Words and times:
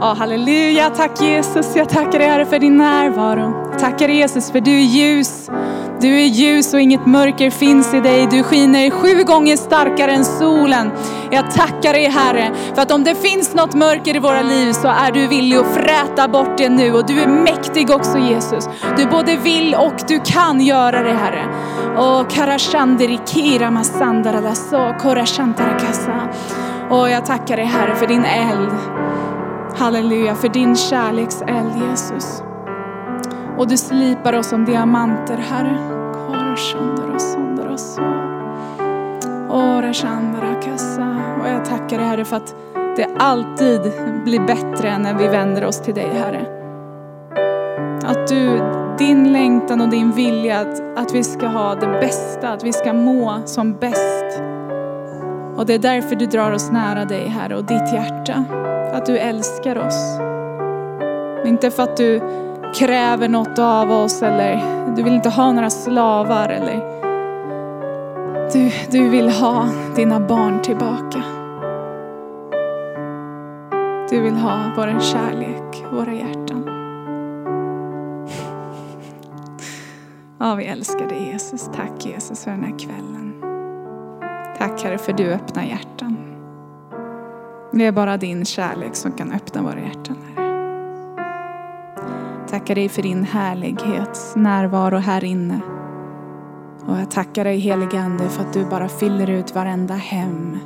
Ja, 0.00 0.14
halleluja, 0.18 0.90
tack 0.90 1.20
Jesus. 1.20 1.76
Jag 1.76 1.88
tackar 1.88 2.18
dig 2.18 2.28
Herre 2.28 2.46
för 2.46 2.58
din 2.58 2.76
närvaro. 2.76 3.78
Tackar 3.78 4.08
dig 4.08 4.16
Jesus 4.16 4.50
för 4.50 4.60
du 4.60 4.70
är 4.70 4.84
ljus. 4.84 5.50
Du 6.00 6.20
är 6.20 6.26
ljus 6.26 6.74
och 6.74 6.80
inget 6.80 7.06
mörker 7.06 7.50
finns 7.50 7.94
i 7.94 8.00
dig. 8.00 8.26
Du 8.30 8.42
skiner 8.42 8.90
sju 8.90 9.24
gånger 9.24 9.56
starkare 9.56 10.12
än 10.12 10.24
solen. 10.24 10.90
Jag 11.30 11.50
tackar 11.50 11.92
dig 11.92 12.08
Herre 12.08 12.50
för 12.74 12.82
att 12.82 12.90
om 12.90 13.04
det 13.04 13.14
finns 13.14 13.54
något 13.54 13.74
mörker 13.74 14.16
i 14.16 14.18
våra 14.18 14.42
liv 14.42 14.72
så 14.72 14.88
är 14.88 15.12
du 15.12 15.26
villig 15.26 15.56
att 15.56 15.74
fräta 15.74 16.28
bort 16.28 16.58
det 16.58 16.68
nu. 16.68 16.92
Och 16.92 17.06
du 17.06 17.20
är 17.20 17.28
mäktig 17.28 17.90
också 17.90 18.18
Jesus. 18.18 18.68
Du 18.96 19.06
både 19.06 19.36
vill 19.36 19.74
och 19.74 20.00
du 20.08 20.20
kan 20.24 20.60
göra 20.60 21.02
det 21.02 21.14
Herre. 21.14 21.44
Och 21.96 22.30
karashandiri 22.30 23.18
kira 23.26 23.70
masandara 23.70 24.40
lasso 24.40 24.94
korashantarakasa. 24.98 26.28
Och 26.90 27.10
jag 27.10 27.26
tackar 27.26 27.56
dig 27.56 27.66
Herre 27.66 27.94
för 27.94 28.06
din 28.06 28.24
eld. 28.24 28.72
Halleluja, 29.78 30.34
för 30.34 30.48
din 30.48 30.76
kärlekseld 30.76 31.72
Jesus. 31.90 32.42
Och 33.58 33.68
du 33.68 33.76
slipar 33.76 34.32
oss 34.32 34.48
som 34.48 34.64
diamanter 34.64 35.36
Herre. 35.36 35.78
Och 41.42 41.48
jag 41.48 41.64
tackar 41.64 41.98
dig 41.98 42.06
Herre 42.06 42.24
för 42.24 42.36
att 42.36 42.54
det 42.96 43.06
alltid 43.18 43.80
blir 44.24 44.40
bättre 44.40 44.98
när 44.98 45.14
vi 45.14 45.28
vänder 45.28 45.64
oss 45.64 45.80
till 45.80 45.94
dig 45.94 46.10
Herre. 46.14 46.46
Att 48.04 48.26
du, 48.26 48.60
din 48.98 49.32
längtan 49.32 49.80
och 49.80 49.88
din 49.88 50.12
vilja 50.12 50.60
att, 50.60 50.98
att 50.98 51.14
vi 51.14 51.24
ska 51.24 51.46
ha 51.46 51.74
det 51.74 51.86
bästa, 51.86 52.48
att 52.48 52.64
vi 52.64 52.72
ska 52.72 52.92
må 52.92 53.42
som 53.44 53.72
bäst. 53.72 54.42
Och 55.56 55.66
det 55.66 55.74
är 55.74 55.78
därför 55.78 56.16
du 56.16 56.26
drar 56.26 56.52
oss 56.52 56.70
nära 56.70 57.04
dig 57.04 57.28
Herre 57.28 57.56
och 57.56 57.64
ditt 57.64 57.92
hjärta. 57.92 58.44
För 58.88 58.96
att 58.96 59.06
du 59.06 59.18
älskar 59.18 59.78
oss. 59.78 60.18
Inte 61.44 61.70
för 61.70 61.82
att 61.82 61.96
du 61.96 62.20
kräver 62.74 63.28
något 63.28 63.58
av 63.58 63.90
oss 63.90 64.22
eller 64.22 64.62
du 64.96 65.02
vill 65.02 65.14
inte 65.14 65.28
ha 65.28 65.52
några 65.52 65.70
slavar 65.70 66.48
eller 66.48 66.98
du, 68.52 68.70
du 68.90 69.08
vill 69.08 69.28
ha 69.28 69.68
dina 69.96 70.20
barn 70.20 70.62
tillbaka. 70.62 71.22
Du 74.10 74.20
vill 74.20 74.34
ha 74.34 74.58
vår 74.76 75.00
kärlek, 75.00 75.84
våra 75.92 76.12
hjärtan. 76.12 76.64
Ja, 80.38 80.54
vi 80.54 80.64
älskar 80.64 81.08
dig 81.08 81.30
Jesus. 81.32 81.70
Tack 81.74 82.06
Jesus 82.06 82.44
för 82.44 82.50
den 82.50 82.64
här 82.64 82.78
kvällen. 82.78 83.34
Tack 84.58 84.82
Herre 84.82 84.98
för 84.98 85.12
du 85.12 85.32
öppnar 85.32 85.62
hjärtan. 85.62 86.27
Det 87.70 87.86
är 87.86 87.92
bara 87.92 88.16
din 88.16 88.44
kärlek 88.44 88.94
som 88.96 89.12
kan 89.12 89.32
öppna 89.32 89.62
våra 89.62 89.80
hjärtan. 89.80 90.16
Herre. 90.36 90.48
Tackar 92.48 92.74
dig 92.74 92.88
för 92.88 93.02
din 93.02 93.24
härlighets 93.24 94.36
närvaro 94.36 94.96
här 94.96 95.24
inne. 95.24 95.60
Och 96.86 96.98
jag 96.98 97.10
tackar 97.10 97.44
dig 97.44 97.58
helige 97.58 98.00
Ande 98.00 98.28
för 98.28 98.42
att 98.42 98.52
du 98.52 98.64
bara 98.64 98.88
fyller 98.88 99.30
ut 99.30 99.54
varenda 99.54 99.94
hem. 99.94 100.58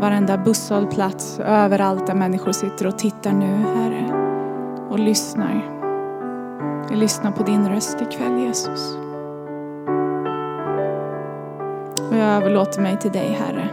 Varenda 0.00 0.38
busshållplats, 0.38 1.40
överallt 1.40 2.06
där 2.06 2.14
människor 2.14 2.52
sitter 2.52 2.86
och 2.86 2.98
tittar 2.98 3.32
nu 3.32 3.64
Herre. 3.76 4.04
Och 4.90 4.98
lyssnar. 4.98 5.78
Vi 6.90 6.96
lyssnar 6.96 7.32
på 7.32 7.42
din 7.42 7.68
röst 7.68 8.00
ikväll 8.00 8.38
Jesus. 8.38 8.96
Och 12.10 12.16
jag 12.16 12.36
överlåter 12.36 12.80
mig 12.80 12.98
till 12.98 13.12
dig 13.12 13.38
Herre. 13.40 13.68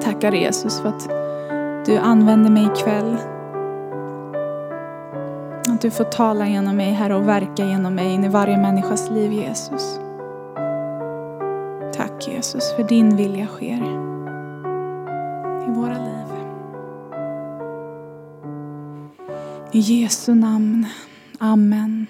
Tackar 0.00 0.32
Jesus 0.32 0.80
för 0.80 0.88
att 0.88 1.19
du 1.86 1.96
använder 1.96 2.50
mig 2.50 2.64
ikväll. 2.72 3.16
Att 5.68 5.80
du 5.80 5.90
får 5.90 6.04
tala 6.04 6.48
genom 6.48 6.76
mig 6.76 6.92
Herre 6.92 7.14
och 7.14 7.28
verka 7.28 7.64
genom 7.64 7.94
mig 7.94 8.14
in 8.14 8.24
i 8.24 8.28
varje 8.28 8.58
människas 8.58 9.10
liv 9.10 9.32
Jesus. 9.32 10.00
Tack 11.92 12.28
Jesus 12.28 12.72
för 12.76 12.82
din 12.82 13.16
vilja 13.16 13.46
sker 13.46 13.76
i 15.66 15.70
våra 15.70 15.98
liv. 15.98 16.20
I 19.72 19.78
Jesu 19.78 20.34
namn. 20.34 20.86
Amen. 21.38 22.06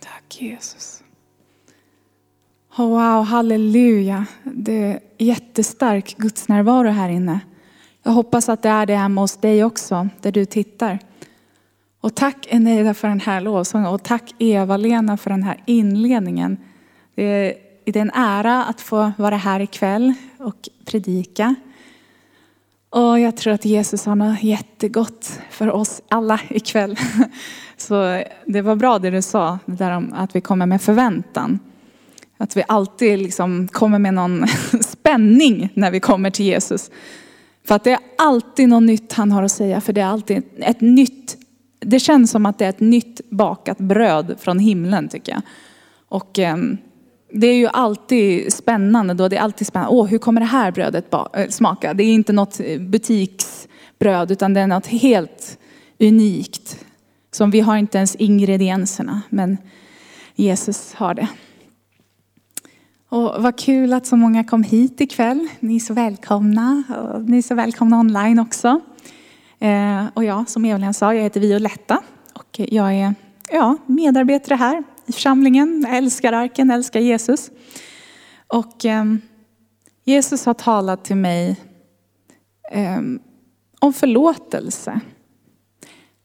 Tack 0.00 0.42
Jesus. 0.42 1.02
Oh, 2.78 2.88
wow, 2.88 3.24
halleluja. 3.24 4.26
Det 4.44 4.84
är 4.84 5.00
jättestark 5.18 6.16
gudsnärvaro 6.18 6.88
här 6.88 7.08
inne. 7.08 7.40
Jag 8.02 8.12
hoppas 8.12 8.48
att 8.48 8.62
det 8.62 8.68
är 8.68 8.86
det 8.86 8.96
hemma 8.96 9.20
hos 9.20 9.36
dig 9.36 9.64
också, 9.64 10.08
där 10.20 10.32
du 10.32 10.44
tittar. 10.44 10.98
Och 12.00 12.14
tack 12.14 12.46
Eneida 12.50 12.94
för 12.94 13.08
den 13.08 13.20
här 13.20 13.40
lovsången 13.40 13.86
och 13.86 14.02
tack 14.02 14.34
Eva-Lena 14.38 15.16
för 15.16 15.30
den 15.30 15.42
här 15.42 15.62
inledningen. 15.66 16.56
Det 17.14 17.22
är, 17.22 17.54
det 17.84 17.98
är 17.98 18.02
en 18.02 18.10
ära 18.14 18.64
att 18.64 18.80
få 18.80 19.12
vara 19.18 19.36
här 19.36 19.60
ikväll 19.60 20.14
och 20.38 20.68
predika. 20.84 21.54
Och 22.90 23.20
jag 23.20 23.36
tror 23.36 23.52
att 23.52 23.64
Jesus 23.64 24.06
har 24.06 24.14
något 24.14 24.42
jättegott 24.42 25.40
för 25.50 25.70
oss 25.70 26.02
alla 26.08 26.40
ikväll. 26.48 26.98
Så 27.76 28.22
det 28.46 28.62
var 28.62 28.76
bra 28.76 28.98
det 28.98 29.10
du 29.10 29.22
sa, 29.22 29.58
det 29.66 29.76
där 29.76 29.90
om 29.90 30.12
att 30.12 30.36
vi 30.36 30.40
kommer 30.40 30.66
med 30.66 30.82
förväntan. 30.82 31.58
Att 32.38 32.56
vi 32.56 32.62
alltid 32.68 33.18
liksom 33.18 33.68
kommer 33.68 33.98
med 33.98 34.14
någon 34.14 34.46
spänning 34.80 35.68
när 35.74 35.90
vi 35.90 36.00
kommer 36.00 36.30
till 36.30 36.46
Jesus. 36.46 36.90
För 37.64 37.74
att 37.74 37.84
det 37.84 37.92
är 37.92 37.98
alltid 38.18 38.68
något 38.68 38.82
nytt 38.82 39.12
han 39.12 39.32
har 39.32 39.42
att 39.42 39.52
säga, 39.52 39.80
för 39.80 39.92
det 39.92 40.00
är 40.00 40.06
alltid 40.06 40.42
ett 40.58 40.80
nytt, 40.80 41.36
det 41.80 41.98
känns 41.98 42.30
som 42.30 42.46
att 42.46 42.58
det 42.58 42.64
är 42.64 42.68
ett 42.68 42.80
nytt 42.80 43.20
bakat 43.30 43.78
bröd 43.78 44.36
från 44.40 44.58
himlen 44.58 45.08
tycker 45.08 45.32
jag. 45.32 45.42
Och 46.08 46.38
ehm, 46.38 46.78
det 47.32 47.46
är 47.46 47.56
ju 47.56 47.66
alltid 47.66 48.52
spännande 48.52 49.14
då, 49.14 49.28
det 49.28 49.36
är 49.36 49.40
alltid 49.40 49.66
spännande, 49.66 49.96
åh 49.96 50.06
hur 50.06 50.18
kommer 50.18 50.40
det 50.40 50.46
här 50.46 50.70
brödet 50.70 51.14
eh, 51.14 51.48
smaka? 51.48 51.94
Det 51.94 52.04
är 52.04 52.14
inte 52.14 52.32
något 52.32 52.60
eh, 52.60 52.80
butiksbröd 52.80 54.30
utan 54.30 54.54
det 54.54 54.60
är 54.60 54.66
något 54.66 54.86
helt 54.86 55.58
unikt. 55.98 56.84
Som 57.32 57.50
vi 57.50 57.60
har 57.60 57.76
inte 57.76 57.98
ens 57.98 58.16
ingredienserna, 58.16 59.22
men 59.28 59.58
Jesus 60.34 60.94
har 60.94 61.14
det. 61.14 61.28
Och 63.10 63.42
vad 63.42 63.58
kul 63.58 63.92
att 63.92 64.06
så 64.06 64.16
många 64.16 64.44
kom 64.44 64.62
hit 64.62 65.00
ikväll. 65.00 65.48
Ni 65.60 65.76
är 65.76 65.80
så 65.80 65.94
välkomna. 65.94 66.82
Ni 67.26 67.38
är 67.38 67.42
så 67.42 67.54
välkomna 67.54 68.00
online 68.00 68.38
också. 68.38 68.80
Eh, 69.58 70.06
och 70.14 70.24
jag, 70.24 70.48
som 70.48 70.64
Evelyn 70.64 70.94
sa, 70.94 71.14
jag 71.14 71.22
heter 71.22 71.40
Violetta. 71.40 72.02
Och 72.34 72.60
jag 72.60 72.94
är 72.94 73.14
ja, 73.50 73.76
medarbetare 73.86 74.56
här 74.56 74.84
i 75.06 75.12
församlingen. 75.12 75.84
Jag 75.88 75.96
älskar 75.96 76.32
arken, 76.32 76.70
älskar 76.70 77.00
Jesus. 77.00 77.50
Och 78.46 78.84
eh, 78.84 79.04
Jesus 80.04 80.46
har 80.46 80.54
talat 80.54 81.04
till 81.04 81.16
mig 81.16 81.56
eh, 82.72 83.00
om 83.78 83.92
förlåtelse. 83.92 85.00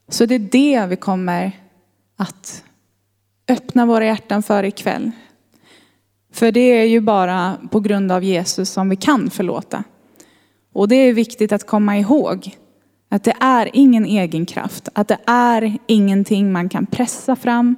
Så 0.08 0.26
det 0.26 0.34
är 0.34 0.38
det 0.38 0.86
vi 0.86 0.96
kommer 0.96 1.52
att 2.16 2.64
öppna 3.48 3.86
våra 3.86 4.04
hjärtan 4.04 4.42
för 4.42 4.62
ikväll. 4.62 5.12
För 6.36 6.52
det 6.52 6.60
är 6.60 6.84
ju 6.84 7.00
bara 7.00 7.56
på 7.70 7.80
grund 7.80 8.12
av 8.12 8.24
Jesus 8.24 8.70
som 8.70 8.88
vi 8.88 8.96
kan 8.96 9.30
förlåta. 9.30 9.84
Och 10.72 10.88
det 10.88 10.96
är 10.96 11.12
viktigt 11.12 11.52
att 11.52 11.66
komma 11.66 11.98
ihåg 11.98 12.56
att 13.08 13.24
det 13.24 13.34
är 13.40 13.70
ingen 13.72 14.04
egen 14.04 14.46
kraft, 14.46 14.88
att 14.92 15.08
det 15.08 15.18
är 15.26 15.78
ingenting 15.86 16.52
man 16.52 16.68
kan 16.68 16.86
pressa 16.86 17.36
fram. 17.36 17.76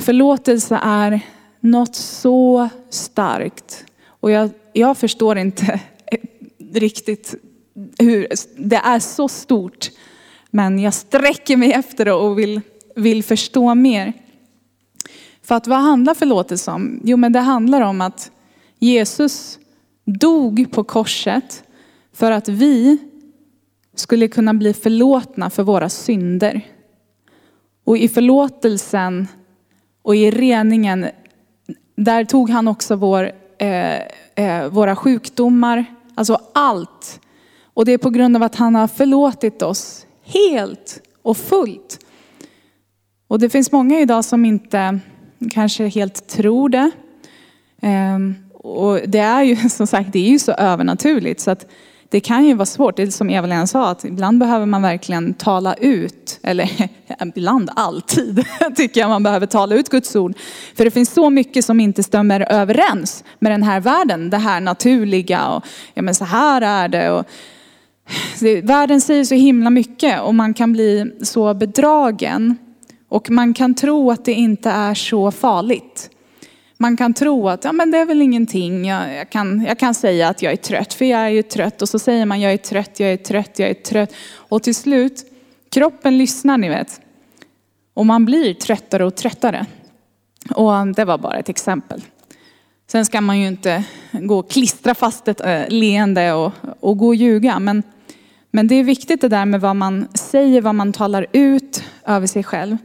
Förlåtelse 0.00 0.80
är 0.82 1.20
något 1.60 1.96
så 1.96 2.68
starkt. 2.90 3.84
Och 4.06 4.30
jag, 4.30 4.50
jag 4.72 4.98
förstår 4.98 5.38
inte 5.38 5.80
riktigt 6.74 7.34
hur, 7.98 8.26
det 8.56 8.76
är 8.84 8.98
så 8.98 9.28
stort. 9.28 9.90
Men 10.50 10.78
jag 10.78 10.94
sträcker 10.94 11.56
mig 11.56 11.72
efter 11.72 12.04
det 12.04 12.12
och 12.12 12.38
vill, 12.38 12.60
vill 12.96 13.24
förstå 13.24 13.74
mer. 13.74 14.12
För 15.50 15.54
att 15.54 15.66
vad 15.66 15.78
handlar 15.78 16.14
förlåtelse 16.14 16.70
om? 16.70 17.00
Jo 17.04 17.16
men 17.16 17.32
det 17.32 17.40
handlar 17.40 17.80
om 17.80 18.00
att 18.00 18.30
Jesus 18.78 19.58
dog 20.04 20.66
på 20.70 20.84
korset 20.84 21.64
för 22.12 22.30
att 22.30 22.48
vi 22.48 22.98
skulle 23.94 24.28
kunna 24.28 24.54
bli 24.54 24.72
förlåtna 24.72 25.50
för 25.50 25.62
våra 25.62 25.88
synder. 25.88 26.60
Och 27.84 27.98
i 27.98 28.08
förlåtelsen 28.08 29.28
och 30.02 30.16
i 30.16 30.30
reningen, 30.30 31.06
där 31.96 32.24
tog 32.24 32.50
han 32.50 32.68
också 32.68 32.96
vår, 32.96 33.32
eh, 33.58 33.98
eh, 34.34 34.68
våra 34.68 34.96
sjukdomar, 34.96 35.84
alltså 36.14 36.40
allt. 36.54 37.20
Och 37.74 37.84
det 37.84 37.92
är 37.92 37.98
på 37.98 38.10
grund 38.10 38.36
av 38.36 38.42
att 38.42 38.56
han 38.56 38.74
har 38.74 38.88
förlåtit 38.88 39.62
oss 39.62 40.06
helt 40.24 41.02
och 41.22 41.36
fullt. 41.36 41.98
Och 43.28 43.38
det 43.38 43.50
finns 43.50 43.72
många 43.72 44.00
idag 44.00 44.24
som 44.24 44.44
inte 44.44 45.00
kanske 45.50 45.88
helt 45.88 46.28
tror 46.28 46.68
det. 46.68 46.90
Ehm, 47.82 48.34
och 48.52 49.00
det 49.06 49.18
är 49.18 49.42
ju 49.42 49.56
som 49.68 49.86
sagt, 49.86 50.12
det 50.12 50.18
är 50.18 50.30
ju 50.30 50.38
så 50.38 50.52
övernaturligt 50.52 51.40
så 51.40 51.50
att 51.50 51.66
det 52.10 52.20
kan 52.20 52.44
ju 52.44 52.54
vara 52.54 52.66
svårt. 52.66 52.96
Det 52.96 53.02
är 53.02 53.06
som 53.06 53.30
Eva-Lena 53.30 53.66
sa, 53.66 53.90
att 53.90 54.04
ibland 54.04 54.38
behöver 54.38 54.66
man 54.66 54.82
verkligen 54.82 55.34
tala 55.34 55.74
ut, 55.74 56.40
eller 56.42 56.70
ibland 57.34 57.70
alltid 57.76 58.44
tycker 58.76 59.00
jag 59.00 59.08
man 59.08 59.22
behöver 59.22 59.46
tala 59.46 59.74
ut 59.74 59.88
Guds 59.88 60.16
ord. 60.16 60.34
För 60.74 60.84
det 60.84 60.90
finns 60.90 61.12
så 61.12 61.30
mycket 61.30 61.64
som 61.64 61.80
inte 61.80 62.02
stämmer 62.02 62.52
överens 62.52 63.24
med 63.38 63.52
den 63.52 63.62
här 63.62 63.80
världen, 63.80 64.30
det 64.30 64.38
här 64.38 64.60
naturliga 64.60 65.48
och 65.48 65.64
ja 65.94 66.02
men 66.02 66.14
så 66.14 66.24
här 66.24 66.62
är 66.62 66.88
det. 66.88 67.10
Och, 67.10 67.26
det, 68.40 68.60
världen 68.60 69.00
säger 69.00 69.24
så 69.24 69.34
himla 69.34 69.70
mycket 69.70 70.20
och 70.20 70.34
man 70.34 70.54
kan 70.54 70.72
bli 70.72 71.12
så 71.22 71.54
bedragen. 71.54 72.56
Och 73.10 73.30
man 73.30 73.54
kan 73.54 73.74
tro 73.74 74.10
att 74.10 74.24
det 74.24 74.32
inte 74.32 74.70
är 74.70 74.94
så 74.94 75.30
farligt. 75.30 76.10
Man 76.76 76.96
kan 76.96 77.14
tro 77.14 77.48
att 77.48 77.64
ja, 77.64 77.72
men 77.72 77.90
det 77.90 77.98
är 77.98 78.06
väl 78.06 78.22
ingenting, 78.22 78.84
jag, 78.84 79.14
jag, 79.14 79.30
kan, 79.30 79.64
jag 79.68 79.78
kan 79.78 79.94
säga 79.94 80.28
att 80.28 80.42
jag 80.42 80.52
är 80.52 80.56
trött, 80.56 80.94
för 80.94 81.04
jag 81.04 81.20
är 81.20 81.28
ju 81.28 81.42
trött. 81.42 81.82
Och 81.82 81.88
så 81.88 81.98
säger 81.98 82.26
man 82.26 82.40
jag 82.40 82.52
är 82.52 82.56
trött, 82.56 83.00
jag 83.00 83.12
är 83.12 83.16
trött, 83.16 83.58
jag 83.58 83.70
är 83.70 83.74
trött. 83.74 84.14
Och 84.34 84.62
till 84.62 84.74
slut, 84.74 85.24
kroppen 85.70 86.18
lyssnar 86.18 86.58
ni 86.58 86.68
vet. 86.68 87.00
Och 87.94 88.06
man 88.06 88.24
blir 88.24 88.54
tröttare 88.54 89.04
och 89.04 89.14
tröttare. 89.14 89.66
Och 90.54 90.86
det 90.96 91.04
var 91.04 91.18
bara 91.18 91.38
ett 91.38 91.48
exempel. 91.48 92.02
Sen 92.90 93.04
ska 93.04 93.20
man 93.20 93.40
ju 93.40 93.46
inte 93.46 93.84
gå 94.12 94.38
och 94.38 94.50
klistra 94.50 94.94
fast 94.94 95.28
ett 95.28 95.40
eh, 95.40 95.68
leende 95.68 96.32
och, 96.32 96.52
och 96.80 96.98
gå 96.98 97.06
och 97.06 97.14
ljuga. 97.14 97.58
Men, 97.58 97.82
men 98.50 98.68
det 98.68 98.74
är 98.74 98.84
viktigt 98.84 99.20
det 99.20 99.28
där 99.28 99.44
med 99.44 99.60
vad 99.60 99.76
man 99.76 100.08
säger, 100.14 100.60
vad 100.60 100.74
man 100.74 100.92
talar 100.92 101.26
ut 101.32 101.84
över 102.06 102.26
sig 102.26 102.44
själv. 102.44 102.76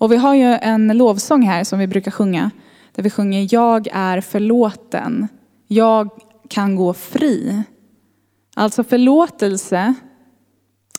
Och 0.00 0.12
vi 0.12 0.16
har 0.16 0.34
ju 0.34 0.44
en 0.44 0.88
lovsång 0.88 1.42
här 1.42 1.64
som 1.64 1.78
vi 1.78 1.86
brukar 1.86 2.10
sjunga. 2.10 2.50
Där 2.92 3.02
vi 3.02 3.10
sjunger 3.10 3.48
Jag 3.50 3.88
är 3.92 4.20
förlåten. 4.20 5.28
Jag 5.66 6.10
kan 6.48 6.76
gå 6.76 6.94
fri. 6.94 7.62
Alltså 8.54 8.84
förlåtelse, 8.84 9.94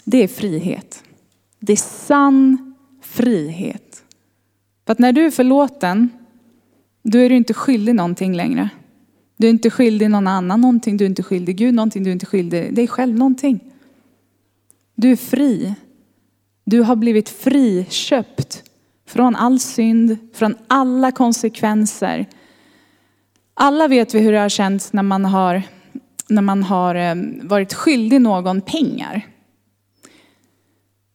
det 0.04 0.24
är 0.24 0.28
frihet. 0.28 1.04
Det 1.60 1.74
är 1.74 1.78
sann 1.78 2.76
frihet. 3.02 4.04
För 4.86 4.92
att 4.92 5.00
när 5.00 5.14
du 5.14 5.26
är 5.26 5.32
förlåten, 5.32 6.10
då 7.04 7.18
är 7.18 7.30
du 7.30 7.36
inte 7.36 7.54
skyldig 7.54 7.96
någonting 7.96 8.36
längre. 8.36 8.70
Du 9.38 9.48
är 9.48 9.52
inte 9.52 9.70
skyldig 9.70 10.10
någon 10.10 10.28
annan 10.28 10.62
någonting, 10.62 10.98
du 10.98 11.06
är 11.06 11.10
inte 11.10 11.24
skyldig 11.24 11.58
Gud 11.58 11.74
någonting, 11.74 12.04
du 12.04 12.10
är 12.10 12.14
inte 12.14 12.26
skyldig 12.26 12.76
dig 12.76 12.88
själv 12.88 13.18
någonting. 13.18 13.60
Du 14.96 15.12
är 15.12 15.16
fri. 15.16 15.76
Du 16.64 16.82
har 16.82 16.96
blivit 16.96 17.30
friköpt 17.30 18.64
från 19.12 19.36
all 19.36 19.60
synd, 19.60 20.18
från 20.34 20.56
alla 20.68 21.12
konsekvenser. 21.12 22.26
Alla 23.54 23.88
vet 23.88 24.14
vi 24.14 24.20
hur 24.20 24.32
det 24.32 24.40
har 24.40 24.50
känts 24.50 24.94
när 24.94 25.04
man 25.04 25.26
har, 25.26 25.64
när 26.28 26.42
man 26.42 26.64
har 26.64 26.96
eh, 26.96 27.16
varit 27.42 27.74
skyldig 27.74 28.22
någon 28.22 28.62
pengar. 28.62 29.22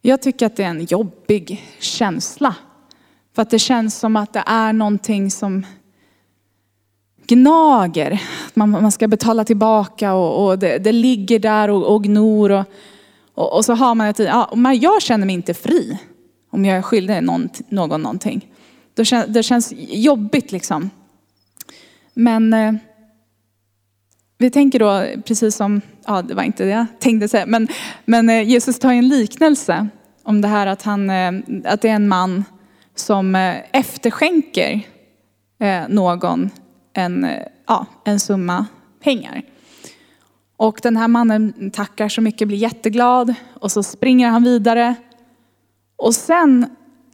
Jag 0.03 0.23
tycker 0.23 0.47
att 0.47 0.57
det 0.57 0.65
är 0.65 0.71
en 0.71 0.85
jobbig 0.85 1.65
känsla. 1.79 2.55
För 3.35 3.43
att 3.43 3.51
det 3.51 3.59
känns 3.59 3.99
som 3.99 4.17
att 4.17 4.33
det 4.33 4.43
är 4.47 4.73
någonting 4.73 5.31
som 5.31 5.67
gnager. 7.27 8.23
Man, 8.55 8.71
man 8.71 8.93
ska 8.93 9.09
betala 9.09 9.45
tillbaka 9.45 10.15
och, 10.15 10.47
och 10.47 10.59
det, 10.59 10.79
det, 10.79 10.93
ligger 10.93 11.39
där 11.39 11.71
och, 11.71 11.95
och 11.95 12.05
gnor. 12.05 12.51
Och, 12.51 12.65
och, 13.35 13.57
och, 13.57 13.65
så 13.65 13.75
har 13.75 13.95
man 13.95 14.07
ett, 14.07 14.19
ja, 14.19 14.53
men 14.57 14.81
jag 14.81 15.03
känner 15.03 15.27
mig 15.27 15.35
inte 15.35 15.55
fri 15.55 15.99
om 16.57 16.65
jag 16.65 16.79
är 16.79 16.83
skyldig 16.83 17.23
någon, 17.23 17.49
någon 17.69 18.03
någonting. 18.03 18.49
Det 18.95 19.05
känns, 19.05 19.27
det 19.27 19.43
känns 19.43 19.73
jobbigt 19.77 20.53
liksom. 20.53 20.91
Men 22.15 22.55
eh, 22.55 22.73
vi 24.39 24.51
tänker 24.51 24.79
då, 24.79 25.07
precis 25.23 25.57
som, 25.57 25.81
ja 26.07 26.23
det 26.23 26.35
var 26.35 26.43
inte 26.43 26.65
det 26.65 26.71
jag 26.71 26.87
tänkte 26.99 27.29
säga, 27.29 27.47
men, 27.47 27.69
men 28.05 28.31
eh, 28.31 28.43
Jesus 28.43 28.79
tar 28.79 28.93
en 28.93 29.09
liknelse 29.09 29.89
om 30.23 30.41
det 30.41 30.49
här 30.49 30.67
att, 30.67 30.83
han, 30.83 31.11
eh, 31.11 31.33
att 31.65 31.83
det 31.83 31.89
är 31.89 31.95
en 31.95 32.09
man 32.09 32.45
som 32.95 33.35
eh, 33.35 33.57
efterskänker 33.73 34.81
eh, 35.61 35.89
någon 35.89 36.51
en, 36.93 37.25
eh, 37.25 37.43
ja, 37.67 37.87
en 38.05 38.21
summa 38.21 38.67
pengar. 39.03 39.43
Och 40.57 40.81
den 40.83 40.97
här 40.97 41.09
mannen 41.09 41.71
tackar 41.71 42.09
så 42.09 42.21
mycket, 42.21 42.49
blir 42.49 42.59
jätteglad 42.59 43.35
och 43.55 43.73
så 43.73 43.83
springer 43.83 44.29
han 44.29 44.43
vidare 44.43 44.95
och 45.97 46.15
sen 46.15 46.67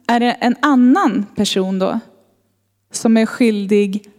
är 0.07 0.19
det 0.19 0.31
en 0.31 0.55
annan 0.61 1.25
person 1.35 1.79
då 1.79 1.99
som 2.91 3.17
är 3.17 3.25
skyldig 3.25 4.09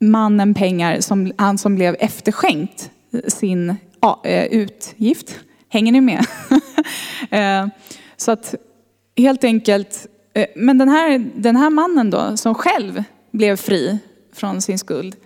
mannen 0.00 0.54
pengar, 0.54 1.00
som, 1.00 1.32
han 1.38 1.58
som 1.58 1.74
blev 1.74 1.96
efterskänkt 1.98 2.90
sin 3.26 3.76
ja, 4.00 4.20
eh, 4.24 4.44
utgift. 4.44 5.36
Hänger 5.68 5.92
ni 5.92 6.00
med? 6.00 6.26
Eh, 7.30 7.66
så 8.16 8.30
att 8.30 8.54
helt 9.16 9.44
enkelt, 9.44 10.06
eh, 10.34 10.46
men 10.56 10.78
den 10.78 10.88
här, 10.88 11.30
den 11.34 11.56
här 11.56 11.70
mannen 11.70 12.10
då 12.10 12.36
som 12.36 12.54
själv 12.54 13.04
blev 13.30 13.56
fri 13.56 13.98
från 14.32 14.62
sin 14.62 14.78
skuld. 14.78 15.16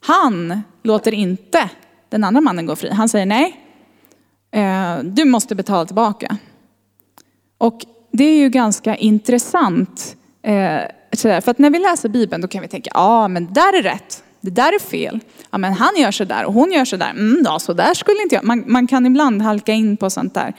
Han 0.00 0.62
låter 0.82 1.14
inte 1.14 1.70
den 2.08 2.24
andra 2.24 2.40
mannen 2.40 2.66
gå 2.66 2.76
fri. 2.76 2.90
Han 2.90 3.08
säger 3.08 3.26
nej, 3.26 3.60
du 5.02 5.24
måste 5.24 5.54
betala 5.54 5.86
tillbaka. 5.86 6.36
Och 7.58 7.80
det 8.12 8.24
är 8.24 8.36
ju 8.36 8.48
ganska 8.48 8.96
intressant. 8.96 10.16
Eh, 10.42 10.80
för 11.20 11.50
att 11.50 11.58
när 11.58 11.70
vi 11.70 11.78
läser 11.78 12.08
Bibeln 12.08 12.42
då 12.42 12.48
kan 12.48 12.62
vi 12.62 12.68
tänka, 12.68 12.90
ja 12.94 13.00
ah, 13.00 13.28
men 13.28 13.46
det 13.46 13.52
där 13.52 13.78
är 13.78 13.82
rätt, 13.82 14.22
det 14.40 14.50
där 14.50 14.74
är 14.74 14.78
fel. 14.78 15.20
Ja 15.50 15.58
men 15.58 15.72
han 15.72 15.96
gör 15.96 16.10
så 16.10 16.24
där 16.24 16.44
och 16.44 16.52
hon 16.52 16.72
gör 16.72 16.84
så 16.84 16.96
där. 16.96 17.10
Mm, 17.10 17.42
ja, 17.44 17.58
så 17.58 17.72
där 17.72 17.94
skulle 17.94 18.22
inte 18.22 18.34
jag. 18.34 18.44
Man, 18.44 18.64
man 18.66 18.86
kan 18.86 19.06
ibland 19.06 19.42
halka 19.42 19.72
in 19.72 19.96
på 19.96 20.10
sånt 20.10 20.34
där. 20.34 20.54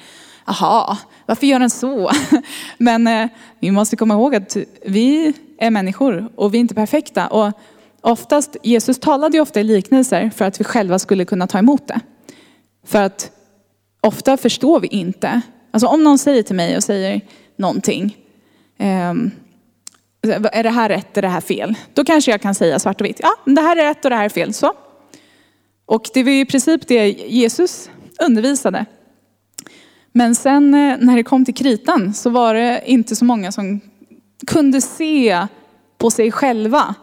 Jaha, 0.46 0.98
varför 1.26 1.48
gör 1.48 1.60
den 1.60 1.70
så? 1.70 2.12
Men 2.78 3.08
eh, 3.08 3.28
vi 3.60 3.72
måste 3.72 3.96
komma 3.96 4.14
ihåg 4.14 4.36
att 4.36 4.58
vi 4.86 5.34
är 5.60 5.72
människor 5.72 6.30
och 6.36 6.54
vi 6.54 6.58
är 6.58 6.60
inte 6.60 6.76
perfekta. 6.76 7.28
Och 7.28 7.52
oftast, 8.02 8.58
Jesus 8.64 9.00
talade 9.00 9.38
ju 9.38 9.42
ofta 9.42 9.60
i 9.60 9.64
liknelser 9.64 10.32
för 10.36 10.46
att 10.46 10.60
vi 10.60 10.64
själva 10.64 11.00
skulle 11.00 11.26
kunna 11.26 11.48
ta 11.48 11.58
emot 11.58 11.88
det. 11.88 12.00
För 12.86 13.02
att 13.02 13.32
ofta 14.02 14.38
förstår 14.38 14.80
vi 14.80 14.88
inte 14.88 15.42
Alltså 15.78 15.88
om 15.88 16.04
någon 16.04 16.18
säger 16.18 16.44
till 16.44 16.56
mig 16.56 16.78
och 16.78 16.84
säger 16.84 17.22
någonting. 17.56 18.18
Ehm, 18.78 19.32
är 20.52 20.64
det 20.64 20.70
här 20.70 20.90
rätt, 20.90 21.18
är 21.18 21.22
det 21.22 21.28
här 21.28 21.42
fel? 21.42 21.76
Då 21.94 22.06
kanske 22.06 22.32
jag 22.32 22.42
kan 22.42 22.56
säga 22.56 22.80
svart 22.80 23.02
och 23.02 23.08
vitt. 23.08 23.20
Ja, 23.24 23.30
det 23.46 23.62
här 23.62 23.78
är 23.78 23.84
rätt 23.84 24.06
och 24.06 24.10
det 24.10 24.16
här 24.16 24.26
är 24.26 24.30
fel. 24.30 24.54
Så. 24.54 24.74
Och 25.86 26.10
det 26.14 26.24
var 26.24 26.32
ju 26.32 26.40
i 26.40 26.46
princip 26.46 26.88
det 26.88 27.10
Jesus 27.10 27.90
undervisade. 28.20 28.86
Men 30.12 30.36
sen 30.36 30.74
eh, 30.74 30.98
när 31.00 31.16
det 31.16 31.24
kom 31.24 31.46
till 31.46 31.56
kritan 31.56 32.14
så 32.14 32.30
var 32.30 32.54
det 32.54 32.82
inte 32.86 33.16
så 33.16 33.26
många 33.26 33.52
som 33.52 33.80
kunde 34.48 34.82
se 34.82 35.48
på 35.98 36.12
sig 36.12 36.32
själva 36.32 36.96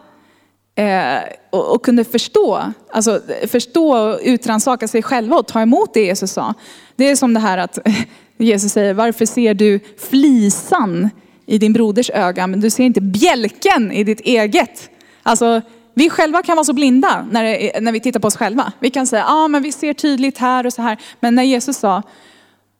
eh, 0.75 1.19
och, 1.49 1.75
och, 1.75 1.85
kunde 1.85 2.03
förstå, 2.03 2.73
alltså 2.91 3.21
förstå 3.47 3.97
och 3.97 4.19
utrannsaka 4.23 4.87
sig 4.87 5.03
själva 5.03 5.37
och 5.37 5.47
ta 5.47 5.61
emot 5.61 5.93
det 5.93 6.01
Jesus 6.05 6.31
sa. 6.31 6.53
Det 6.95 7.09
är 7.09 7.15
som 7.15 7.33
det 7.33 7.39
här 7.39 7.57
att 7.57 7.79
Jesus 8.37 8.71
säger, 8.71 8.93
varför 8.93 9.25
ser 9.25 9.53
du 9.53 9.79
flisan 9.97 11.09
i 11.45 11.57
din 11.57 11.73
broders 11.73 12.09
öga 12.09 12.47
men 12.47 12.59
du 12.59 12.69
ser 12.69 12.83
inte 12.83 13.01
bjälken 13.01 13.91
i 13.91 14.03
ditt 14.03 14.19
eget? 14.19 14.89
Alltså, 15.23 15.61
vi 15.93 16.09
själva 16.09 16.43
kan 16.43 16.55
vara 16.55 16.63
så 16.63 16.73
blinda 16.73 17.25
när, 17.31 17.43
det, 17.43 17.81
när 17.81 17.91
vi 17.91 17.99
tittar 17.99 18.19
på 18.19 18.27
oss 18.27 18.37
själva. 18.37 18.73
Vi 18.79 18.89
kan 18.89 19.07
säga, 19.07 19.21
ja 19.21 19.33
ah, 19.33 19.47
men 19.47 19.63
vi 19.63 19.71
ser 19.71 19.93
tydligt 19.93 20.37
här 20.37 20.65
och 20.65 20.73
så 20.73 20.81
här. 20.81 20.97
Men 21.19 21.35
när 21.35 21.43
Jesus 21.43 21.77
sa, 21.77 22.03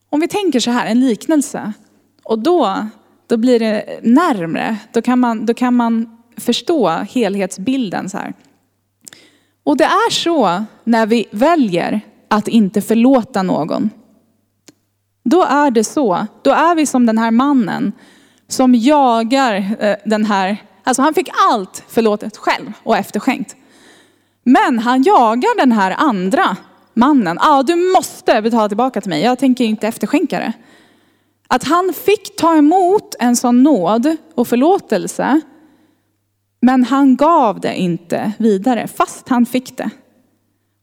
om 0.10 0.20
vi 0.20 0.28
tänker 0.28 0.60
så 0.60 0.72
här, 0.72 0.86
en 0.86 1.00
liknelse. 1.00 1.74
Och 2.24 2.40
då, 2.40 2.88
då 3.28 3.38
blir 3.38 3.60
det 3.60 4.00
närmre. 4.02 4.78
Då 4.94 5.02
kan 5.02 5.20
man, 5.20 5.46
då 5.46 5.54
kan 5.54 5.74
man 5.74 6.18
förstå 6.38 6.90
helhetsbilden 6.90 8.10
så 8.10 8.18
här. 8.18 8.34
Och 9.64 9.78
det 9.78 9.84
är 9.84 10.12
så 10.12 10.64
när 10.84 11.06
vi 11.06 11.26
väljer 11.32 12.02
att 12.28 12.48
inte 12.48 12.82
förlåta 12.82 13.44
någon. 13.44 13.90
Då 15.30 15.44
är 15.44 15.72
det 15.72 15.84
så. 15.84 16.28
Då 16.42 16.52
är 16.52 16.76
vi 16.76 16.86
som 16.86 17.06
den 17.06 17.18
här 17.18 17.32
mannen 17.32 17.92
som 18.48 18.76
jagar 18.76 19.76
eh, 19.80 19.96
den 20.06 20.26
här, 20.26 20.58
alltså 20.84 21.02
han 21.02 21.14
fick 21.14 21.30
allt 21.52 21.84
förlåtet 21.88 22.38
själv 22.38 22.74
och 22.84 22.98
efterskänkt. 22.98 23.56
Men 24.44 24.80
han 24.80 25.04
jagar 25.04 25.58
den 25.58 25.72
här 25.72 25.96
andra 25.98 26.58
mannen. 26.94 27.38
Ja, 27.42 27.60
ah, 27.60 27.64
du 27.64 27.76
måste 27.76 28.42
betala 28.42 28.68
tillbaka 28.68 29.02
till 29.02 29.10
mig. 29.10 29.24
Jag 29.24 29.40
tänker 29.40 29.66
inte 29.66 29.88
efterskänka 29.88 30.40
det. 30.40 30.54
Att 31.48 31.64
han 31.64 31.94
fick 32.06 32.36
ta 32.36 32.56
emot 32.56 33.16
en 33.20 33.36
sån 33.36 33.64
nåd 33.64 34.18
och 34.36 34.48
förlåtelse. 34.48 35.42
Men 36.62 36.84
han 36.84 37.16
gav 37.16 37.60
det 37.60 37.76
inte 37.76 38.32
vidare 38.38 38.88
fast 38.88 39.30
han 39.30 39.46
fick 39.46 39.78
det. 39.78 39.90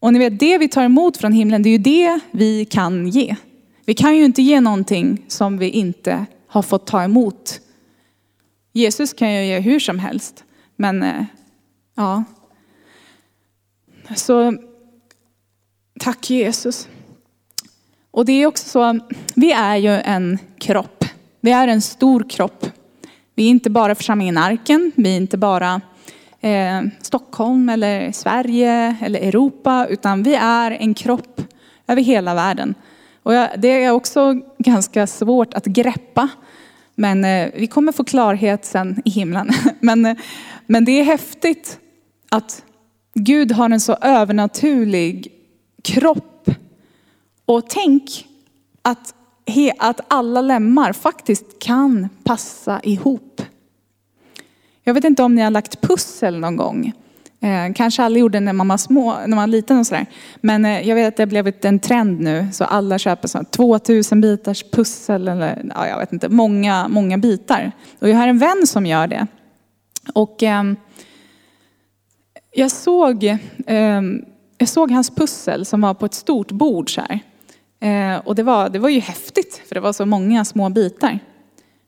Och 0.00 0.12
ni 0.12 0.18
vet 0.18 0.40
det 0.40 0.58
vi 0.58 0.68
tar 0.68 0.82
emot 0.82 1.16
från 1.16 1.32
himlen, 1.32 1.62
det 1.62 1.68
är 1.68 1.72
ju 1.72 1.78
det 1.78 2.20
vi 2.30 2.64
kan 2.64 3.08
ge. 3.08 3.36
Vi 3.84 3.94
kan 3.94 4.16
ju 4.16 4.24
inte 4.24 4.42
ge 4.42 4.60
någonting 4.60 5.24
som 5.28 5.58
vi 5.58 5.68
inte 5.68 6.26
har 6.46 6.62
fått 6.62 6.86
ta 6.86 7.02
emot. 7.02 7.60
Jesus 8.72 9.12
kan 9.12 9.32
ju 9.32 9.44
ge 9.44 9.60
hur 9.60 9.80
som 9.80 9.98
helst. 9.98 10.44
Men 10.76 11.02
eh, 11.02 11.24
ja. 11.94 12.24
Så 14.14 14.54
tack 16.00 16.30
Jesus. 16.30 16.88
Och 18.10 18.24
det 18.24 18.32
är 18.32 18.46
också 18.46 18.68
så, 18.68 18.98
vi 19.34 19.52
är 19.52 19.76
ju 19.76 19.90
en 19.90 20.38
kropp. 20.58 21.04
Vi 21.40 21.50
är 21.50 21.68
en 21.68 21.82
stor 21.82 22.24
kropp. 22.30 22.66
Vi 23.34 23.44
är 23.44 23.48
inte 23.48 23.70
bara 23.70 23.94
församlingen 23.94 24.38
Arken, 24.38 24.92
vi 24.94 25.12
är 25.12 25.16
inte 25.16 25.38
bara 25.38 25.80
eh, 26.40 26.82
Stockholm 27.00 27.68
eller 27.68 28.12
Sverige 28.12 28.96
eller 29.02 29.20
Europa, 29.20 29.86
utan 29.90 30.22
vi 30.22 30.34
är 30.34 30.70
en 30.70 30.94
kropp 30.94 31.40
över 31.86 32.02
hela 32.02 32.34
världen. 32.34 32.74
Och 33.22 33.32
det 33.58 33.68
är 33.84 33.90
också 33.90 34.34
ganska 34.58 35.06
svårt 35.06 35.54
att 35.54 35.64
greppa. 35.64 36.28
Men 36.94 37.24
eh, 37.24 37.50
vi 37.54 37.66
kommer 37.66 37.92
få 37.92 38.04
klarhet 38.04 38.64
sen 38.64 39.02
i 39.04 39.10
himlen. 39.10 39.50
Men, 39.80 40.06
eh, 40.06 40.16
men 40.66 40.84
det 40.84 40.92
är 40.92 41.04
häftigt 41.04 41.78
att 42.28 42.64
Gud 43.14 43.52
har 43.52 43.70
en 43.70 43.80
så 43.80 43.94
övernaturlig 44.00 45.32
kropp. 45.82 46.50
Och 47.44 47.68
tänk 47.68 48.28
att, 48.82 49.14
att 49.78 50.00
alla 50.08 50.40
lemmar 50.40 50.92
faktiskt 50.92 51.58
kan 51.58 52.08
passa 52.24 52.80
ihop. 52.82 53.42
Jag 54.84 54.94
vet 54.94 55.04
inte 55.04 55.22
om 55.22 55.34
ni 55.34 55.42
har 55.42 55.50
lagt 55.50 55.80
pussel 55.80 56.38
någon 56.38 56.56
gång. 56.56 56.92
Eh, 57.42 57.72
kanske 57.74 58.02
alla 58.02 58.18
gjorde 58.18 58.40
när 58.40 58.52
man 58.52 58.68
var 58.68 58.76
små, 58.76 59.12
när 59.12 59.28
man 59.28 59.38
var 59.38 59.46
liten 59.46 59.78
och 59.78 59.86
sådär. 59.86 60.06
Men 60.40 60.64
eh, 60.64 60.88
jag 60.88 60.94
vet 60.94 61.08
att 61.08 61.16
det 61.16 61.22
har 61.22 61.26
blivit 61.26 61.64
en 61.64 61.78
trend 61.78 62.20
nu 62.20 62.48
så 62.52 62.64
alla 62.64 62.98
köper 62.98 63.28
sådana 63.28 63.48
2000 63.48 64.20
bitars 64.20 64.64
pussel 64.70 65.28
eller 65.28 65.62
ja, 65.74 65.88
jag 65.88 65.98
vet 65.98 66.12
inte, 66.12 66.28
många, 66.28 66.88
många 66.88 67.18
bitar. 67.18 67.72
Och 67.98 68.08
jag 68.08 68.16
har 68.16 68.28
en 68.28 68.38
vän 68.38 68.66
som 68.66 68.86
gör 68.86 69.06
det. 69.06 69.26
Och 70.14 70.42
eh, 70.42 70.62
jag 72.54 72.70
såg, 72.70 73.24
eh, 73.66 74.02
jag 74.58 74.68
såg 74.68 74.90
hans 74.90 75.10
pussel 75.10 75.66
som 75.66 75.80
var 75.80 75.94
på 75.94 76.06
ett 76.06 76.14
stort 76.14 76.50
bord 76.52 76.94
så 76.94 77.00
här. 77.00 77.20
Eh, 77.80 78.20
och 78.24 78.34
det 78.34 78.42
var, 78.42 78.68
det 78.68 78.78
var 78.78 78.88
ju 78.88 79.00
häftigt 79.00 79.62
för 79.68 79.74
det 79.74 79.80
var 79.80 79.92
så 79.92 80.06
många 80.06 80.44
små 80.44 80.68
bitar. 80.68 81.18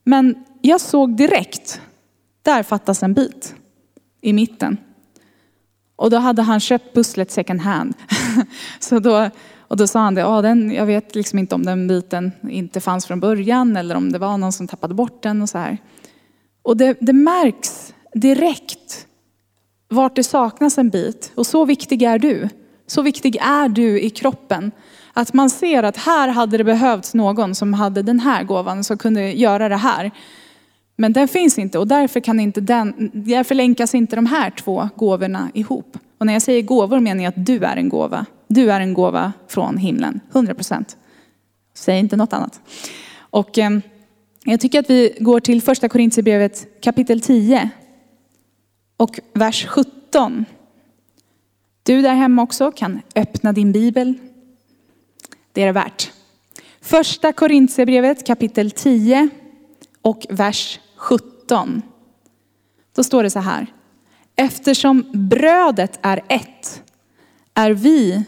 Men 0.04 0.44
jag 0.60 0.80
såg 0.80 1.16
direkt, 1.16 1.80
där 2.42 2.62
fattas 2.62 3.02
en 3.02 3.14
bit 3.14 3.54
i 4.20 4.32
mitten. 4.32 4.76
Och 5.96 6.10
då 6.10 6.16
hade 6.16 6.42
han 6.42 6.60
köpt 6.60 6.94
pusslet 6.94 7.30
second 7.30 7.60
hand. 7.60 7.94
så 8.80 8.98
då, 8.98 9.30
och 9.58 9.76
då 9.76 9.86
sa 9.86 10.00
han 10.00 10.14
det, 10.14 10.42
den, 10.42 10.70
jag 10.70 10.86
vet 10.86 11.14
liksom 11.14 11.38
inte 11.38 11.54
om 11.54 11.64
den 11.64 11.88
biten 11.88 12.32
inte 12.50 12.80
fanns 12.80 13.06
från 13.06 13.20
början 13.20 13.76
eller 13.76 13.94
om 13.94 14.12
det 14.12 14.18
var 14.18 14.38
någon 14.38 14.52
som 14.52 14.68
tappade 14.68 14.94
bort 14.94 15.22
den 15.22 15.42
och 15.42 15.48
så 15.48 15.58
här. 15.58 15.78
Och 16.62 16.76
det, 16.76 16.96
det 17.00 17.12
märks 17.12 17.94
direkt 18.14 19.06
vart 19.88 20.16
det 20.16 20.24
saknas 20.24 20.78
en 20.78 20.90
bit. 20.90 21.32
Och 21.34 21.46
så 21.46 21.64
viktig 21.64 22.02
är 22.02 22.18
du. 22.18 22.48
Så 22.86 23.02
viktig 23.02 23.36
är 23.36 23.68
du 23.68 24.00
i 24.00 24.10
kroppen. 24.10 24.72
Att 25.12 25.32
man 25.32 25.50
ser 25.50 25.82
att 25.82 25.96
här 25.96 26.28
hade 26.28 26.58
det 26.58 26.64
behövts 26.64 27.14
någon 27.14 27.54
som 27.54 27.74
hade 27.74 28.02
den 28.02 28.20
här 28.20 28.44
gåvan 28.44 28.84
som 28.84 28.98
kunde 28.98 29.32
göra 29.32 29.68
det 29.68 29.76
här. 29.76 30.10
Men 30.96 31.12
den 31.12 31.28
finns 31.28 31.58
inte 31.58 31.78
och 31.78 31.88
därför, 31.88 32.20
kan 32.20 32.40
inte 32.40 32.60
den, 32.60 33.10
därför 33.12 33.54
länkas 33.54 33.94
inte 33.94 34.16
de 34.16 34.26
här 34.26 34.50
två 34.50 34.88
gåvorna 34.96 35.50
ihop. 35.54 35.98
Och 36.18 36.26
när 36.26 36.32
jag 36.32 36.42
säger 36.42 36.62
gåvor 36.62 37.00
menar 37.00 37.24
jag 37.24 37.28
att 37.28 37.46
du 37.46 37.64
är 37.64 37.76
en 37.76 37.88
gåva. 37.88 38.26
Du 38.48 38.72
är 38.72 38.80
en 38.80 38.94
gåva 38.94 39.32
från 39.48 39.76
himlen, 39.76 40.20
100 40.32 40.54
procent. 40.54 40.96
Säg 41.74 41.98
inte 41.98 42.16
något 42.16 42.32
annat. 42.32 42.60
Och 43.18 43.58
eh, 43.58 43.70
jag 44.44 44.60
tycker 44.60 44.78
att 44.78 44.90
vi 44.90 45.16
går 45.20 45.40
till 45.40 45.62
första 45.62 45.88
Korintierbrevet 45.88 46.80
kapitel 46.80 47.20
10 47.20 47.70
och 48.96 49.20
vers 49.32 49.66
17. 49.66 50.44
Du 51.82 52.02
där 52.02 52.14
hemma 52.14 52.42
också 52.42 52.72
kan 52.72 53.00
öppna 53.14 53.52
din 53.52 53.72
bibel. 53.72 54.14
Det 55.52 55.62
är 55.62 55.66
det 55.66 55.72
värt. 55.72 56.10
Första 56.80 57.32
Korintierbrevet 57.32 58.26
kapitel 58.26 58.70
10 58.70 59.28
och 60.02 60.26
vers 60.30 60.80
17. 61.04 61.82
Då 62.96 63.04
står 63.04 63.22
det 63.22 63.30
så 63.30 63.38
här. 63.38 63.66
Eftersom 64.36 65.04
brödet 65.12 65.98
är 66.02 66.20
ett 66.28 66.82
är 67.54 67.70
vi 67.70 68.24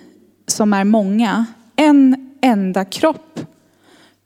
som 0.46 0.72
är 0.72 0.84
många 0.84 1.46
en 1.76 2.36
enda 2.40 2.84
kropp. 2.84 3.40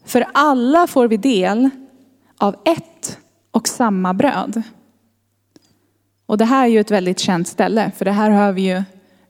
För 0.04 0.26
alla 0.34 0.86
får 0.86 1.08
vi 1.08 1.16
del 1.16 1.70
av 2.38 2.56
ett 2.64 3.18
och 3.50 3.68
samma 3.68 4.14
bröd. 4.14 4.62
Och 6.26 6.38
det 6.38 6.44
här 6.44 6.64
är 6.64 6.68
ju 6.68 6.80
ett 6.80 6.90
väldigt 6.90 7.18
känt 7.18 7.48
ställe, 7.48 7.92
för 7.96 8.04
det 8.04 8.12
här 8.12 8.30
har 8.30 8.52
vi 8.52 8.62
ju 8.62 8.82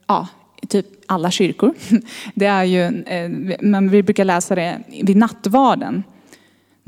ja, 0.06 0.28
i 0.62 0.66
typ 0.66 0.86
alla 1.06 1.30
kyrkor. 1.30 1.74
Det 2.34 2.46
är 2.46 2.64
ju, 2.64 3.02
eh, 3.02 3.30
men 3.60 3.90
vi 3.90 4.02
brukar 4.02 4.24
läsa 4.24 4.54
det 4.54 4.82
vid 5.02 5.16
nattvarden 5.16 6.02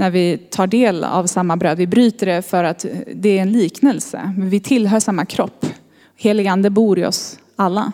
när 0.02 0.11
vi 0.11 0.38
tar 0.38 0.66
del 0.66 1.04
av 1.04 1.26
samma 1.26 1.56
bröd. 1.56 1.78
Vi 1.78 1.87
bryter 1.87 2.26
det 2.26 2.42
för 2.42 2.64
att 2.64 2.87
det 3.14 3.38
är 3.38 3.42
en 3.42 3.52
liknelse. 3.52 4.35
Vi 4.38 4.61
tillhör 4.61 5.00
samma 5.00 5.25
kropp. 5.26 5.66
Helig 6.16 6.47
ande 6.47 6.71
bor 6.71 6.99
i 6.99 7.06
oss 7.06 7.38
alla 7.56 7.92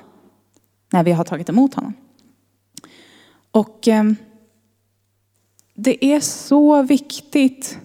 när 0.90 1.04
vi 1.04 1.12
har 1.12 1.24
tagit 1.24 1.48
emot 1.48 1.74
honom. 1.74 1.94
Och 3.50 3.88
eh, 3.88 4.04
det 5.74 6.04
är 6.04 6.20
så 6.20 6.82
viktigt 6.82 7.78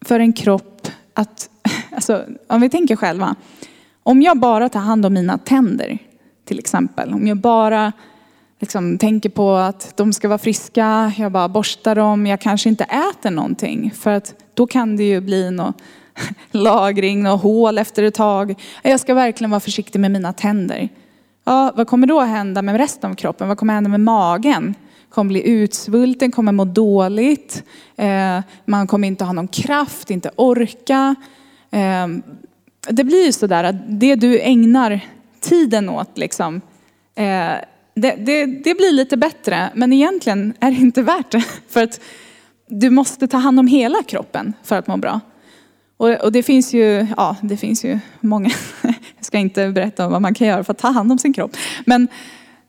för 0.00 0.20
en 0.20 0.32
kropp 0.32 0.88
att, 1.14 1.50
alltså 1.92 2.24
om 2.46 2.60
vi 2.60 2.70
tänker 2.70 2.96
själva, 2.96 3.34
om 4.02 4.22
jag 4.22 4.38
bara 4.38 4.68
tar 4.68 4.80
hand 4.80 5.06
om 5.06 5.14
mina 5.14 5.38
tänder 5.38 5.98
till 6.44 6.58
exempel, 6.58 7.12
om 7.12 7.26
jag 7.26 7.36
bara 7.36 7.92
liksom 8.64 8.98
tänker 8.98 9.28
på 9.28 9.54
att 9.54 9.96
de 9.96 10.12
ska 10.12 10.28
vara 10.28 10.38
friska, 10.38 11.12
jag 11.18 11.32
bara 11.32 11.48
borstar 11.48 11.94
dem, 11.94 12.26
jag 12.26 12.40
kanske 12.40 12.68
inte 12.68 12.84
äter 12.84 13.30
någonting 13.30 13.90
för 13.94 14.10
att 14.10 14.34
då 14.54 14.66
kan 14.66 14.96
det 14.96 15.04
ju 15.04 15.20
bli 15.20 15.50
någon 15.50 15.72
lagring 16.50 17.26
och 17.26 17.38
hål 17.38 17.78
efter 17.78 18.02
ett 18.02 18.14
tag. 18.14 18.54
Jag 18.82 19.00
ska 19.00 19.14
verkligen 19.14 19.50
vara 19.50 19.60
försiktig 19.60 20.00
med 20.00 20.10
mina 20.10 20.32
tänder. 20.32 20.88
Ja, 21.44 21.72
vad 21.76 21.86
kommer 21.86 22.06
då 22.06 22.20
hända 22.20 22.62
med 22.62 22.76
resten 22.76 23.10
av 23.10 23.14
kroppen? 23.14 23.48
Vad 23.48 23.58
kommer 23.58 23.74
hända 23.74 23.90
med 23.90 24.00
magen? 24.00 24.74
Kommer 25.08 25.28
bli 25.28 25.48
utsvulten, 25.48 26.30
kommer 26.30 26.52
må 26.52 26.64
dåligt. 26.64 27.62
Eh, 27.96 28.40
man 28.64 28.86
kommer 28.86 29.08
inte 29.08 29.24
ha 29.24 29.32
någon 29.32 29.48
kraft, 29.48 30.10
inte 30.10 30.30
orka. 30.36 31.14
Eh, 31.70 32.06
det 32.88 33.04
blir 33.04 33.26
ju 33.26 33.32
sådär 33.32 33.64
att 33.64 33.76
det 33.88 34.14
du 34.14 34.40
ägnar 34.40 35.00
tiden 35.40 35.88
åt 35.88 36.18
liksom, 36.18 36.60
eh, 37.14 37.54
det, 37.94 38.14
det, 38.18 38.46
det, 38.46 38.74
blir 38.74 38.92
lite 38.92 39.16
bättre, 39.16 39.70
men 39.74 39.92
egentligen 39.92 40.54
är 40.60 40.70
det 40.70 40.76
inte 40.76 41.02
värt 41.02 41.30
det. 41.30 41.44
För 41.68 41.82
att 41.82 42.00
du 42.68 42.90
måste 42.90 43.28
ta 43.28 43.36
hand 43.36 43.60
om 43.60 43.66
hela 43.66 44.02
kroppen 44.02 44.52
för 44.62 44.76
att 44.76 44.86
må 44.86 44.96
bra. 44.96 45.20
Och, 45.96 46.10
och 46.10 46.32
det 46.32 46.42
finns 46.42 46.74
ju, 46.74 47.06
ja, 47.16 47.36
det 47.42 47.56
finns 47.56 47.84
ju 47.84 47.98
många, 48.20 48.50
jag 49.16 49.24
ska 49.24 49.38
inte 49.38 49.68
berätta 49.68 50.06
om 50.06 50.12
vad 50.12 50.22
man 50.22 50.34
kan 50.34 50.46
göra 50.46 50.64
för 50.64 50.72
att 50.72 50.78
ta 50.78 50.88
hand 50.88 51.12
om 51.12 51.18
sin 51.18 51.32
kropp. 51.32 51.56
Men 51.84 52.08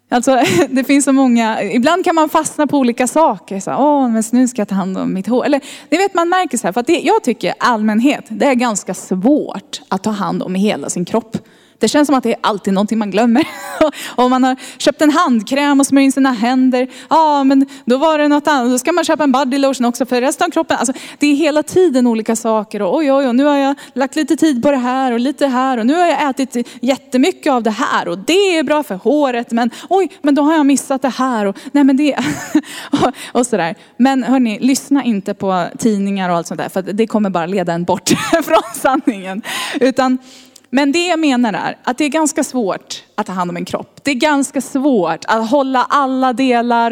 Alltså, 0.09 0.43
det 0.69 0.83
finns 0.83 1.05
så 1.05 1.11
många, 1.11 1.63
ibland 1.63 2.05
kan 2.05 2.15
man 2.15 2.29
fastna 2.29 2.67
på 2.67 2.77
olika 2.77 3.07
saker. 3.07 3.59
Så, 3.59 3.71
Åh, 3.71 4.09
men 4.09 4.23
nu 4.31 4.47
ska 4.47 4.61
jag 4.61 4.67
ta 4.67 4.75
hand 4.75 4.97
om 4.97 5.13
mitt 5.13 5.27
hår. 5.27 5.45
Eller, 5.45 5.61
det 5.89 5.97
vet 5.97 6.13
man 6.13 6.29
märker 6.29 6.57
så 6.57 6.67
här, 6.67 6.71
för 6.71 6.81
att 6.81 6.87
det, 6.87 6.99
jag 6.99 7.23
tycker 7.23 7.53
allmänhet, 7.59 8.25
det 8.29 8.45
är 8.45 8.53
ganska 8.53 8.93
svårt 8.93 9.81
att 9.89 10.03
ta 10.03 10.09
hand 10.09 10.43
om 10.43 10.55
hela 10.55 10.89
sin 10.89 11.05
kropp. 11.05 11.37
Det 11.79 11.87
känns 11.87 12.05
som 12.07 12.15
att 12.15 12.23
det 12.23 12.31
är 12.31 12.39
alltid 12.41 12.73
någonting 12.73 12.97
man 12.97 13.11
glömmer. 13.11 13.47
Om 14.15 14.29
man 14.29 14.43
har 14.43 14.55
köpt 14.77 15.01
en 15.01 15.11
handkräm 15.11 15.79
och 15.79 15.85
smörjer 15.85 16.05
in 16.05 16.11
sina 16.11 16.31
händer, 16.31 16.87
ja 17.09 17.43
men 17.43 17.65
då 17.85 17.97
var 17.97 18.17
det 18.17 18.27
något 18.27 18.47
annat. 18.47 18.71
Då 18.71 18.77
ska 18.77 18.91
man 18.91 19.03
köpa 19.03 19.23
en 19.23 19.31
body 19.31 19.57
lotion 19.57 19.85
också 19.85 20.05
för 20.05 20.21
resten 20.21 20.45
av 20.45 20.51
kroppen. 20.51 20.77
Alltså, 20.77 20.93
det 21.19 21.27
är 21.27 21.35
hela 21.35 21.63
tiden 21.63 22.07
olika 22.07 22.35
saker 22.35 22.81
och 22.81 22.95
oj 22.95 23.11
oj 23.11 23.27
oj, 23.27 23.33
nu 23.33 23.43
har 23.43 23.57
jag 23.57 23.75
lagt 23.93 24.15
lite 24.15 24.35
tid 24.35 24.63
på 24.63 24.71
det 24.71 24.77
här 24.77 25.11
och 25.11 25.19
lite 25.19 25.47
här 25.47 25.77
och 25.77 25.85
nu 25.85 25.93
har 25.93 26.07
jag 26.07 26.29
ätit 26.29 26.67
jättemycket 26.81 27.53
av 27.53 27.63
det 27.63 27.71
här 27.71 28.07
och 28.07 28.17
det 28.17 28.57
är 28.57 28.63
bra 28.63 28.83
för 28.83 28.95
håret 28.95 29.51
men 29.51 29.69
oj, 29.89 30.09
men 30.21 30.35
då 30.35 30.41
har 30.41 30.53
jag 30.53 30.65
missat 30.65 31.01
det 31.01 31.09
här 31.09 31.45
och 31.45 31.57
nej 31.71 31.83
men 31.83 31.97
det 31.97 32.17
och 33.31 33.47
sådär. 33.47 33.75
Men 33.97 34.23
hörni, 34.23 34.59
lyssna 34.59 35.03
inte 35.03 35.33
på 35.33 35.67
tidningar 35.77 36.29
och 36.29 36.35
allt 36.35 36.47
sånt 36.47 36.61
där 36.61 36.69
för 36.69 36.81
det 36.81 37.07
kommer 37.07 37.29
bara 37.29 37.45
leda 37.45 37.73
en 37.73 37.83
bort 37.83 38.09
från 38.43 38.61
sanningen. 38.73 39.41
Utan 39.79 40.17
men 40.75 40.91
det 40.91 41.07
jag 41.07 41.19
menar 41.19 41.53
är 41.53 41.77
att 41.83 41.97
det 41.97 42.05
är 42.05 42.09
ganska 42.09 42.43
svårt 42.43 43.03
att 43.15 43.25
ta 43.25 43.33
hand 43.33 43.49
om 43.49 43.57
en 43.57 43.65
kropp. 43.65 43.99
Det 44.03 44.11
är 44.11 44.15
ganska 44.15 44.61
svårt 44.61 45.25
att 45.27 45.49
hålla 45.49 45.85
alla 45.89 46.33
delar 46.33 46.91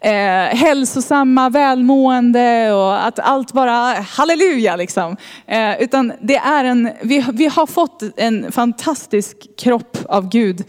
eh, 0.00 0.56
hälsosamma, 0.56 1.50
välmående 1.50 2.72
och 2.72 3.06
att 3.06 3.18
allt 3.18 3.52
bara 3.52 4.00
halleluja 4.00 4.76
liksom. 4.76 5.16
Eh, 5.46 5.82
utan 5.82 6.12
det 6.20 6.36
är 6.36 6.64
en, 6.64 6.90
vi, 7.02 7.24
vi 7.32 7.46
har 7.46 7.66
fått 7.66 8.02
en 8.16 8.52
fantastisk 8.52 9.56
kropp 9.58 9.98
av 10.08 10.28
Gud 10.28 10.64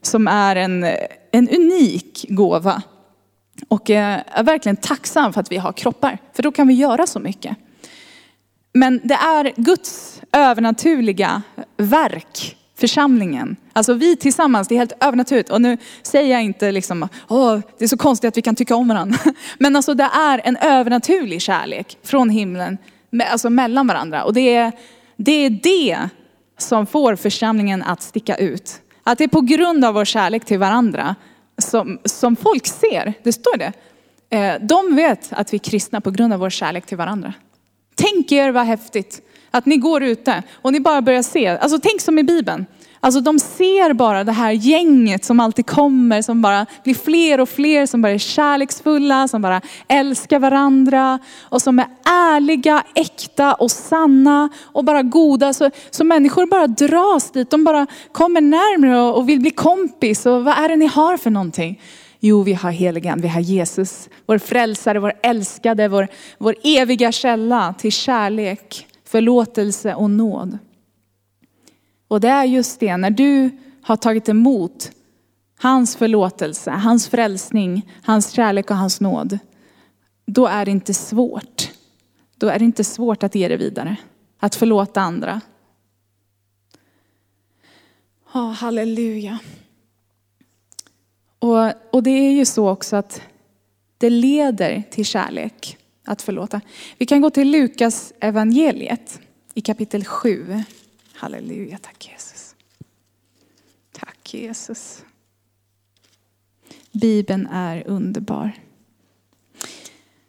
som 0.00 0.28
är 0.28 0.56
en, 0.56 0.84
en 1.32 1.48
unik 1.48 2.26
gåva. 2.28 2.82
Och 3.68 3.90
eh, 3.90 4.20
är 4.26 4.42
verkligen 4.42 4.76
tacksam 4.76 5.32
för 5.32 5.40
att 5.40 5.52
vi 5.52 5.56
har 5.56 5.72
kroppar, 5.72 6.18
för 6.36 6.42
då 6.42 6.52
kan 6.52 6.68
vi 6.68 6.74
göra 6.74 7.06
så 7.06 7.18
mycket. 7.18 7.56
Men 8.72 9.00
det 9.04 9.14
är 9.14 9.52
Guds 9.56 10.20
övernaturliga 10.32 11.42
verk 11.76 12.56
församlingen. 12.82 13.56
Alltså 13.72 13.94
vi 13.94 14.16
tillsammans, 14.16 14.68
det 14.68 14.74
är 14.74 14.78
helt 14.78 15.04
övernaturligt. 15.04 15.50
Och 15.50 15.62
nu 15.62 15.78
säger 16.02 16.32
jag 16.32 16.42
inte 16.42 16.72
liksom, 16.72 17.08
åh, 17.28 17.58
det 17.78 17.84
är 17.84 17.88
så 17.88 17.96
konstigt 17.96 18.28
att 18.28 18.36
vi 18.36 18.42
kan 18.42 18.56
tycka 18.56 18.76
om 18.76 18.88
varandra. 18.88 19.18
Men 19.58 19.76
alltså 19.76 19.94
det 19.94 20.08
är 20.14 20.40
en 20.44 20.56
övernaturlig 20.56 21.42
kärlek 21.42 21.98
från 22.02 22.30
himlen, 22.30 22.78
alltså 23.30 23.50
mellan 23.50 23.86
varandra. 23.86 24.24
Och 24.24 24.34
det 24.34 24.54
är 24.54 24.72
det, 25.16 25.32
är 25.32 25.50
det 25.50 25.98
som 26.58 26.86
får 26.86 27.16
församlingen 27.16 27.82
att 27.82 28.02
sticka 28.02 28.36
ut. 28.36 28.80
Att 29.02 29.18
det 29.18 29.24
är 29.24 29.28
på 29.28 29.40
grund 29.40 29.84
av 29.84 29.94
vår 29.94 30.04
kärlek 30.04 30.44
till 30.44 30.58
varandra 30.58 31.14
som, 31.58 31.98
som 32.04 32.36
folk 32.36 32.66
ser, 32.66 33.14
det 33.22 33.32
står 33.32 33.56
det. 33.56 33.72
Eh, 34.30 34.54
de 34.60 34.96
vet 34.96 35.32
att 35.32 35.52
vi 35.52 35.56
är 35.56 35.58
kristna 35.58 36.00
på 36.00 36.10
grund 36.10 36.32
av 36.32 36.40
vår 36.40 36.50
kärlek 36.50 36.86
till 36.86 36.96
varandra. 36.96 37.34
Tänk 38.02 38.32
er 38.32 38.50
vad 38.50 38.66
häftigt 38.66 39.22
att 39.50 39.66
ni 39.66 39.76
går 39.76 40.02
ute 40.02 40.42
och 40.62 40.72
ni 40.72 40.80
bara 40.80 41.02
börjar 41.02 41.22
se, 41.22 41.46
alltså 41.46 41.78
tänk 41.82 42.00
som 42.00 42.18
i 42.18 42.22
Bibeln. 42.22 42.66
Alltså 43.00 43.20
de 43.20 43.38
ser 43.38 43.92
bara 43.92 44.24
det 44.24 44.32
här 44.32 44.50
gänget 44.50 45.24
som 45.24 45.40
alltid 45.40 45.66
kommer, 45.66 46.22
som 46.22 46.42
bara 46.42 46.66
blir 46.84 46.94
fler 46.94 47.40
och 47.40 47.48
fler, 47.48 47.86
som 47.86 48.02
bara 48.02 48.12
är 48.12 48.18
kärleksfulla, 48.18 49.28
som 49.28 49.42
bara 49.42 49.60
älskar 49.88 50.38
varandra 50.38 51.18
och 51.40 51.62
som 51.62 51.78
är 51.78 51.86
ärliga, 52.04 52.82
äkta 52.94 53.54
och 53.54 53.70
sanna 53.70 54.48
och 54.62 54.84
bara 54.84 55.02
goda. 55.02 55.52
Så, 55.52 55.70
så 55.90 56.04
människor 56.04 56.46
bara 56.46 56.66
dras 56.66 57.30
dit, 57.30 57.50
de 57.50 57.64
bara 57.64 57.86
kommer 58.12 58.40
närmre 58.40 59.00
och 59.00 59.28
vill 59.28 59.40
bli 59.40 59.50
kompis. 59.50 60.26
Och 60.26 60.44
vad 60.44 60.58
är 60.58 60.68
det 60.68 60.76
ni 60.76 60.86
har 60.86 61.16
för 61.16 61.30
någonting? 61.30 61.80
Jo, 62.24 62.42
vi 62.42 62.52
har 62.52 62.70
heligan, 62.70 63.20
vi 63.20 63.28
har 63.28 63.40
Jesus, 63.40 64.08
vår 64.26 64.38
frälsare, 64.38 64.98
vår 64.98 65.12
älskade, 65.22 65.88
vår, 65.88 66.08
vår 66.38 66.54
eviga 66.64 67.12
källa 67.12 67.74
till 67.78 67.92
kärlek, 67.92 68.86
förlåtelse 69.04 69.94
och 69.94 70.10
nåd. 70.10 70.58
Och 72.08 72.20
det 72.20 72.28
är 72.28 72.44
just 72.44 72.80
det, 72.80 72.96
när 72.96 73.10
du 73.10 73.50
har 73.82 73.96
tagit 73.96 74.28
emot 74.28 74.90
hans 75.58 75.96
förlåtelse, 75.96 76.70
hans 76.70 77.08
frälsning, 77.08 77.92
hans 78.02 78.30
kärlek 78.30 78.70
och 78.70 78.76
hans 78.76 79.00
nåd. 79.00 79.38
Då 80.26 80.46
är 80.46 80.64
det 80.64 80.70
inte 80.70 80.94
svårt. 80.94 81.70
Då 82.36 82.48
är 82.48 82.58
det 82.58 82.64
inte 82.64 82.84
svårt 82.84 83.22
att 83.22 83.34
ge 83.34 83.48
det 83.48 83.56
vidare. 83.56 83.96
Att 84.38 84.54
förlåta 84.54 85.00
andra. 85.00 85.40
Oh, 88.34 88.52
halleluja. 88.52 89.38
Och, 91.42 91.72
och 91.90 92.02
det 92.02 92.10
är 92.10 92.32
ju 92.32 92.44
så 92.44 92.68
också 92.68 92.96
att 92.96 93.22
det 93.98 94.10
leder 94.10 94.82
till 94.90 95.04
kärlek 95.04 95.78
att 96.04 96.22
förlåta. 96.22 96.60
Vi 96.98 97.06
kan 97.06 97.20
gå 97.20 97.30
till 97.30 97.50
Lukas 97.50 98.12
evangeliet 98.20 99.20
i 99.54 99.60
kapitel 99.60 100.04
7. 100.04 100.62
Halleluja, 101.14 101.78
tack 101.78 102.08
Jesus. 102.12 102.54
Tack 103.92 104.34
Jesus. 104.34 105.04
Bibeln 106.92 107.46
är 107.46 107.86
underbar. 107.86 108.52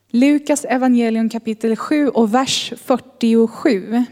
Lukas 0.07 0.65
evangelium 0.65 1.29
kapitel 1.29 1.75
7 1.75 2.09
och 2.09 2.33
vers 2.33 2.73
47. 2.77 4.05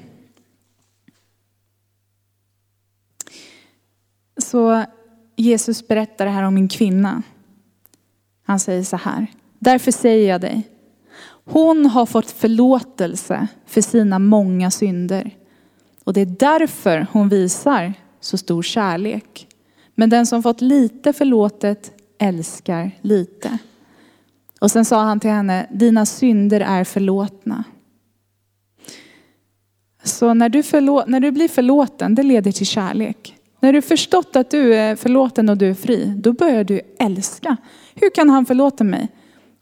Så 4.38 4.86
Jesus 5.42 5.88
berättar 5.88 6.26
det 6.26 6.32
här 6.32 6.44
om 6.44 6.58
en 6.58 6.68
kvinna. 6.68 7.24
Han 8.44 8.60
säger 8.60 8.84
så 8.84 8.98
här. 8.98 9.28
Därför 9.60 9.92
säger 9.92 10.30
jag 10.30 10.42
dig. 10.42 10.68
Hon 11.46 11.86
har 11.86 12.06
fått 12.06 12.32
förlåtelse 12.32 13.48
för 13.66 13.82
sina 13.82 14.20
många 14.20 14.72
synder. 14.72 15.36
Och 16.04 16.14
det 16.14 16.22
är 16.22 16.36
därför 16.40 17.08
hon 17.12 17.30
visar 17.30 17.94
så 18.20 18.38
stor 18.38 18.64
kärlek. 18.64 19.48
Men 19.96 20.10
den 20.10 20.26
som 20.26 20.44
fått 20.44 20.62
lite 20.62 21.14
förlåtet 21.14 21.92
älskar 22.18 22.92
lite. 23.02 23.58
Och 24.60 24.72
sen 24.72 24.86
sa 24.86 25.02
han 25.04 25.20
till 25.20 25.30
henne, 25.30 25.68
dina 25.72 26.06
synder 26.06 26.62
är 26.62 26.84
förlåtna. 26.84 27.64
Så 30.04 30.34
när 30.34 30.50
du, 30.50 30.64
förlå- 30.64 31.06
när 31.08 31.20
du 31.20 31.32
blir 31.32 31.48
förlåten, 31.48 32.16
det 32.16 32.24
leder 32.24 32.52
till 32.52 32.66
kärlek. 32.66 33.38
När 33.64 33.74
du 33.74 33.82
förstått 33.82 34.36
att 34.36 34.50
du 34.50 34.76
är 34.76 34.96
förlåten 34.96 35.50
och 35.50 35.58
du 35.58 35.70
är 35.70 35.74
fri, 35.74 36.14
då 36.18 36.34
börjar 36.34 36.64
du 36.64 36.82
älska. 37.00 37.58
Hur 37.96 38.10
kan 38.10 38.30
han 38.30 38.46
förlåta 38.46 38.84
mig? 38.84 39.08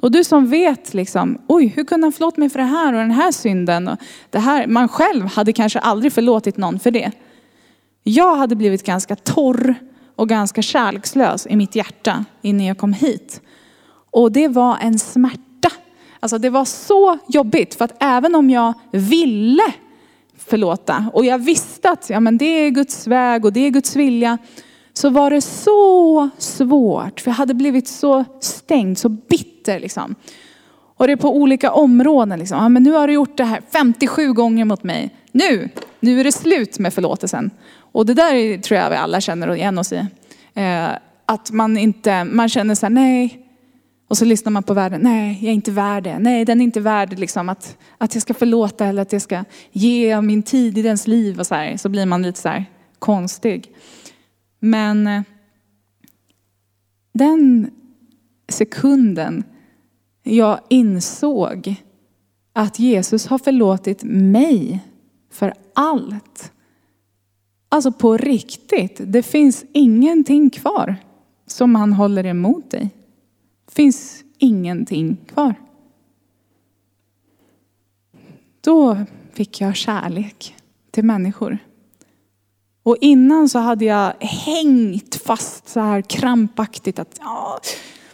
Och 0.02 0.12
du 0.12 0.24
som 0.24 0.48
vet 0.48 0.94
liksom, 0.94 1.42
oj, 1.48 1.68
hur 1.68 1.84
kunde 1.84 2.06
han 2.06 2.12
förlåta 2.12 2.42
mig 2.42 2.50
för 2.50 2.60
det 2.60 2.66
här 2.66 2.94
och 2.94 3.00
den 3.00 3.12
här 3.12 3.32
synden? 3.32 3.88
Och 3.88 3.98
det 4.30 4.40
här, 4.40 4.68
man 4.68 4.88
själv 4.88 5.26
hade 5.26 5.54
kanske 5.54 5.80
aldrig 5.80 6.14
förlåtit 6.14 6.58
någon 6.58 6.80
för 6.80 6.92
det. 6.92 7.12
Jag 8.04 8.36
hade 8.36 8.56
blivit 8.56 8.86
ganska 8.86 9.16
torr 9.16 9.76
och 10.16 10.30
ganska 10.30 10.62
kärlekslös 10.62 11.48
i 11.48 11.56
mitt 11.56 11.76
hjärta 11.76 12.26
innan 12.42 12.66
jag 12.66 12.78
kom 12.78 12.94
hit. 12.94 13.42
Och 14.12 14.32
det 14.32 14.48
var 14.48 14.78
en 14.82 15.00
smärta. 15.00 15.72
Alltså 16.20 16.38
det 16.38 16.50
var 16.50 16.66
så 16.66 17.18
jobbigt 17.28 17.76
för 17.76 17.86
att 17.86 18.04
även 18.04 18.36
om 18.36 18.50
jag 18.50 18.74
ville 18.92 19.74
förlåta 20.48 21.06
och 21.14 21.26
jag 21.26 21.38
visste 21.38 21.90
att 21.90 22.10
ja, 22.10 22.20
men 22.20 22.38
det 22.38 22.46
är 22.46 22.70
Guds 22.70 23.08
väg 23.08 23.46
och 23.46 23.54
det 23.54 23.60
är 23.60 23.70
Guds 23.70 23.96
vilja 23.96 24.38
så 24.94 25.10
var 25.10 25.30
det 25.30 25.42
så 25.42 26.30
svårt. 26.38 27.20
För 27.20 27.32
jag 27.32 27.36
hade 27.36 27.54
blivit 27.54 27.88
så 27.88 28.26
stängd, 28.40 28.98
så 28.98 29.10
bitter 29.10 29.80
liksom. 29.80 30.16
Och 30.98 31.08
det 31.08 31.14
är 31.14 31.18
på 31.18 31.36
olika 31.36 31.72
områden. 31.72 32.40
Liksom. 32.40 32.58
Ja, 32.58 32.70
men 32.70 32.84
nu 32.84 32.92
har 32.92 33.08
du 33.08 33.14
gjort 33.14 33.38
det 33.38 33.44
här 33.44 33.62
57 33.72 34.34
gånger 34.34 34.66
mot 34.66 34.84
mig. 34.84 35.16
Nu, 35.32 35.70
nu 36.00 36.20
är 36.20 36.24
det 36.24 36.32
slut 36.32 36.80
med 36.80 36.94
förlåtelsen. 36.94 37.52
Och 37.92 38.06
det 38.06 38.14
där 38.14 38.62
tror 38.62 38.80
jag 38.80 38.90
vi 38.90 38.96
alla 38.96 39.22
känner 39.22 39.56
igen 39.56 39.78
oss 39.78 39.94
i. 39.94 40.06
Eh, 40.54 40.90
att 41.26 41.52
man 41.52 41.78
inte, 41.78 42.24
man 42.24 42.50
känner 42.50 42.76
så 42.76 42.86
här, 42.86 42.92
nej. 42.92 43.49
Och 44.10 44.18
så 44.18 44.26
lyssnar 44.26 44.52
man 44.52 44.64
på 44.64 44.74
världen, 44.74 45.02
nej 45.02 45.38
jag 45.42 45.50
är 45.50 45.54
inte 45.54 45.72
värd 45.72 46.04
det. 46.04 46.20
Nej 46.20 46.46
den 46.46 46.62
är 46.62 46.66
inte 46.66 46.80
värd 46.80 47.20
liksom, 47.20 47.50
att, 47.50 47.78
att 47.98 48.14
jag 48.14 48.22
ska 48.22 48.34
förlåta 48.34 48.86
eller 48.86 49.02
att 49.02 49.14
jag 49.14 49.22
ska 49.22 49.44
ge 49.72 50.22
min 50.22 50.44
tid 50.44 50.78
i 50.78 50.82
dens 50.82 51.08
liv. 51.08 51.40
Och 51.40 51.48
så, 51.48 51.56
här. 51.56 51.78
så 51.78 51.90
blir 51.90 52.06
man 52.06 52.22
lite 52.22 52.40
så 52.40 52.50
här 52.50 52.66
konstig. 53.00 53.76
Men 54.60 55.08
eh, 55.08 55.22
den 57.14 57.72
sekunden 58.48 59.44
jag 60.24 60.60
insåg 60.70 61.76
att 62.54 62.80
Jesus 62.80 63.28
har 63.28 63.38
förlåtit 63.38 64.04
mig 64.04 64.80
för 65.32 65.54
allt. 65.74 66.52
Alltså 67.70 67.92
på 67.92 68.18
riktigt, 68.18 69.02
det 69.06 69.24
finns 69.24 69.66
ingenting 69.74 70.50
kvar 70.50 70.96
som 71.48 71.76
han 71.76 71.94
håller 71.94 72.26
emot 72.26 72.72
dig. 72.72 72.90
Finns 73.72 74.24
ingenting 74.38 75.18
kvar. 75.34 75.56
Då 78.62 78.98
fick 79.34 79.62
jag 79.62 79.76
kärlek 79.76 80.56
till 80.92 81.04
människor. 81.04 81.58
Och 82.84 82.98
innan 83.02 83.50
så 83.50 83.60
hade 83.60 83.86
jag 83.86 84.14
hängt 84.20 85.16
fast 85.16 85.70
så 85.70 85.80
här 85.80 86.02
krampaktigt 86.02 87.00
att 87.00 87.20
ja, 87.20 87.60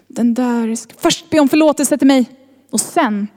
den 0.08 0.34
där, 0.34 0.76
ska 0.76 0.94
först 0.98 1.30
be 1.30 1.39
om 1.39 1.50
förlåtelse 1.50 1.98
till 1.98 2.08
mig. 2.08 2.30
Och 2.72 2.82
sen 2.82 3.28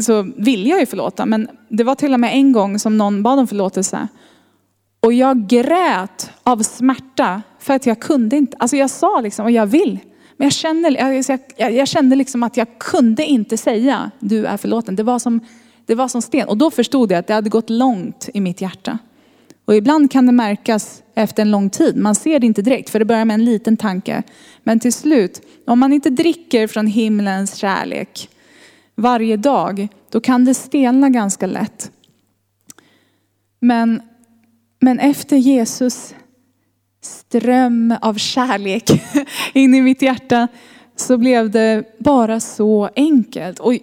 så 0.00 0.22
ville 0.36 0.68
jag 0.68 0.80
ju 0.80 0.86
förlåta. 0.86 1.26
Men 1.26 1.48
det 1.68 1.84
var 1.84 1.94
till 1.94 2.14
och 2.14 2.20
med 2.20 2.34
en 2.34 2.52
gång 2.52 2.78
som 2.78 2.98
någon 2.98 3.22
bad 3.22 3.38
om 3.38 3.46
förlåtelse. 3.46 4.08
Och 5.00 5.12
jag 5.12 5.46
grät 5.46 6.30
av 6.42 6.62
smärta 6.62 7.42
för 7.58 7.74
att 7.74 7.86
jag 7.86 8.00
kunde 8.00 8.36
inte. 8.36 8.56
Alltså 8.60 8.76
jag 8.76 8.90
sa 8.90 9.20
liksom, 9.20 9.44
och 9.44 9.50
jag 9.50 9.66
vill. 9.66 9.98
Men 10.40 10.46
jag 10.46 10.52
kände, 10.52 10.90
jag, 10.90 11.40
jag, 11.56 11.72
jag 11.72 11.88
kände 11.88 12.16
liksom 12.16 12.42
att 12.42 12.56
jag 12.56 12.78
kunde 12.78 13.24
inte 13.24 13.56
säga, 13.56 14.10
du 14.20 14.46
är 14.46 14.56
förlåten. 14.56 14.96
Det 14.96 15.02
var, 15.02 15.18
som, 15.18 15.40
det 15.86 15.94
var 15.94 16.08
som 16.08 16.22
sten. 16.22 16.48
Och 16.48 16.56
då 16.56 16.70
förstod 16.70 17.12
jag 17.12 17.18
att 17.18 17.26
det 17.26 17.34
hade 17.34 17.50
gått 17.50 17.70
långt 17.70 18.28
i 18.34 18.40
mitt 18.40 18.60
hjärta. 18.60 18.98
Och 19.64 19.76
ibland 19.76 20.10
kan 20.10 20.26
det 20.26 20.32
märkas 20.32 21.02
efter 21.14 21.42
en 21.42 21.50
lång 21.50 21.70
tid. 21.70 21.96
Man 21.96 22.14
ser 22.14 22.38
det 22.38 22.46
inte 22.46 22.62
direkt 22.62 22.90
för 22.90 22.98
det 22.98 23.04
börjar 23.04 23.24
med 23.24 23.34
en 23.34 23.44
liten 23.44 23.76
tanke. 23.76 24.22
Men 24.62 24.80
till 24.80 24.92
slut, 24.92 25.42
om 25.66 25.78
man 25.78 25.92
inte 25.92 26.10
dricker 26.10 26.66
från 26.66 26.86
himlens 26.86 27.54
kärlek 27.54 28.28
varje 28.94 29.36
dag, 29.36 29.88
då 30.10 30.20
kan 30.20 30.44
det 30.44 30.54
stelna 30.54 31.08
ganska 31.08 31.46
lätt. 31.46 31.90
Men, 33.60 34.02
men 34.78 34.98
efter 34.98 35.36
Jesus 35.36 36.14
ström 37.00 37.94
av 38.00 38.14
kärlek 38.14 38.90
in 39.52 39.74
i 39.74 39.82
mitt 39.82 40.02
hjärta 40.02 40.48
så 40.96 41.18
blev 41.18 41.50
det 41.50 41.84
bara 41.98 42.40
så 42.40 42.90
enkelt. 42.96 43.58
Och 43.58 43.74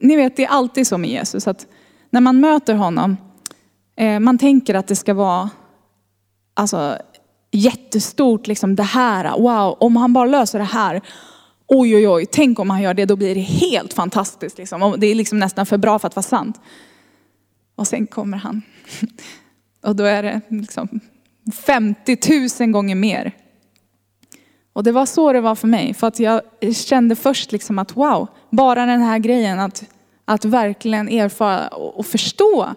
ni 0.00 0.16
vet, 0.16 0.36
det 0.36 0.44
är 0.44 0.48
alltid 0.48 0.86
så 0.86 0.98
med 0.98 1.10
Jesus 1.10 1.48
att 1.48 1.66
när 2.10 2.20
man 2.20 2.40
möter 2.40 2.74
honom 2.74 3.16
eh, 3.96 4.20
man 4.20 4.38
tänker 4.38 4.74
att 4.74 4.86
det 4.86 4.96
ska 4.96 5.14
vara 5.14 5.50
alltså, 6.54 6.98
jättestort, 7.50 8.46
liksom 8.46 8.76
det 8.76 8.82
här, 8.82 9.38
wow, 9.38 9.76
om 9.80 9.96
han 9.96 10.12
bara 10.12 10.26
löser 10.26 10.58
det 10.58 10.64
här, 10.64 11.00
oj 11.66 11.96
oj 11.96 12.08
oj, 12.08 12.26
tänk 12.26 12.58
om 12.58 12.70
han 12.70 12.82
gör 12.82 12.94
det, 12.94 13.04
då 13.04 13.16
blir 13.16 13.34
det 13.34 13.40
helt 13.40 13.92
fantastiskt. 13.92 14.58
Liksom. 14.58 14.94
Det 14.98 15.06
är 15.06 15.14
liksom 15.14 15.38
nästan 15.38 15.66
för 15.66 15.78
bra 15.78 15.98
för 15.98 16.06
att 16.06 16.16
vara 16.16 16.22
sant. 16.22 16.60
Och 17.74 17.86
sen 17.86 18.06
kommer 18.06 18.36
han. 18.36 18.62
Och 19.82 19.96
då 19.96 20.04
är 20.04 20.22
det 20.22 20.40
liksom 20.48 21.00
50 21.52 22.18
000 22.60 22.70
gånger 22.70 22.94
mer. 22.94 23.32
Och 24.72 24.84
det 24.84 24.92
var 24.92 25.06
så 25.06 25.32
det 25.32 25.40
var 25.40 25.54
för 25.54 25.68
mig. 25.68 25.94
För 25.94 26.06
att 26.06 26.18
jag 26.18 26.40
kände 26.74 27.16
först 27.16 27.52
liksom 27.52 27.78
att 27.78 27.96
wow, 27.96 28.28
bara 28.50 28.86
den 28.86 29.00
här 29.00 29.18
grejen 29.18 29.60
att, 29.60 29.84
att 30.24 30.44
verkligen 30.44 31.08
erfara 31.08 31.68
och 31.68 32.06
förstå 32.06 32.74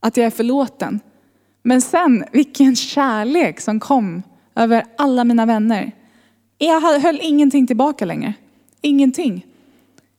att 0.00 0.16
jag 0.16 0.26
är 0.26 0.30
förlåten. 0.30 1.00
Men 1.62 1.80
sen 1.80 2.24
vilken 2.32 2.76
kärlek 2.76 3.60
som 3.60 3.80
kom 3.80 4.22
över 4.54 4.84
alla 4.98 5.24
mina 5.24 5.46
vänner. 5.46 5.92
Jag 6.58 6.80
höll 6.80 7.18
ingenting 7.22 7.66
tillbaka 7.66 8.04
längre. 8.04 8.34
Ingenting. 8.80 9.46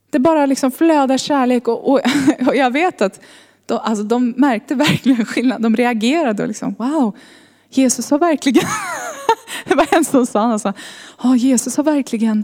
Det 0.09 0.19
bara 0.19 0.45
liksom 0.45 0.71
flödar 0.71 1.17
kärlek 1.17 1.67
och, 1.67 1.91
och, 1.91 2.01
och 2.47 2.55
jag 2.55 2.71
vet 2.71 3.01
att 3.01 3.21
de, 3.65 3.79
alltså 3.83 4.03
de 4.03 4.33
märkte 4.37 4.75
verkligen 4.75 5.25
skillnad. 5.25 5.61
De 5.61 5.75
reagerade 5.75 6.43
och 6.43 6.47
liksom 6.47 6.75
wow, 6.79 7.17
Jesus 7.71 8.11
har 8.11 8.19
verkligen, 8.19 8.63
det 9.65 9.75
var 9.75 9.87
en 9.91 10.05
som 10.05 10.25
sa, 10.25 10.39
alltså, 10.39 10.73
oh, 11.23 11.37
Jesus 11.37 11.77
har 11.77 11.83
verkligen, 11.83 12.43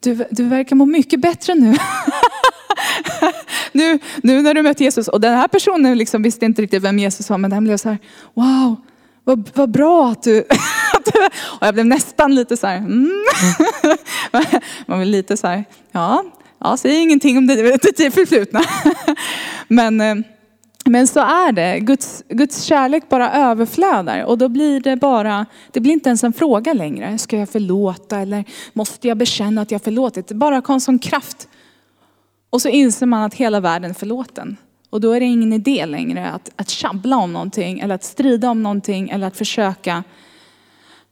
du, 0.00 0.24
du 0.30 0.44
verkar 0.44 0.76
må 0.76 0.86
mycket 0.86 1.20
bättre 1.20 1.54
nu. 1.54 1.76
nu. 3.72 3.98
Nu 4.22 4.42
när 4.42 4.54
du 4.54 4.62
mött 4.62 4.80
Jesus, 4.80 5.08
och 5.08 5.20
den 5.20 5.36
här 5.36 5.48
personen 5.48 5.98
liksom 5.98 6.22
visste 6.22 6.44
inte 6.44 6.62
riktigt 6.62 6.82
vem 6.82 6.98
Jesus 6.98 7.30
var, 7.30 7.38
men 7.38 7.50
den 7.50 7.64
blev 7.64 7.76
så 7.76 7.88
här, 7.88 7.98
wow, 8.34 8.76
vad, 9.24 9.50
vad 9.54 9.70
bra 9.70 10.10
att 10.10 10.22
du, 10.22 10.40
och 11.40 11.66
jag 11.66 11.74
blev 11.74 11.86
nästan 11.86 12.34
lite 12.34 12.56
så 12.56 12.66
här, 12.66 12.76
mm. 12.76 13.24
man 14.86 14.98
blev 14.98 15.06
lite 15.06 15.36
så 15.36 15.46
här, 15.46 15.64
ja, 15.92 16.24
ja, 16.58 16.76
säg 16.76 16.94
ingenting 16.96 17.38
om 17.38 17.46
det, 17.46 17.54
det 17.96 18.10
förflutna. 18.10 18.60
men, 19.68 20.00
eh, 20.00 20.14
men 20.84 21.06
så 21.06 21.20
är 21.20 21.52
det. 21.52 21.80
Guds, 21.80 22.24
Guds 22.28 22.62
kärlek 22.62 23.08
bara 23.08 23.32
överflödar 23.32 24.24
och 24.24 24.38
då 24.38 24.48
blir 24.48 24.80
det 24.80 24.96
bara, 24.96 25.46
det 25.70 25.80
blir 25.80 25.92
inte 25.92 26.08
ens 26.08 26.24
en 26.24 26.32
fråga 26.32 26.72
längre. 26.72 27.18
Ska 27.18 27.38
jag 27.38 27.48
förlåta 27.48 28.18
eller 28.18 28.44
måste 28.72 29.08
jag 29.08 29.16
bekänna 29.16 29.62
att 29.62 29.70
jag 29.70 29.82
förlåtit? 29.82 30.26
Det 30.26 30.34
bara 30.34 30.60
kom 30.60 30.80
som 30.80 30.98
kraft. 30.98 31.48
Och 32.50 32.62
så 32.62 32.68
inser 32.68 33.06
man 33.06 33.22
att 33.22 33.34
hela 33.34 33.60
världen 33.60 33.90
är 33.90 33.94
förlåten. 33.94 34.56
Och 34.90 35.00
då 35.00 35.12
är 35.12 35.20
det 35.20 35.26
ingen 35.26 35.52
idé 35.52 35.86
längre 35.86 36.30
att, 36.30 36.50
att 36.56 36.70
tjabbla 36.70 37.16
om 37.16 37.32
någonting 37.32 37.80
eller 37.80 37.94
att 37.94 38.04
strida 38.04 38.50
om 38.50 38.62
någonting 38.62 39.10
eller 39.10 39.26
att 39.26 39.36
försöka 39.36 40.04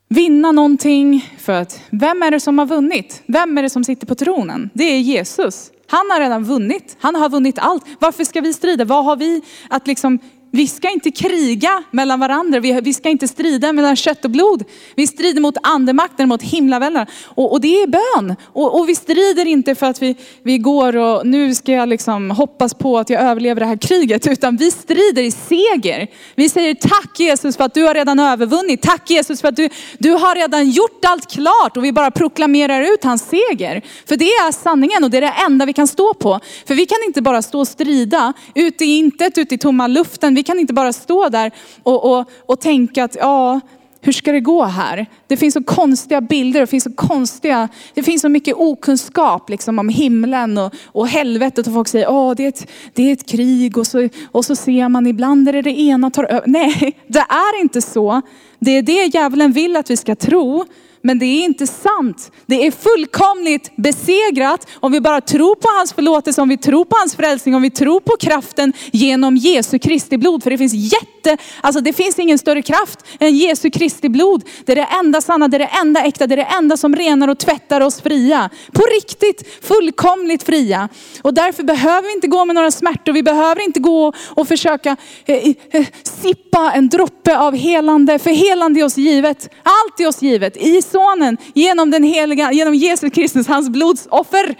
vinna 0.08 0.52
någonting. 0.52 1.34
För 1.38 1.52
att 1.52 1.80
vem 1.90 2.22
är 2.22 2.30
det 2.30 2.40
som 2.40 2.58
har 2.58 2.66
vunnit? 2.66 3.22
Vem 3.26 3.58
är 3.58 3.62
det 3.62 3.70
som 3.70 3.84
sitter 3.84 4.06
på 4.06 4.14
tronen? 4.14 4.70
Det 4.74 4.84
är 4.84 5.00
Jesus. 5.00 5.70
Han 5.90 6.10
har 6.10 6.20
redan 6.20 6.44
vunnit. 6.44 6.96
Han 7.00 7.14
har 7.14 7.28
vunnit 7.28 7.58
allt. 7.58 7.84
Varför 7.98 8.24
ska 8.24 8.40
vi 8.40 8.52
strida? 8.52 8.84
Vad 8.84 9.04
har 9.04 9.16
vi 9.16 9.42
att 9.70 9.86
liksom 9.86 10.18
vi 10.52 10.68
ska 10.68 10.90
inte 10.90 11.10
kriga 11.10 11.82
mellan 11.90 12.20
varandra. 12.20 12.60
Vi, 12.60 12.80
vi 12.80 12.94
ska 12.94 13.08
inte 13.08 13.28
strida 13.28 13.72
mellan 13.72 13.96
kött 13.96 14.24
och 14.24 14.30
blod. 14.30 14.64
Vi 14.94 15.06
strider 15.06 15.40
mot 15.40 15.56
andemakten, 15.62 16.28
mot 16.28 16.42
himlaväldarna. 16.42 17.06
Och, 17.24 17.52
och, 17.52 17.60
det 17.60 17.82
är 17.82 17.86
bön. 17.86 18.36
Och, 18.44 18.80
och, 18.80 18.88
vi 18.88 18.94
strider 18.94 19.46
inte 19.46 19.74
för 19.74 19.86
att 19.86 20.02
vi, 20.02 20.16
vi 20.42 20.58
går 20.58 20.96
och 20.96 21.26
nu 21.26 21.54
ska 21.54 21.72
jag 21.72 21.88
liksom 21.88 22.30
hoppas 22.30 22.74
på 22.74 22.98
att 22.98 23.10
jag 23.10 23.22
överlever 23.22 23.60
det 23.60 23.66
här 23.66 23.76
kriget. 23.76 24.26
Utan 24.26 24.56
vi 24.56 24.70
strider 24.70 25.22
i 25.22 25.30
seger. 25.30 26.06
Vi 26.34 26.48
säger 26.48 26.74
tack 26.74 27.20
Jesus 27.20 27.56
för 27.56 27.64
att 27.64 27.74
du 27.74 27.82
har 27.82 27.94
redan 27.94 28.18
övervunnit. 28.18 28.82
Tack 28.82 29.10
Jesus 29.10 29.40
för 29.40 29.48
att 29.48 29.56
du, 29.56 29.68
du 29.98 30.10
har 30.10 30.34
redan 30.34 30.70
gjort 30.70 31.04
allt 31.04 31.30
klart. 31.30 31.76
Och 31.76 31.84
vi 31.84 31.92
bara 31.92 32.10
proklamerar 32.10 32.94
ut 32.94 33.04
hans 33.04 33.28
seger. 33.28 33.82
För 34.08 34.16
det 34.16 34.24
är 34.24 34.52
sanningen 34.52 35.04
och 35.04 35.10
det 35.10 35.16
är 35.16 35.20
det 35.20 35.34
enda 35.46 35.66
vi 35.66 35.72
kan 35.72 35.88
stå 35.88 36.14
på. 36.14 36.40
För 36.66 36.74
vi 36.74 36.86
kan 36.86 36.98
inte 37.06 37.22
bara 37.22 37.42
stå 37.42 37.60
och 37.60 37.68
strida 37.68 38.32
ute 38.54 38.84
i 38.84 38.96
intet, 38.96 39.38
ute 39.38 39.54
i 39.54 39.58
tomma 39.58 39.86
luften. 39.86 40.39
Vi 40.40 40.44
kan 40.44 40.58
inte 40.58 40.74
bara 40.74 40.92
stå 40.92 41.28
där 41.28 41.50
och, 41.82 42.12
och, 42.12 42.30
och 42.46 42.60
tänka 42.60 43.04
att 43.04 43.14
ja, 43.14 43.60
hur 44.00 44.12
ska 44.12 44.32
det 44.32 44.40
gå 44.40 44.64
här? 44.64 45.06
Det 45.26 45.36
finns 45.36 45.54
så 45.54 45.62
konstiga 45.62 46.20
bilder, 46.20 46.60
det 46.60 46.66
finns 46.66 46.84
så 46.84 46.92
konstiga, 46.92 47.68
det 47.94 48.02
finns 48.02 48.22
så 48.22 48.28
mycket 48.28 48.54
okunskap 48.56 49.50
liksom 49.50 49.78
om 49.78 49.88
himlen 49.88 50.58
och, 50.58 50.74
och 50.84 51.08
helvetet 51.08 51.66
och 51.66 51.72
folk 51.74 51.88
säger, 51.88 52.10
åh 52.10 52.34
det, 52.36 52.44
är 52.44 52.48
ett, 52.48 52.70
det 52.92 53.02
är 53.02 53.12
ett 53.12 53.28
krig 53.28 53.78
och 53.78 53.86
så, 53.86 54.08
och 54.32 54.44
så 54.44 54.56
ser 54.56 54.88
man 54.88 55.06
ibland 55.06 55.48
är 55.48 55.52
det 55.52 55.62
det 55.62 55.80
ena 55.80 56.10
tar 56.10 56.24
över. 56.24 56.46
Nej, 56.46 56.96
det 57.06 57.18
är 57.28 57.60
inte 57.60 57.82
så. 57.82 58.22
Det 58.58 58.70
är 58.70 58.82
det 58.82 59.14
djävulen 59.14 59.52
vill 59.52 59.76
att 59.76 59.90
vi 59.90 59.96
ska 59.96 60.14
tro. 60.14 60.64
Men 61.02 61.18
det 61.18 61.24
är 61.24 61.44
inte 61.44 61.66
sant. 61.66 62.32
Det 62.46 62.66
är 62.66 62.70
fullkomligt 62.70 63.76
besegrat 63.76 64.66
om 64.74 64.92
vi 64.92 65.00
bara 65.00 65.20
tror 65.20 65.54
på 65.54 65.68
hans 65.78 65.92
förlåtelse, 65.92 66.40
om 66.40 66.48
vi 66.48 66.56
tror 66.56 66.84
på 66.84 66.96
hans 66.96 67.16
frälsning, 67.16 67.54
om 67.54 67.62
vi 67.62 67.70
tror 67.70 68.00
på 68.00 68.16
kraften 68.20 68.72
genom 68.92 69.36
Jesu 69.36 69.78
Kristi 69.78 70.18
blod. 70.18 70.42
För 70.42 70.50
det 70.50 70.58
finns 70.58 70.74
jätte, 70.74 71.36
alltså 71.60 71.80
det 71.80 71.92
finns 71.92 72.18
ingen 72.18 72.38
större 72.38 72.62
kraft 72.62 73.04
än 73.20 73.36
Jesu 73.36 73.70
Kristi 73.70 74.08
blod. 74.08 74.42
Det 74.64 74.72
är 74.72 74.76
det 74.76 74.88
enda 75.00 75.20
sanna, 75.20 75.48
det 75.48 75.56
är 75.56 75.58
det 75.58 75.70
enda 75.80 76.04
äkta, 76.04 76.26
det 76.26 76.34
är 76.34 76.36
det 76.36 76.42
enda 76.58 76.76
som 76.76 76.96
renar 76.96 77.28
och 77.28 77.38
tvättar 77.38 77.80
oss 77.80 78.00
fria. 78.00 78.50
På 78.72 78.82
riktigt, 78.82 79.64
fullkomligt 79.64 80.42
fria. 80.42 80.88
Och 81.22 81.34
därför 81.34 81.62
behöver 81.62 82.08
vi 82.08 82.14
inte 82.14 82.26
gå 82.26 82.44
med 82.44 82.54
några 82.54 82.70
smärtor, 82.70 83.12
vi 83.12 83.22
behöver 83.22 83.64
inte 83.64 83.80
gå 83.80 84.12
och 84.28 84.48
försöka 84.48 84.96
eh, 85.26 85.48
eh, 85.70 85.86
sippa 86.02 86.72
en 86.74 86.88
droppe 86.88 87.38
av 87.38 87.54
helande, 87.54 88.18
för 88.18 88.30
helande 88.30 88.80
är 88.80 88.84
oss 88.84 88.96
givet. 88.96 89.48
Allt 89.62 90.00
är 90.00 90.08
oss 90.08 90.22
givet. 90.22 90.56
I 90.56 90.82
sonen 90.90 91.36
genom 91.54 91.90
den 91.90 92.02
heliga, 92.02 92.52
genom 92.52 92.74
Jesus 92.74 93.12
Kristus, 93.12 93.46
hans 93.46 93.68
blodsoffer. 93.68 94.54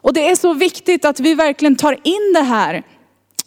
Och 0.00 0.12
det 0.12 0.28
är 0.28 0.36
så 0.36 0.54
viktigt 0.54 1.04
att 1.04 1.20
vi 1.20 1.34
verkligen 1.34 1.76
tar 1.76 1.92
in 2.02 2.32
det 2.34 2.42
här. 2.42 2.82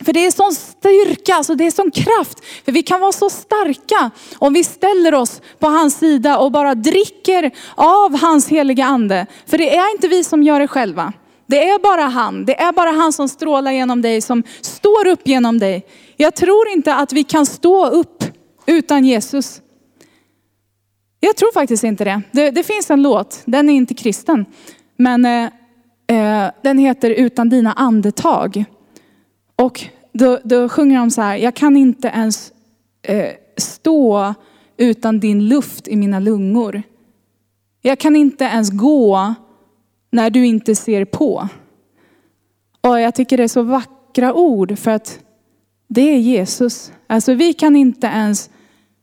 För 0.05 0.13
det 0.13 0.25
är 0.25 0.31
sån 0.31 0.53
styrka, 0.53 1.35
alltså 1.35 1.55
det 1.55 1.65
är 1.65 1.71
sån 1.71 1.91
kraft. 1.91 2.45
För 2.65 2.71
vi 2.71 2.83
kan 2.83 3.01
vara 3.01 3.11
så 3.11 3.29
starka 3.29 4.11
om 4.37 4.53
vi 4.53 4.63
ställer 4.63 5.13
oss 5.13 5.41
på 5.59 5.67
hans 5.67 5.97
sida 5.97 6.37
och 6.37 6.51
bara 6.51 6.75
dricker 6.75 7.51
av 7.75 8.17
hans 8.17 8.47
heliga 8.47 8.85
ande. 8.85 9.25
För 9.47 9.57
det 9.57 9.75
är 9.75 9.91
inte 9.91 10.07
vi 10.07 10.23
som 10.23 10.43
gör 10.43 10.59
det 10.59 10.67
själva. 10.67 11.13
Det 11.47 11.69
är 11.69 11.79
bara 11.79 12.01
han, 12.01 12.45
det 12.45 12.61
är 12.61 12.71
bara 12.71 12.91
han 12.91 13.13
som 13.13 13.29
strålar 13.29 13.71
genom 13.71 14.01
dig, 14.01 14.21
som 14.21 14.43
står 14.61 15.07
upp 15.07 15.27
genom 15.27 15.59
dig. 15.59 15.85
Jag 16.17 16.35
tror 16.35 16.67
inte 16.69 16.95
att 16.95 17.13
vi 17.13 17.23
kan 17.23 17.45
stå 17.45 17.87
upp 17.87 18.23
utan 18.65 19.05
Jesus. 19.05 19.61
Jag 21.25 21.35
tror 21.35 21.51
faktiskt 21.53 21.83
inte 21.83 22.03
det. 22.03 22.21
det. 22.31 22.51
Det, 22.51 22.63
finns 22.63 22.91
en 22.91 23.01
låt, 23.01 23.41
den 23.45 23.69
är 23.69 23.73
inte 23.73 23.93
kristen. 23.93 24.45
Men 24.97 25.25
eh, 25.25 25.43
eh, 26.07 26.51
den 26.61 26.77
heter 26.77 27.09
Utan 27.09 27.49
dina 27.49 27.73
andetag. 27.73 28.65
Och 29.55 29.83
då, 30.11 30.39
då 30.43 30.69
sjunger 30.69 30.99
de 30.99 31.11
så 31.11 31.21
här, 31.21 31.37
jag 31.37 31.53
kan 31.55 31.77
inte 31.77 32.07
ens 32.07 32.51
eh, 33.01 33.29
stå 33.57 34.33
utan 34.77 35.19
din 35.19 35.47
luft 35.47 35.87
i 35.87 35.95
mina 35.95 36.19
lungor. 36.19 36.83
Jag 37.81 37.99
kan 37.99 38.15
inte 38.15 38.43
ens 38.43 38.69
gå 38.69 39.35
när 40.11 40.29
du 40.29 40.45
inte 40.45 40.75
ser 40.75 41.05
på. 41.05 41.49
Och 42.81 42.99
jag 42.99 43.15
tycker 43.15 43.37
det 43.37 43.43
är 43.43 43.47
så 43.47 43.63
vackra 43.63 44.33
ord 44.33 44.77
för 44.77 44.91
att 44.91 45.19
det 45.87 46.01
är 46.01 46.17
Jesus. 46.17 46.91
Alltså 47.07 47.33
vi 47.33 47.53
kan 47.53 47.75
inte 47.75 48.07
ens 48.07 48.49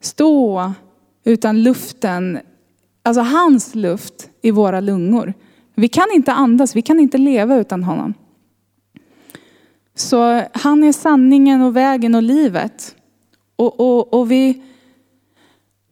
stå 0.00 0.72
utan 1.24 1.62
luften, 1.62 2.38
alltså 3.02 3.22
hans 3.22 3.74
luft 3.74 4.30
i 4.42 4.50
våra 4.50 4.80
lungor. 4.80 5.34
Vi 5.74 5.88
kan 5.88 6.06
inte 6.14 6.32
andas, 6.32 6.76
vi 6.76 6.82
kan 6.82 7.00
inte 7.00 7.18
leva 7.18 7.56
utan 7.56 7.82
honom. 7.82 8.14
Så 9.94 10.42
han 10.52 10.84
är 10.84 10.92
sanningen 10.92 11.62
och 11.62 11.76
vägen 11.76 12.14
och 12.14 12.22
livet. 12.22 12.96
Och, 13.56 13.80
och, 13.80 14.14
och 14.14 14.30
vi, 14.30 14.62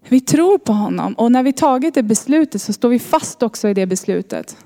vi 0.08 0.20
tror 0.20 0.58
på 0.58 0.72
honom. 0.72 1.14
Och 1.14 1.32
när 1.32 1.42
vi 1.42 1.52
tagit 1.52 1.94
det 1.94 2.02
beslutet 2.02 2.62
så 2.62 2.72
står 2.72 2.88
vi 2.88 2.98
fast 2.98 3.42
också 3.42 3.68
i 3.68 3.74
det 3.74 3.86
beslutet. 3.86 4.56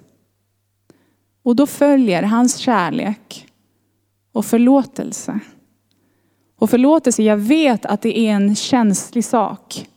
Och 1.43 1.57
då 1.57 1.67
följer 1.67 2.23
hans 2.23 2.57
kärlek 2.57 3.47
och 4.33 4.47
förlåtelse. 4.47 5.41
Och 6.57 6.71
förlåtelse, 6.71 7.23
jag 7.23 7.37
vet 7.37 7.87
att 7.87 8.03
det 8.03 8.19
är 8.19 8.33
en 8.33 8.57
känslig 8.57 9.25
sak. 9.25 9.89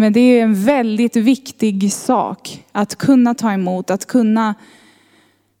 Men 0.00 0.12
det 0.12 0.20
är 0.20 0.42
en 0.42 0.54
väldigt 0.54 1.16
viktig 1.16 1.92
sak 1.92 2.64
att 2.72 2.96
kunna 2.96 3.34
ta 3.34 3.52
emot, 3.52 3.90
att 3.90 4.06
kunna 4.06 4.54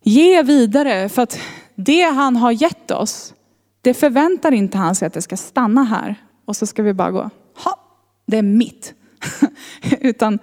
ge 0.02 0.42
vidare. 0.42 1.08
För 1.08 1.22
att 1.22 1.38
det 1.74 2.02
han 2.02 2.36
har 2.36 2.52
gett 2.52 2.90
oss, 2.90 3.34
det 3.80 3.94
förväntar 3.94 4.52
inte 4.52 4.78
han 4.78 4.94
sig 4.94 5.06
att 5.06 5.12
det 5.12 5.22
ska 5.22 5.36
stanna 5.36 5.84
här. 5.84 6.14
Och 6.44 6.56
så 6.56 6.66
ska 6.66 6.82
vi 6.82 6.92
bara 6.92 7.10
gå, 7.10 7.30
ha, 7.64 7.78
det 8.26 8.36
är 8.38 8.42
mitt. 8.42 8.94
Utan 10.00 10.38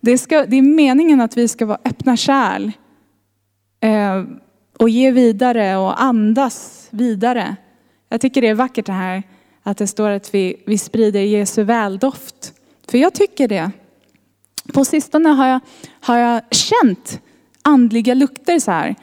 det, 0.00 0.18
ska, 0.18 0.46
det 0.46 0.56
är 0.56 0.62
meningen 0.62 1.20
att 1.20 1.36
vi 1.36 1.48
ska 1.48 1.66
vara 1.66 1.80
öppna 1.84 2.16
kärl. 2.16 2.72
Eh, 3.80 4.24
och 4.78 4.90
ge 4.90 5.10
vidare 5.10 5.76
och 5.76 6.02
andas 6.02 6.88
vidare. 6.90 7.56
Jag 8.08 8.20
tycker 8.20 8.42
det 8.42 8.48
är 8.48 8.54
vackert 8.54 8.86
det 8.86 8.92
här 8.92 9.22
att 9.62 9.78
det 9.78 9.86
står 9.86 10.10
att 10.10 10.34
vi, 10.34 10.62
vi 10.66 10.78
sprider 10.78 11.20
Jesu 11.20 11.62
väldoft. 11.62 12.54
För 12.90 12.98
jag 12.98 13.14
tycker 13.14 13.48
det. 13.48 13.70
På 14.72 14.84
sistone 14.84 15.28
har 15.28 15.46
jag, 15.46 15.60
har 16.00 16.18
jag 16.18 16.42
känt 16.50 17.20
andliga 17.62 18.14
lukter 18.14 18.58
så 18.58 18.70
här. 18.70 18.94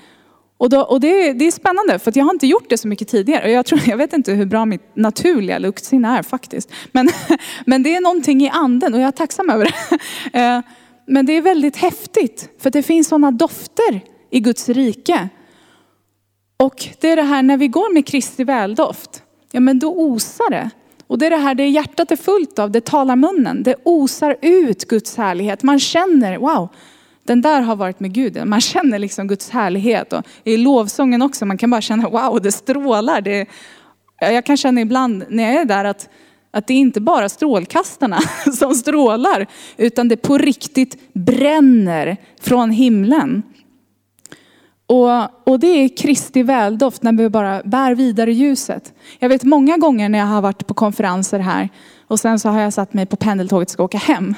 Och, 0.58 0.70
då, 0.70 0.82
och 0.82 1.00
det, 1.00 1.34
det, 1.34 1.46
är 1.48 1.52
spännande 1.52 2.00
för 2.00 2.12
jag 2.16 2.26
har 2.26 2.34
inte 2.34 2.48
gjort 2.48 2.70
det 2.70 2.78
så 2.78 2.88
mycket 2.88 3.08
tidigare. 3.08 3.52
Jag, 3.52 3.66
tror, 3.66 3.82
jag 3.86 3.98
vet 3.98 4.14
inte 4.14 4.34
hur 4.34 4.46
bra 4.46 4.66
mitt 4.66 4.96
naturliga 4.96 5.60
luktsinne 5.60 6.18
är 6.18 6.24
faktiskt. 6.24 6.72
Men, 6.92 7.10
men 7.66 7.84
det 7.84 7.96
är 7.96 8.02
någonting 8.02 8.42
i 8.42 8.50
anden 8.50 8.94
och 8.94 9.00
jag 9.00 9.08
är 9.08 9.12
tacksam 9.12 9.50
över 9.50 9.66
det. 9.66 10.00
Eh, 10.40 10.62
men 11.06 11.26
det 11.26 11.34
är 11.34 11.42
väldigt 11.42 11.78
häftigt 11.78 12.50
för 12.60 12.70
det 12.70 12.84
finns 12.84 13.08
sådana 13.08 13.32
dofter 13.32 14.02
i 14.30 14.40
Guds 14.40 14.70
rike. 14.70 15.30
Och 16.58 16.88
det 17.00 17.12
är 17.12 17.16
det 17.16 17.22
här 17.22 17.44
när 17.44 17.58
vi 17.58 17.68
går 17.68 17.94
med 17.94 18.08
Kristi 18.08 18.44
väldoft, 18.44 19.24
ja 19.52 19.60
men 19.60 19.80
då 19.80 19.96
osar 19.96 20.50
det. 20.50 20.70
Och 21.08 21.18
det 21.18 21.26
är 21.26 21.30
det 21.30 21.38
här, 21.38 21.56
det 21.56 21.68
hjärtat 21.68 22.12
är 22.12 22.16
fullt 22.16 22.60
av, 22.60 22.72
det 22.72 22.86
talar 22.86 23.16
munnen. 23.16 23.64
Det 23.64 23.76
osar 23.84 24.36
ut 24.42 24.88
Guds 24.88 25.18
härlighet. 25.18 25.64
Man 25.64 25.80
känner, 25.80 26.38
wow, 26.38 26.70
den 27.24 27.42
där 27.42 27.62
har 27.62 27.76
varit 27.76 28.00
med 28.00 28.14
Gud. 28.14 28.46
Man 28.46 28.62
känner 28.62 29.00
liksom 29.00 29.28
Guds 29.28 29.50
härlighet. 29.50 30.14
Och 30.14 30.24
I 30.44 30.58
lovsången 30.58 31.22
också, 31.22 31.46
man 31.46 31.58
kan 31.58 31.70
bara 31.70 31.82
känna, 31.82 32.10
wow, 32.10 32.42
det 32.42 32.52
strålar. 32.52 33.22
Det, 33.22 33.46
jag 34.20 34.46
kan 34.46 34.58
känna 34.58 34.82
ibland 34.82 35.24
när 35.30 35.44
jag 35.44 35.62
är 35.62 35.66
där 35.66 35.86
att, 35.86 36.10
att 36.52 36.68
det 36.68 36.74
är 36.74 36.78
inte 36.78 37.02
bara 37.02 37.30
strålkastarna 37.30 38.20
som 38.60 38.76
strålar, 38.76 39.48
utan 39.78 40.08
det 40.08 40.18
på 40.18 40.38
riktigt 40.38 41.14
bränner 41.14 42.18
från 42.42 42.72
himlen. 42.72 43.44
Och, 44.88 45.48
och 45.50 45.60
det 45.60 45.68
är 45.68 45.98
Kristi 45.98 46.44
väldoft 46.44 47.04
när 47.04 47.14
vi 47.14 47.30
bara 47.30 47.62
bär 47.64 47.96
vidare 47.96 48.34
ljuset. 48.34 48.94
Jag 49.20 49.30
vet 49.30 49.44
många 49.44 49.78
gånger 49.78 50.10
när 50.10 50.20
jag 50.20 50.26
har 50.26 50.42
varit 50.42 50.68
på 50.68 50.74
konferenser 50.74 51.40
här 51.40 51.70
och 52.08 52.20
sen 52.20 52.40
så 52.40 52.50
har 52.50 52.62
jag 52.62 52.74
satt 52.74 52.94
mig 52.94 53.06
på 53.06 53.16
pendeltåget 53.16 53.68
och 53.68 53.72
ska 53.72 53.84
åka 53.84 53.98
hem. 53.98 54.36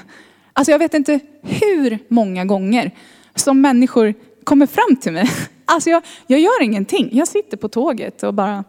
Alltså 0.53 0.71
jag 0.71 0.79
vet 0.79 0.93
inte 0.93 1.19
hur 1.41 1.99
många 2.07 2.45
gånger 2.45 2.91
som 3.35 3.62
människor 3.62 4.13
kommer 4.43 4.65
fram 4.67 4.95
till 4.95 5.12
mig. 5.12 5.29
Alltså 5.71 5.89
jag, 5.89 6.03
jag 6.27 6.39
gör 6.39 6.63
ingenting. 6.63 7.09
Jag 7.12 7.27
sitter 7.27 7.57
på 7.57 7.69
tåget 7.69 8.23
och 8.23 8.33
bara, 8.33 8.63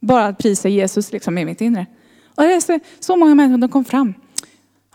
bara 0.00 0.32
prisar 0.34 0.68
Jesus 0.68 1.12
liksom 1.12 1.38
i 1.38 1.44
mitt 1.44 1.60
inre. 1.60 1.86
Och 2.34 2.42
det 2.42 2.54
är 2.54 2.60
så, 2.60 2.78
så 3.00 3.16
många 3.16 3.34
människor 3.34 3.60
som 3.60 3.68
kom 3.68 3.84
fram. 3.84 4.14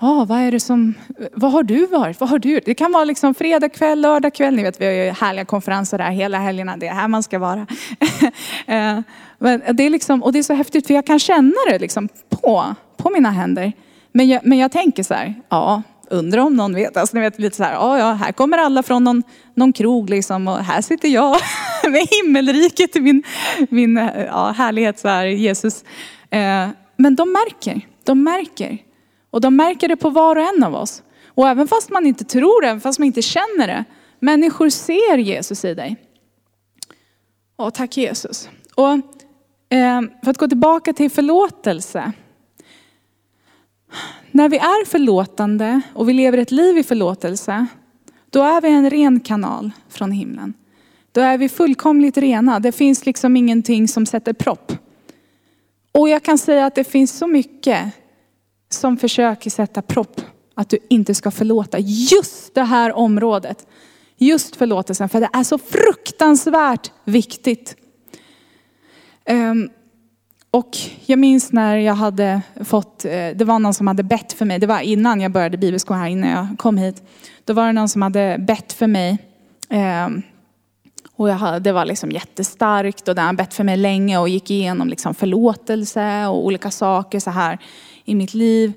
Ja, 0.01 0.25
vad 0.25 0.39
är 0.39 0.51
det 0.51 0.60
som, 0.60 0.93
vad 1.33 1.51
har 1.51 1.63
du 1.63 1.86
varit? 1.86 2.19
Vad 2.19 2.29
har 2.29 2.39
du 2.39 2.60
Det 2.65 2.73
kan 2.73 2.91
vara 2.91 3.03
liksom 3.03 3.33
fredag 3.33 3.69
kväll, 3.69 4.01
lördag 4.01 4.33
kväll. 4.33 4.55
Ni 4.55 4.63
vet, 4.63 4.81
vi 4.81 4.86
har 4.86 4.93
ju 4.93 5.12
härliga 5.12 5.45
konferenser 5.45 5.97
där 5.97 6.10
hela 6.10 6.38
helgerna. 6.38 6.77
Det 6.77 6.88
är 6.88 6.93
här 6.93 7.07
man 7.07 7.23
ska 7.23 7.39
vara. 7.39 7.67
Eh, 8.67 8.99
men 9.39 9.62
det 9.73 9.83
är 9.83 9.89
liksom, 9.89 10.23
och 10.23 10.33
det 10.33 10.39
är 10.39 10.43
så 10.43 10.53
häftigt 10.53 10.88
för 10.88 10.93
jag 10.93 11.05
kan 11.05 11.19
känna 11.19 11.55
det 11.69 11.79
liksom 11.79 12.10
på, 12.29 12.75
på 12.97 13.10
mina 13.10 13.31
händer. 13.31 13.73
Men 14.12 14.27
jag, 14.27 14.45
men 14.45 14.57
jag 14.57 14.71
tänker 14.71 15.03
så 15.03 15.13
här, 15.13 15.36
ja, 15.49 15.81
undrar 16.10 16.41
om 16.41 16.55
någon 16.55 16.73
vet. 16.73 16.97
Alltså, 16.97 17.17
ni 17.17 17.21
vet 17.21 17.39
lite 17.39 17.55
så 17.55 17.63
här, 17.63 17.73
ja, 17.73 17.99
ja, 17.99 18.13
här 18.13 18.31
kommer 18.31 18.57
alla 18.57 18.83
från 18.83 19.03
någon, 19.03 19.23
någon 19.53 19.73
krog 19.73 20.10
liksom 20.10 20.47
och 20.47 20.57
här 20.57 20.81
sitter 20.81 21.07
jag 21.07 21.38
med 21.83 22.07
himmelriket 22.12 22.95
i 22.95 22.99
min, 22.99 23.23
min 23.69 23.97
eh, 23.97 24.25
ja, 24.25 24.51
härlighet, 24.57 24.99
så 24.99 25.07
här, 25.07 25.25
Jesus. 25.25 25.83
Eh, 26.29 26.67
men 26.97 27.15
de 27.15 27.31
märker, 27.31 27.81
de 28.03 28.23
märker. 28.23 28.87
Och 29.29 29.41
de 29.41 29.55
märker 29.55 29.87
det 29.87 29.95
på 29.95 30.09
var 30.09 30.35
och 30.35 30.55
en 30.55 30.63
av 30.63 30.75
oss. 30.75 31.03
Och 31.25 31.47
även 31.47 31.67
fast 31.67 31.89
man 31.89 32.05
inte 32.05 32.23
tror 32.23 32.61
det, 32.61 32.67
även 32.67 32.81
fast 32.81 32.99
man 32.99 33.05
inte 33.05 33.21
känner 33.21 33.67
det, 33.67 33.83
människor 34.19 34.69
ser 34.69 35.17
Jesus 35.17 35.65
i 35.65 35.73
dig. 35.73 35.95
Åh, 37.57 37.69
tack 37.69 37.97
Jesus. 37.97 38.49
Och 38.75 38.93
eh, 39.77 40.01
för 40.23 40.31
att 40.31 40.37
gå 40.37 40.47
tillbaka 40.47 40.93
till 40.93 41.11
förlåtelse. 41.11 42.11
När 44.31 44.49
vi 44.49 44.57
är 44.57 44.85
förlåtande 44.85 45.81
och 45.93 46.09
vi 46.09 46.13
lever 46.13 46.37
ett 46.37 46.51
liv 46.51 46.77
i 46.77 46.83
förlåtelse, 46.83 47.67
då 48.29 48.43
är 48.43 48.61
vi 48.61 48.69
en 48.69 48.89
ren 48.89 49.19
kanal 49.19 49.71
från 49.89 50.11
himlen. 50.11 50.53
Då 51.11 51.21
är 51.21 51.37
vi 51.37 51.49
fullkomligt 51.49 52.17
rena. 52.17 52.59
Det 52.59 52.71
finns 52.71 53.05
liksom 53.05 53.37
ingenting 53.37 53.87
som 53.87 54.05
sätter 54.05 54.33
propp. 54.33 54.71
Och 55.91 56.09
jag 56.09 56.23
kan 56.23 56.37
säga 56.37 56.65
att 56.65 56.75
det 56.75 56.83
finns 56.83 57.17
så 57.17 57.27
mycket 57.27 57.93
som 58.69 58.97
försöker 58.97 59.49
sätta 59.49 59.82
propp 59.82 60.21
att 60.56 60.69
du 60.69 60.77
inte 60.89 61.15
ska 61.15 61.32
förlåta 61.32 61.80
just 61.80 62.56
det 62.56 62.63
här 62.63 62.93
området. 62.93 63.67
Just 64.17 64.56
förlåtelsen, 64.56 65.10
för 65.10 65.21
det 65.21 65.30
är 65.34 65.43
så 65.43 65.58
fruktansvärt 65.58 66.91
viktigt. 67.03 67.75
Ehm, 69.25 69.69
och 70.51 70.77
jag 71.06 71.19
minns 71.19 71.51
när 71.51 71.77
jag 71.77 71.93
hade 71.93 72.41
fått, 72.65 73.06
eh, 73.06 73.12
det 73.12 73.43
var 73.45 73.60
någon 73.60 73.73
som 73.73 73.88
hade 73.88 74.03
bett 74.03 74.34
för 74.34 74.45
mig, 74.45 74.60
det 74.60 74.67
var 74.67 74.80
innan 74.80 75.21
jag 75.21 75.32
började 75.32 75.58
bibelskolan 75.58 76.01
här, 76.01 76.10
innan 76.10 76.30
jag 76.30 76.47
kom 76.58 76.77
hit. 76.77 77.03
Då 77.45 77.53
var 77.53 77.65
det 77.65 77.73
någon 77.73 77.89
som 77.89 78.01
hade 78.01 78.38
bett 78.39 78.73
för 78.73 78.88
mig. 78.88 79.17
Ehm, 79.69 80.21
och 81.17 81.30
jag, 81.30 81.62
det 81.62 81.71
var 81.71 81.86
liksom 81.86 82.12
jättestarkt 82.12 83.08
och 83.08 83.15
det 83.15 83.21
han 83.21 83.36
bett 83.36 83.53
för 83.53 83.63
mig 83.63 83.77
länge 83.77 84.17
och 84.17 84.30
gick 84.30 84.51
igenom 84.51 84.88
liksom 84.88 85.13
förlåtelse 85.13 86.27
och 86.27 86.45
olika 86.45 86.71
saker 86.71 87.19
så 87.19 87.30
här 87.30 87.58
i 88.06 88.15
mitt 88.15 88.34
liv. 88.34 88.73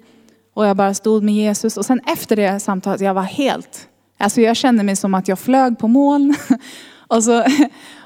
Och 0.54 0.66
jag 0.66 0.76
bara 0.76 0.94
stod 0.94 1.22
med 1.22 1.34
Jesus. 1.34 1.76
Och 1.76 1.86
sen 1.86 2.00
efter 2.06 2.36
det 2.36 2.60
samtalet, 2.60 3.00
jag 3.00 3.14
var 3.14 3.22
helt, 3.22 3.88
alltså 4.18 4.40
jag 4.40 4.56
kände 4.56 4.82
mig 4.82 4.96
som 4.96 5.14
att 5.14 5.28
jag 5.28 5.38
flög 5.38 5.78
på 5.78 5.88
moln. 5.88 6.34
och, 7.08 7.24
så, 7.24 7.44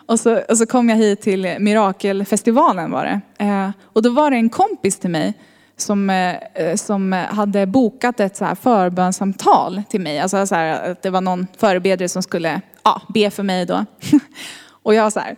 och, 0.07 0.21
så, 0.21 0.41
och 0.49 0.59
så 0.59 0.67
kom 0.67 0.89
jag 0.89 0.97
hit 0.97 1.21
till 1.21 1.57
Mirakelfestivalen 1.59 2.91
var 2.91 3.05
det. 3.05 3.45
Eh, 3.45 3.71
och 3.93 4.03
då 4.03 4.11
var 4.11 4.31
det 4.31 4.37
en 4.37 4.51
kompis 4.51 4.99
till 4.99 5.11
mig 5.11 5.35
som, 5.77 6.11
eh, 6.11 6.35
eh, 6.55 6.77
som 6.77 7.13
hade 7.13 7.67
bokat 7.67 8.21
ett 8.21 8.37
så 8.37 8.45
här 8.45 8.55
förbönsamtal 8.55 9.83
till 9.91 10.01
mig. 10.01 10.19
Alltså 10.19 10.47
så 10.47 10.55
här, 10.55 10.91
att 10.91 11.03
det 11.03 11.11
var 11.11 11.21
någon 11.21 11.47
förebedjare 11.57 12.09
som 12.09 12.23
skulle 12.23 12.61
ja, 12.83 13.03
be 13.15 13.31
för 13.31 13.43
mig 13.43 13.67
då. 13.67 13.85
och 14.83 14.95
jag 14.95 15.13
så 15.13 15.21
här, 15.21 15.37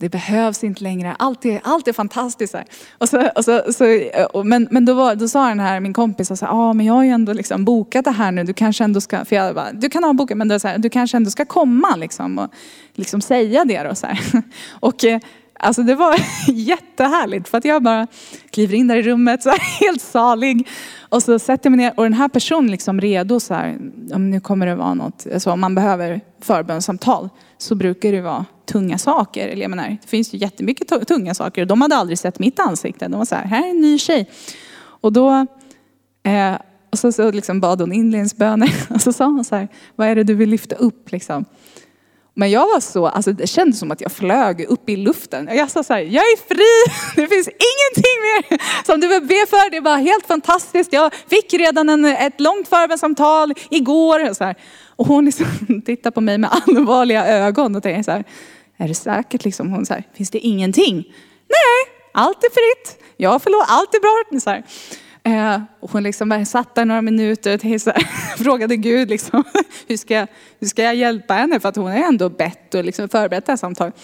det 0.00 0.08
behövs 0.08 0.64
inte 0.64 0.82
längre, 0.82 1.16
allt 1.18 1.44
är, 1.44 1.60
allt 1.64 1.88
är 1.88 1.92
fantastiskt. 1.92 2.54
Här. 2.54 2.64
Och 2.98 3.08
så, 3.08 3.28
och 3.36 3.44
så, 3.44 3.72
så, 3.72 3.84
och, 4.32 4.46
men 4.46 4.68
men 4.70 4.84
då, 4.84 4.94
var, 4.94 5.14
då 5.14 5.28
sa 5.28 5.48
den 5.48 5.60
här, 5.60 5.80
min 5.80 5.92
kompis, 5.92 6.30
ja 6.40 6.48
ah, 6.50 6.72
men 6.72 6.86
jag 6.86 6.94
har 6.94 7.04
ju 7.04 7.10
ändå 7.10 7.32
liksom 7.32 7.64
bokat 7.64 8.04
det 8.04 8.10
här 8.10 8.32
nu, 8.32 8.44
du 8.44 8.52
kanske 8.52 8.84
ändå 8.84 9.00
ska, 9.00 9.24
för 9.24 9.36
jag 9.36 9.54
bara, 9.54 9.72
du 9.72 9.90
kan 9.90 10.04
ha 10.04 10.12
bokat 10.12 10.36
men 10.36 10.48
då, 10.48 10.58
så 10.58 10.68
här, 10.68 10.78
du 10.78 10.90
kanske 10.90 11.16
ändå 11.16 11.30
ska 11.30 11.44
komma 11.44 11.96
liksom, 11.96 12.38
och 12.38 12.50
liksom 12.94 13.20
säga 13.20 13.64
det 13.64 13.82
då. 13.82 13.94
Så 13.94 14.06
här. 14.06 14.20
Och 14.80 15.04
eh, 15.04 15.20
alltså 15.60 15.82
det 15.82 15.94
var 15.94 16.16
jättehärligt 16.48 17.48
för 17.48 17.58
att 17.58 17.64
jag 17.64 17.82
bara 17.82 18.06
kliver 18.50 18.74
in 18.74 18.88
där 18.88 18.96
i 18.96 19.02
rummet 19.02 19.42
så 19.42 19.50
här, 19.50 19.58
helt 19.80 20.02
salig. 20.02 20.68
Och 21.08 21.22
så 21.22 21.38
sätter 21.38 21.70
jag 21.70 21.76
mig 21.76 21.86
ner 21.86 21.92
och 21.96 22.02
den 22.02 22.12
här 22.12 22.28
personen 22.28 22.70
liksom 22.70 23.00
redo 23.00 23.40
så 23.40 23.54
här, 23.54 23.78
om 24.12 24.30
nu 24.30 24.40
kommer 24.40 24.66
det 24.66 24.74
vara 24.74 24.94
något, 24.94 25.26
alltså 25.34 25.50
om 25.50 25.60
man 25.60 25.74
behöver 25.74 26.20
förbönssamtal, 26.40 27.28
så 27.58 27.74
brukar 27.74 28.12
det 28.12 28.20
vara 28.20 28.44
tunga 28.66 28.98
saker. 28.98 29.48
Eller 29.48 29.62
jag 29.62 29.70
menar, 29.70 29.88
det 30.02 30.08
finns 30.08 30.34
ju 30.34 30.38
jättemycket 30.38 31.08
tunga 31.08 31.34
saker. 31.34 31.62
Och 31.62 31.68
De 31.68 31.80
hade 31.80 31.96
aldrig 31.96 32.18
sett 32.18 32.38
mitt 32.38 32.60
ansikte. 32.60 33.08
De 33.08 33.18
var 33.18 33.24
så 33.24 33.34
här, 33.34 33.44
här 33.44 33.66
är 33.66 33.70
en 33.70 33.80
ny 33.80 33.98
tjej. 33.98 34.30
Och 34.80 35.12
då 35.12 35.46
eh, 36.22 36.54
och 36.90 36.98
så, 36.98 37.12
så 37.12 37.30
liksom 37.30 37.60
bad 37.60 37.80
hon 37.80 37.92
inledningsböner. 37.92 38.72
Och 38.90 39.00
så 39.00 39.12
sa 39.12 39.24
hon 39.24 39.44
så 39.44 39.56
här, 39.56 39.68
vad 39.96 40.08
är 40.08 40.14
det 40.14 40.24
du 40.24 40.34
vill 40.34 40.50
lyfta 40.50 40.74
upp 40.74 41.12
liksom? 41.12 41.44
Men 42.40 42.50
jag 42.50 42.66
var 42.66 42.80
så, 42.80 43.06
alltså 43.06 43.32
det 43.32 43.46
kändes 43.46 43.78
som 43.78 43.90
att 43.90 44.00
jag 44.00 44.12
flög 44.12 44.64
upp 44.68 44.88
i 44.88 44.96
luften. 44.96 45.48
Jag 45.52 45.70
sa 45.70 45.82
så 45.82 45.92
här, 45.92 46.00
jag 46.00 46.24
är 46.24 46.36
fri, 46.48 46.94
det 47.16 47.28
finns 47.28 47.48
ingenting 47.48 48.16
mer 48.22 48.60
som 48.86 49.00
du 49.00 49.08
vill 49.08 49.20
be 49.20 49.46
för. 49.48 49.70
Det 49.70 49.80
var 49.80 49.96
helt 49.96 50.26
fantastiskt. 50.26 50.92
Jag 50.92 51.14
fick 51.14 51.54
redan 51.54 51.88
en, 51.88 52.04
ett 52.04 52.40
långt 52.40 52.68
förbönsamtal 52.68 53.52
igår. 53.70 54.30
Och, 54.30 54.36
så 54.36 54.44
här. 54.44 54.54
och 54.96 55.06
hon 55.06 55.24
liksom 55.24 55.46
tittar 55.86 56.10
på 56.10 56.20
mig 56.20 56.38
med 56.38 56.50
allvarliga 56.52 57.26
ögon 57.26 57.76
och 57.76 57.82
tänker 57.82 58.02
så 58.02 58.10
här, 58.10 58.24
är 58.76 58.88
det 58.88 58.94
säkert 58.94 59.44
liksom? 59.44 59.70
Hon 59.70 59.86
säger, 59.86 60.04
finns 60.14 60.30
det 60.30 60.38
ingenting? 60.38 60.96
Nej, 61.48 61.94
allt 62.12 62.44
är 62.44 62.50
fritt. 62.50 63.02
Jag 63.16 63.42
förlåt, 63.42 63.64
allt 63.68 63.94
är 63.94 64.00
bra. 64.00 64.40
Så 64.40 64.50
här. 64.50 64.64
Eh, 65.22 65.60
och 65.80 65.90
hon 65.90 66.02
liksom 66.02 66.46
satt 66.46 66.74
där 66.74 66.84
några 66.84 67.02
minuter 67.02 67.74
och 67.74 67.80
så 67.80 67.90
här, 67.90 68.02
frågade 68.44 68.76
Gud 68.76 69.10
liksom, 69.10 69.44
hur, 69.88 69.96
ska 69.96 70.14
jag, 70.14 70.28
hur 70.60 70.66
ska 70.66 70.82
jag 70.82 70.94
hjälpa 70.94 71.34
henne? 71.34 71.60
För 71.60 71.68
att 71.68 71.76
hon 71.76 71.86
har 71.86 71.98
ändå 71.98 72.28
bett 72.28 72.74
och 72.74 72.84
liksom 72.84 73.08
förberett 73.08 73.46
det 73.46 73.52
här 73.52 73.56
samtalet. 73.56 73.94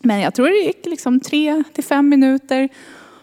Men 0.00 0.20
jag 0.20 0.34
tror 0.34 0.48
det 0.48 0.66
gick 0.66 0.86
liksom 0.86 1.20
tre 1.20 1.64
till 1.74 1.84
fem 1.84 2.08
minuter. 2.08 2.68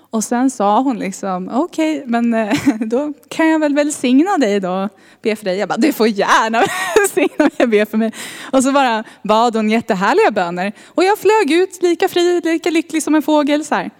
Och 0.10 0.24
sen 0.24 0.50
sa 0.50 0.80
hon 0.80 1.00
liksom, 1.00 1.50
okej, 1.54 1.98
okay, 1.98 2.10
men 2.10 2.34
eh, 2.34 2.58
då 2.80 3.14
kan 3.30 3.48
jag 3.48 3.60
väl 3.60 3.76
välsigna 3.76 4.38
dig 4.38 4.60
då, 4.60 4.90
be 5.22 5.36
för 5.36 5.46
dig. 5.46 5.58
Jag 5.58 5.70
bara, 5.70 5.78
du 5.78 5.94
får 5.94 6.08
gärna 6.08 6.64
välsigna 6.96 7.46
mig 7.46 7.64
och 7.64 7.70
be 7.70 7.86
för 7.86 7.98
mig. 7.98 8.12
Och 8.52 8.64
så 8.64 8.72
bara 8.72 9.04
bad 9.24 9.56
hon 9.56 9.70
jättehärliga 9.70 10.32
böner. 10.32 10.74
Och 10.86 11.04
jag 11.04 11.20
flög 11.20 11.52
ut 11.52 11.84
lika 11.84 12.08
fri, 12.08 12.42
lika 12.44 12.70
lycklig 12.70 13.04
som 13.04 13.16
en 13.16 13.22
fågel. 13.22 13.66
Så 13.66 13.76
här. 13.76 13.92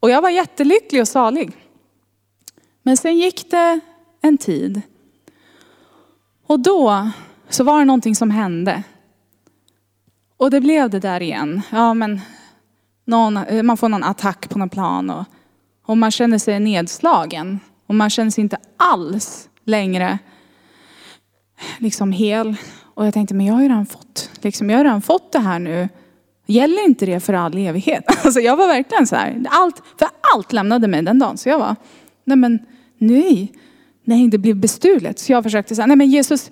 Och 0.00 0.10
jag 0.10 0.22
var 0.22 0.30
jättelycklig 0.30 1.02
och 1.02 1.08
salig. 1.08 1.52
Men 2.82 2.96
sen 2.96 3.18
gick 3.18 3.50
det 3.50 3.80
en 4.20 4.38
tid. 4.38 4.82
Och 6.46 6.60
då 6.60 7.10
så 7.48 7.64
var 7.64 7.78
det 7.78 7.84
någonting 7.84 8.14
som 8.14 8.30
hände. 8.30 8.82
Och 10.36 10.50
det 10.50 10.60
blev 10.60 10.90
det 10.90 11.00
där 11.00 11.22
igen. 11.22 11.62
Ja, 11.70 11.94
men 11.94 12.20
någon, 13.04 13.36
eh, 13.36 13.62
man 13.62 13.76
får 13.76 13.88
någon 13.88 14.04
attack 14.04 14.48
på 14.48 14.58
någon 14.58 14.68
plan 14.68 15.10
och, 15.10 15.24
och 15.86 15.98
man 15.98 16.10
känner 16.10 16.38
sig 16.38 16.60
nedslagen. 16.60 17.60
Och 17.86 17.94
man 17.94 18.10
känner 18.10 18.30
sig 18.30 18.42
inte 18.42 18.58
alls 18.76 19.48
längre 19.64 20.18
liksom 21.78 22.12
hel. 22.12 22.56
Och 22.94 23.06
jag 23.06 23.14
tänkte, 23.14 23.34
men 23.34 23.46
jag 23.46 23.54
har 23.54 23.62
ju 23.62 23.68
redan 23.68 23.86
fått, 23.86 24.30
liksom, 24.40 24.70
jag 24.70 24.78
har 24.78 24.84
redan 24.84 25.02
fått 25.02 25.32
det 25.32 25.38
här 25.38 25.58
nu 25.58 25.88
Gäller 26.50 26.84
inte 26.84 27.06
det 27.06 27.20
för 27.20 27.32
all 27.32 27.58
evighet? 27.58 28.04
Alltså 28.24 28.40
jag 28.40 28.56
var 28.56 28.66
verkligen 28.66 29.06
så 29.06 29.16
här, 29.16 29.44
allt, 29.48 29.82
för 29.98 30.08
allt 30.34 30.52
lämnade 30.52 30.88
mig 30.88 31.02
den 31.02 31.18
dagen. 31.18 31.38
Så 31.38 31.48
jag 31.48 31.58
var, 31.58 31.76
nej 32.24 32.36
men 32.36 32.58
nej, 32.98 33.52
nej 34.04 34.28
det 34.28 34.38
blev 34.38 34.56
bestulet. 34.56 35.18
Så 35.18 35.32
jag 35.32 35.42
försökte 35.42 35.74
säga, 35.74 35.86
nej 35.86 35.96
men 35.96 36.10
Jesus, 36.10 36.50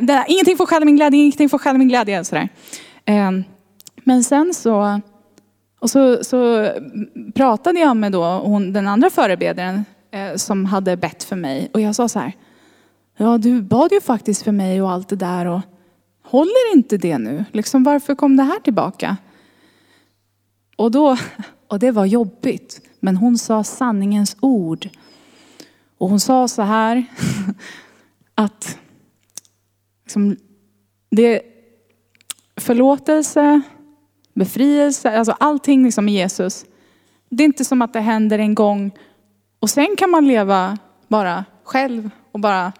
det, 0.00 0.24
ingenting 0.28 0.56
får 0.56 0.66
stjäla 0.66 0.84
min 0.84 0.96
glädje, 0.96 1.20
ingenting 1.20 1.48
får 1.48 1.58
stjäla 1.58 1.78
min 1.78 1.88
glädje. 1.88 2.24
Sådär. 2.24 2.48
Ehm, 3.04 3.44
men 4.04 4.24
sen 4.24 4.54
så, 4.54 5.00
och 5.78 5.90
så, 5.90 6.24
så 6.24 6.70
pratade 7.34 7.80
jag 7.80 7.96
med 7.96 8.12
då 8.12 8.24
hon, 8.24 8.72
den 8.72 8.86
andra 8.86 9.10
förebedjaren 9.10 9.84
eh, 10.10 10.36
som 10.36 10.64
hade 10.64 10.96
bett 10.96 11.24
för 11.24 11.36
mig. 11.36 11.70
Och 11.72 11.80
jag 11.80 11.94
sa 11.94 12.08
så 12.08 12.18
här, 12.18 12.32
ja 13.16 13.38
du 13.38 13.62
bad 13.62 13.92
ju 13.92 14.00
faktiskt 14.00 14.42
för 14.42 14.52
mig 14.52 14.82
och 14.82 14.90
allt 14.90 15.08
det 15.08 15.16
där. 15.16 15.46
Och 15.46 15.60
håller 16.22 16.74
inte 16.74 16.96
det 16.96 17.18
nu? 17.18 17.44
Liksom, 17.52 17.84
varför 17.84 18.14
kom 18.14 18.36
det 18.36 18.42
här 18.42 18.60
tillbaka? 18.60 19.16
Och, 20.76 20.90
då, 20.90 21.16
och 21.68 21.78
det 21.78 21.90
var 21.90 22.04
jobbigt. 22.04 22.80
Men 23.00 23.16
hon 23.16 23.38
sa 23.38 23.64
sanningens 23.64 24.36
ord. 24.40 24.88
Och 25.98 26.08
hon 26.08 26.20
sa 26.20 26.48
så 26.48 26.62
här 26.62 27.04
att 28.34 28.78
liksom, 30.04 30.36
det 31.10 31.42
förlåtelse, 32.56 33.60
befrielse, 34.34 35.18
alltså 35.18 35.36
allting 35.40 35.84
liksom 35.84 36.04
med 36.04 36.14
Jesus. 36.14 36.64
Det 37.28 37.42
är 37.42 37.44
inte 37.44 37.64
som 37.64 37.82
att 37.82 37.92
det 37.92 38.00
händer 38.00 38.38
en 38.38 38.54
gång 38.54 38.92
och 39.60 39.70
sen 39.70 39.96
kan 39.98 40.10
man 40.10 40.28
leva 40.28 40.78
bara 41.08 41.44
själv 41.64 42.10
och 42.32 42.40
bara 42.40 42.72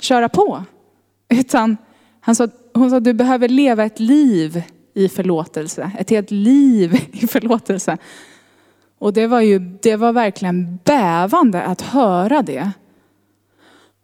köra 0.00 0.28
på. 0.28 0.64
Utan 1.28 1.76
han 2.20 2.36
sa, 2.36 2.48
hon 2.74 2.90
sa 2.90 3.00
du 3.00 3.12
behöver 3.12 3.48
leva 3.48 3.84
ett 3.84 4.00
liv 4.00 4.62
i 4.94 5.08
förlåtelse. 5.08 5.90
Ett 5.98 6.10
helt 6.10 6.30
liv 6.30 7.08
i 7.12 7.26
förlåtelse. 7.26 7.98
Och 8.98 9.12
det 9.12 9.26
var 9.26 9.40
ju, 9.40 9.58
det 9.58 9.96
var 9.96 10.12
verkligen 10.12 10.78
bävande 10.84 11.62
att 11.62 11.80
höra 11.80 12.42
det. 12.42 12.70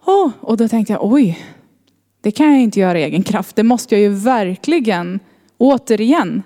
Oh, 0.04 0.30
och 0.40 0.56
då 0.56 0.68
tänkte 0.68 0.92
jag, 0.92 1.04
oj, 1.04 1.46
det 2.20 2.30
kan 2.30 2.52
jag 2.52 2.62
inte 2.62 2.80
göra 2.80 3.00
i 3.00 3.02
egen 3.02 3.22
kraft. 3.22 3.56
Det 3.56 3.62
måste 3.62 3.94
jag 3.94 4.02
ju 4.02 4.08
verkligen, 4.08 5.20
återigen, 5.58 6.42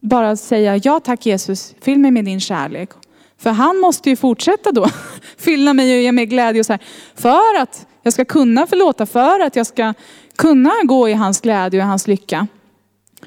bara 0.00 0.36
säga 0.36 0.76
ja 0.76 1.00
tack 1.00 1.26
Jesus, 1.26 1.74
fyll 1.80 1.98
mig 1.98 2.10
med 2.10 2.24
din 2.24 2.40
kärlek. 2.40 2.90
För 3.38 3.50
han 3.50 3.78
måste 3.78 4.10
ju 4.10 4.16
fortsätta 4.16 4.72
då 4.72 4.86
fylla 5.38 5.74
mig 5.74 5.96
och 5.96 6.02
ge 6.02 6.12
mig 6.12 6.26
glädje 6.26 6.60
och 6.60 6.66
så 6.66 6.72
här, 6.72 6.82
för 7.14 7.60
att 7.62 7.86
jag 8.02 8.12
ska 8.12 8.24
kunna 8.24 8.66
förlåta, 8.66 9.06
för 9.06 9.40
att 9.40 9.56
jag 9.56 9.66
ska 9.66 9.94
kunna 10.36 10.72
gå 10.84 11.08
i 11.08 11.12
hans 11.12 11.40
glädje 11.40 11.80
och 11.80 11.86
hans 11.86 12.06
lycka. 12.06 12.46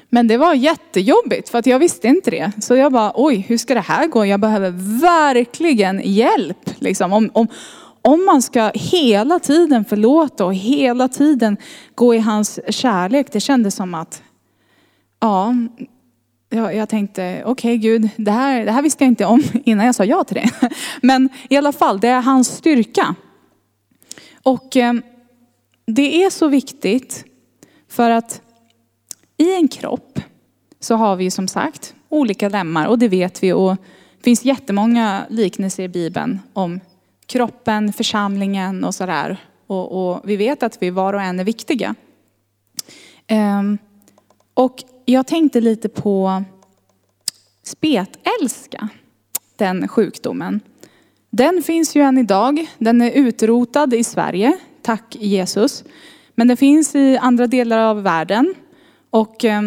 Men 0.08 0.28
det 0.28 0.36
var 0.36 0.54
jättejobbigt 0.54 1.48
för 1.48 1.58
att 1.58 1.66
jag 1.66 1.78
visste 1.78 2.08
inte 2.08 2.30
det. 2.30 2.52
Så 2.60 2.76
jag 2.76 2.92
bara, 2.92 3.12
oj, 3.14 3.36
hur 3.48 3.58
ska 3.58 3.74
det 3.74 3.80
här 3.80 4.06
gå? 4.06 4.26
Jag 4.26 4.40
behöver 4.40 4.70
verkligen 5.00 6.00
hjälp. 6.04 6.70
Liksom. 6.78 7.12
Om, 7.12 7.30
om, 7.32 7.48
om 8.02 8.24
man 8.24 8.42
ska 8.42 8.70
hela 8.74 9.38
tiden 9.38 9.84
förlåta 9.84 10.44
och 10.44 10.54
hela 10.54 11.08
tiden 11.08 11.56
gå 11.94 12.14
i 12.14 12.18
hans 12.18 12.60
kärlek. 12.68 13.32
Det 13.32 13.40
kändes 13.40 13.74
som 13.74 13.94
att, 13.94 14.22
ja, 15.20 15.54
jag 16.50 16.88
tänkte, 16.88 17.42
okej 17.44 17.50
okay, 17.50 17.76
Gud, 17.76 18.08
det 18.16 18.30
här, 18.30 18.64
det 18.64 18.72
här 18.72 18.82
visste 18.82 19.04
jag 19.04 19.10
inte 19.10 19.24
om 19.24 19.42
innan 19.64 19.86
jag 19.86 19.94
sa 19.94 20.04
ja 20.04 20.24
till 20.24 20.36
det. 20.36 20.70
Men 21.02 21.28
i 21.48 21.56
alla 21.56 21.72
fall, 21.72 22.00
det 22.00 22.08
är 22.08 22.20
hans 22.20 22.48
styrka. 22.48 23.14
Och 24.42 24.76
eh, 24.76 24.94
det 25.86 26.24
är 26.24 26.30
så 26.30 26.48
viktigt 26.48 27.24
för 27.88 28.10
att 28.10 28.42
i 29.36 29.54
en 29.54 29.68
kropp 29.68 30.20
så 30.80 30.94
har 30.94 31.16
vi 31.16 31.30
som 31.30 31.48
sagt 31.48 31.94
olika 32.08 32.48
lemmar 32.48 32.86
och 32.86 32.98
det 32.98 33.08
vet 33.08 33.42
vi. 33.42 33.52
Och 33.52 33.76
det 34.16 34.22
finns 34.22 34.44
jättemånga 34.44 35.26
liknelser 35.28 35.82
i 35.82 35.88
Bibeln 35.88 36.38
om 36.52 36.80
kroppen, 37.26 37.92
församlingen 37.92 38.84
och 38.84 38.94
sådär. 38.94 39.36
Och, 39.66 40.10
och 40.10 40.20
vi 40.24 40.36
vet 40.36 40.62
att 40.62 40.82
vi 40.82 40.90
var 40.90 41.12
och 41.12 41.22
en 41.22 41.40
är 41.40 41.44
viktiga. 41.44 41.94
Um, 43.30 43.78
och 44.54 44.84
jag 45.04 45.26
tänkte 45.26 45.60
lite 45.60 45.88
på 45.88 46.44
spetälska, 47.62 48.88
den 49.56 49.88
sjukdomen. 49.88 50.60
Den 51.30 51.62
finns 51.62 51.96
ju 51.96 52.02
än 52.02 52.18
idag. 52.18 52.66
Den 52.78 53.00
är 53.02 53.10
utrotad 53.10 53.94
i 53.94 54.04
Sverige, 54.04 54.58
tack 54.82 55.16
Jesus. 55.16 55.84
Men 56.34 56.48
den 56.48 56.56
finns 56.56 56.94
i 56.94 57.16
andra 57.16 57.46
delar 57.46 57.78
av 57.78 58.02
världen. 58.02 58.54
Och 59.10 59.44
eh, 59.44 59.62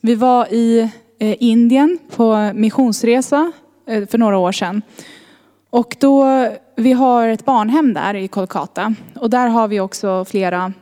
vi 0.00 0.14
var 0.14 0.52
i 0.52 0.90
eh, 1.18 1.36
Indien 1.40 1.98
på 2.16 2.50
missionsresa 2.54 3.52
eh, 3.86 4.06
för 4.06 4.18
några 4.18 4.38
år 4.38 4.52
sedan. 4.52 4.82
Och 5.70 5.96
då, 6.00 6.48
vi 6.76 6.92
har 6.92 7.28
ett 7.28 7.44
barnhem 7.44 7.94
där 7.94 8.14
i 8.14 8.28
Kolkata. 8.28 8.94
Och 9.14 9.30
där 9.30 9.48
har 9.48 9.68
vi 9.68 9.80
också 9.80 10.24
flera 10.24 10.72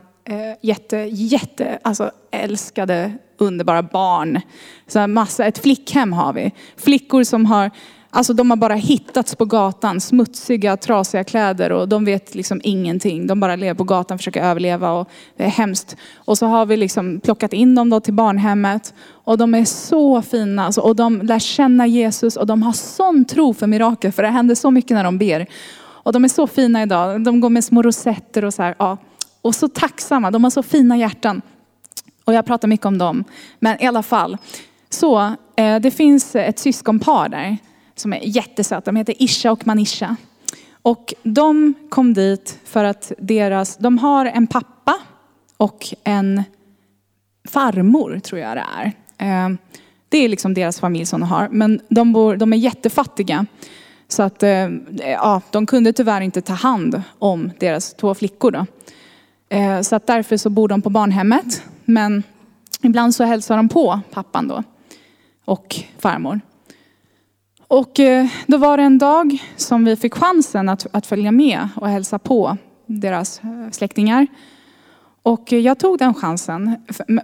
jätte, 0.61 0.97
jätte, 0.97 1.79
alltså 1.81 2.11
älskade, 2.31 3.13
underbara 3.37 3.83
barn. 3.83 4.41
Så 4.87 5.07
massa, 5.07 5.45
ett 5.45 5.57
flickhem 5.57 6.13
har 6.13 6.33
vi. 6.33 6.51
Flickor 6.77 7.23
som 7.23 7.45
har 7.45 7.71
Alltså 8.15 8.33
de 8.33 8.49
har 8.49 8.57
bara 8.57 8.75
hittats 8.75 9.35
på 9.35 9.45
gatan, 9.45 10.01
smutsiga, 10.01 10.77
trasiga 10.77 11.23
kläder 11.23 11.71
och 11.71 11.89
de 11.89 12.05
vet 12.05 12.35
liksom 12.35 12.61
ingenting. 12.63 13.27
De 13.27 13.39
bara 13.39 13.55
lever 13.55 13.73
på 13.73 13.83
gatan, 13.83 14.17
försöker 14.17 14.43
överleva 14.43 14.91
och 14.91 15.09
det 15.37 15.43
är 15.43 15.49
hemskt. 15.49 15.95
Och 16.15 16.37
så 16.37 16.45
har 16.45 16.65
vi 16.65 16.77
liksom 16.77 17.19
plockat 17.19 17.53
in 17.53 17.75
dem 17.75 17.89
då 17.89 17.99
till 17.99 18.13
barnhemmet 18.13 18.93
och 19.07 19.37
de 19.37 19.55
är 19.55 19.65
så 19.65 20.21
fina 20.21 20.65
alltså, 20.65 20.81
och 20.81 20.95
de 20.95 21.21
lär 21.21 21.39
känna 21.39 21.87
Jesus 21.87 22.35
och 22.35 22.47
de 22.47 22.63
har 22.63 22.71
sån 22.71 23.25
tro 23.25 23.53
för 23.53 23.67
mirakel 23.67 24.11
för 24.11 24.23
det 24.23 24.29
händer 24.29 24.55
så 24.55 24.71
mycket 24.71 24.91
när 24.91 25.03
de 25.03 25.17
ber. 25.17 25.47
Och 25.77 26.13
de 26.13 26.23
är 26.23 26.27
så 26.27 26.47
fina 26.47 26.83
idag. 26.83 27.23
De 27.23 27.41
går 27.41 27.49
med 27.49 27.63
små 27.63 27.81
rosetter 27.81 28.45
och 28.45 28.53
så 28.53 28.61
här. 28.63 28.75
Ja. 28.79 28.97
Och 29.41 29.55
så 29.55 29.67
tacksamma, 29.67 30.31
de 30.31 30.43
har 30.43 30.51
så 30.51 30.63
fina 30.63 30.97
hjärtan. 30.97 31.41
Och 32.25 32.33
jag 32.33 32.45
pratar 32.45 32.67
mycket 32.67 32.85
om 32.85 32.97
dem. 32.97 33.23
Men 33.59 33.83
i 33.83 33.87
alla 33.87 34.03
fall. 34.03 34.37
Så 34.89 35.35
eh, 35.55 35.79
det 35.79 35.91
finns 35.91 36.35
ett 36.35 36.59
syskonpar 36.59 37.29
där 37.29 37.57
som 37.95 38.13
är 38.13 38.19
jättesöta. 38.23 38.91
De 38.91 38.95
heter 38.95 39.23
Isha 39.23 39.51
och 39.51 39.67
Manisha. 39.67 40.15
Och 40.81 41.13
de 41.23 41.73
kom 41.89 42.13
dit 42.13 42.59
för 42.63 42.83
att 42.83 43.11
deras, 43.17 43.77
de 43.77 43.97
har 43.97 44.25
en 44.25 44.47
pappa 44.47 44.95
och 45.57 45.93
en 46.03 46.43
farmor 47.47 48.19
tror 48.19 48.41
jag 48.41 48.57
det 48.57 48.65
är. 48.77 48.85
Eh, 49.17 49.55
det 50.09 50.17
är 50.17 50.29
liksom 50.29 50.53
deras 50.53 50.79
familj 50.79 51.05
som 51.05 51.21
de 51.21 51.29
har. 51.29 51.49
Men 51.51 51.81
de, 51.89 52.13
bor, 52.13 52.35
de 52.35 52.53
är 52.53 52.57
jättefattiga. 52.57 53.45
Så 54.07 54.23
att 54.23 54.43
eh, 54.43 54.69
ja, 54.99 55.41
de 55.51 55.65
kunde 55.65 55.93
tyvärr 55.93 56.21
inte 56.21 56.41
ta 56.41 56.53
hand 56.53 57.01
om 57.19 57.51
deras 57.59 57.93
två 57.93 58.15
flickor. 58.15 58.51
Då. 58.51 58.65
Eh, 59.49 59.81
så 59.81 59.95
att 59.95 60.07
därför 60.07 60.37
så 60.37 60.49
bor 60.49 60.67
de 60.67 60.81
på 60.81 60.89
barnhemmet. 60.89 61.63
Men 61.85 62.23
ibland 62.81 63.15
så 63.15 63.23
hälsar 63.23 63.57
de 63.57 63.69
på 63.69 63.99
pappan 64.11 64.47
då. 64.47 64.63
Och 65.45 65.75
farmor. 65.99 66.39
Och 67.67 67.99
eh, 67.99 68.27
då 68.47 68.57
var 68.57 68.77
det 68.77 68.83
en 68.83 68.97
dag 68.97 69.43
som 69.55 69.85
vi 69.85 69.95
fick 69.95 70.13
chansen 70.13 70.69
att, 70.69 70.87
att 70.91 71.05
följa 71.05 71.31
med 71.31 71.67
och 71.75 71.89
hälsa 71.89 72.19
på 72.19 72.57
deras 72.85 73.41
eh, 73.43 73.71
släktingar. 73.71 74.27
Och 75.23 75.53
eh, 75.53 75.59
jag 75.59 75.79
tog 75.79 75.97
den 75.97 76.13
chansen. 76.13 76.75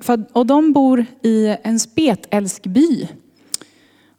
För, 0.01 0.25
och 0.33 0.45
de 0.45 0.73
bor 0.73 1.05
i 1.23 1.55
en 1.63 1.79
spetälskby. 1.79 3.07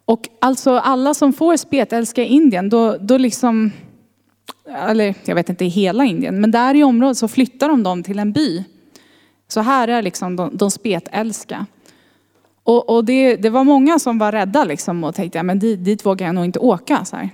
Och 0.05 0.29
alltså 0.41 0.77
alla 0.77 1.13
som 1.13 1.33
får 1.33 1.57
spetälska 1.57 2.23
i 2.23 2.27
Indien, 2.27 2.69
då, 2.69 2.97
då 2.97 3.17
liksom, 3.17 3.71
eller 4.87 5.15
jag 5.25 5.35
vet 5.35 5.49
inte 5.49 5.65
i 5.65 5.67
hela 5.67 6.05
Indien, 6.05 6.41
men 6.41 6.51
där 6.51 6.75
i 6.75 6.83
området 6.83 7.17
så 7.17 7.27
flyttar 7.27 7.69
de 7.69 7.83
dem 7.83 8.03
till 8.03 8.19
en 8.19 8.31
by. 8.31 8.63
Så 9.47 9.61
här 9.61 9.87
är 9.87 10.01
liksom 10.01 10.35
de, 10.35 10.57
de 10.57 10.71
spetälska. 10.71 11.65
Och, 12.63 12.89
och 12.89 13.05
det, 13.05 13.35
det, 13.35 13.49
var 13.49 13.63
många 13.63 13.99
som 13.99 14.17
var 14.17 14.31
rädda 14.31 14.63
liksom 14.63 15.03
och 15.03 15.15
tänkte, 15.15 15.37
ja, 15.39 15.43
men 15.43 15.59
dit, 15.59 15.85
dit 15.85 16.05
vågar 16.05 16.25
jag 16.25 16.35
nog 16.35 16.45
inte 16.45 16.59
åka. 16.59 17.05
Så 17.05 17.15
här. 17.15 17.29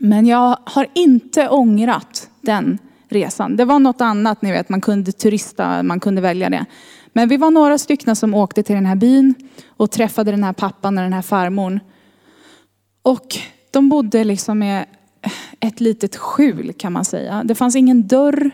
Men 0.00 0.26
jag 0.26 0.58
har 0.64 0.86
inte 0.94 1.48
ångrat 1.48 2.30
den 2.40 2.78
resan. 3.08 3.56
Det 3.56 3.64
var 3.64 3.78
något 3.78 4.00
annat, 4.00 4.42
ni 4.42 4.52
vet, 4.52 4.68
man 4.68 4.80
kunde 4.80 5.12
turista, 5.12 5.82
man 5.82 6.00
kunde 6.00 6.20
välja 6.20 6.50
det. 6.50 6.66
Men 7.12 7.28
vi 7.28 7.36
var 7.36 7.50
några 7.50 7.78
stycken 7.78 8.16
som 8.16 8.34
åkte 8.34 8.62
till 8.62 8.74
den 8.74 8.86
här 8.86 8.96
byn 8.96 9.34
och 9.68 9.90
träffade 9.90 10.30
den 10.30 10.44
här 10.44 10.52
pappan 10.52 10.98
och 10.98 11.04
den 11.04 11.12
här 11.12 11.22
farmorn. 11.22 11.80
Och 13.02 13.36
de 13.70 13.88
bodde 13.88 14.24
liksom 14.24 14.58
med 14.58 14.86
ett 15.60 15.80
litet 15.80 16.16
skjul 16.16 16.72
kan 16.72 16.92
man 16.92 17.04
säga. 17.04 17.42
Det 17.44 17.54
fanns 17.54 17.76
ingen 17.76 18.06
dörr. 18.06 18.50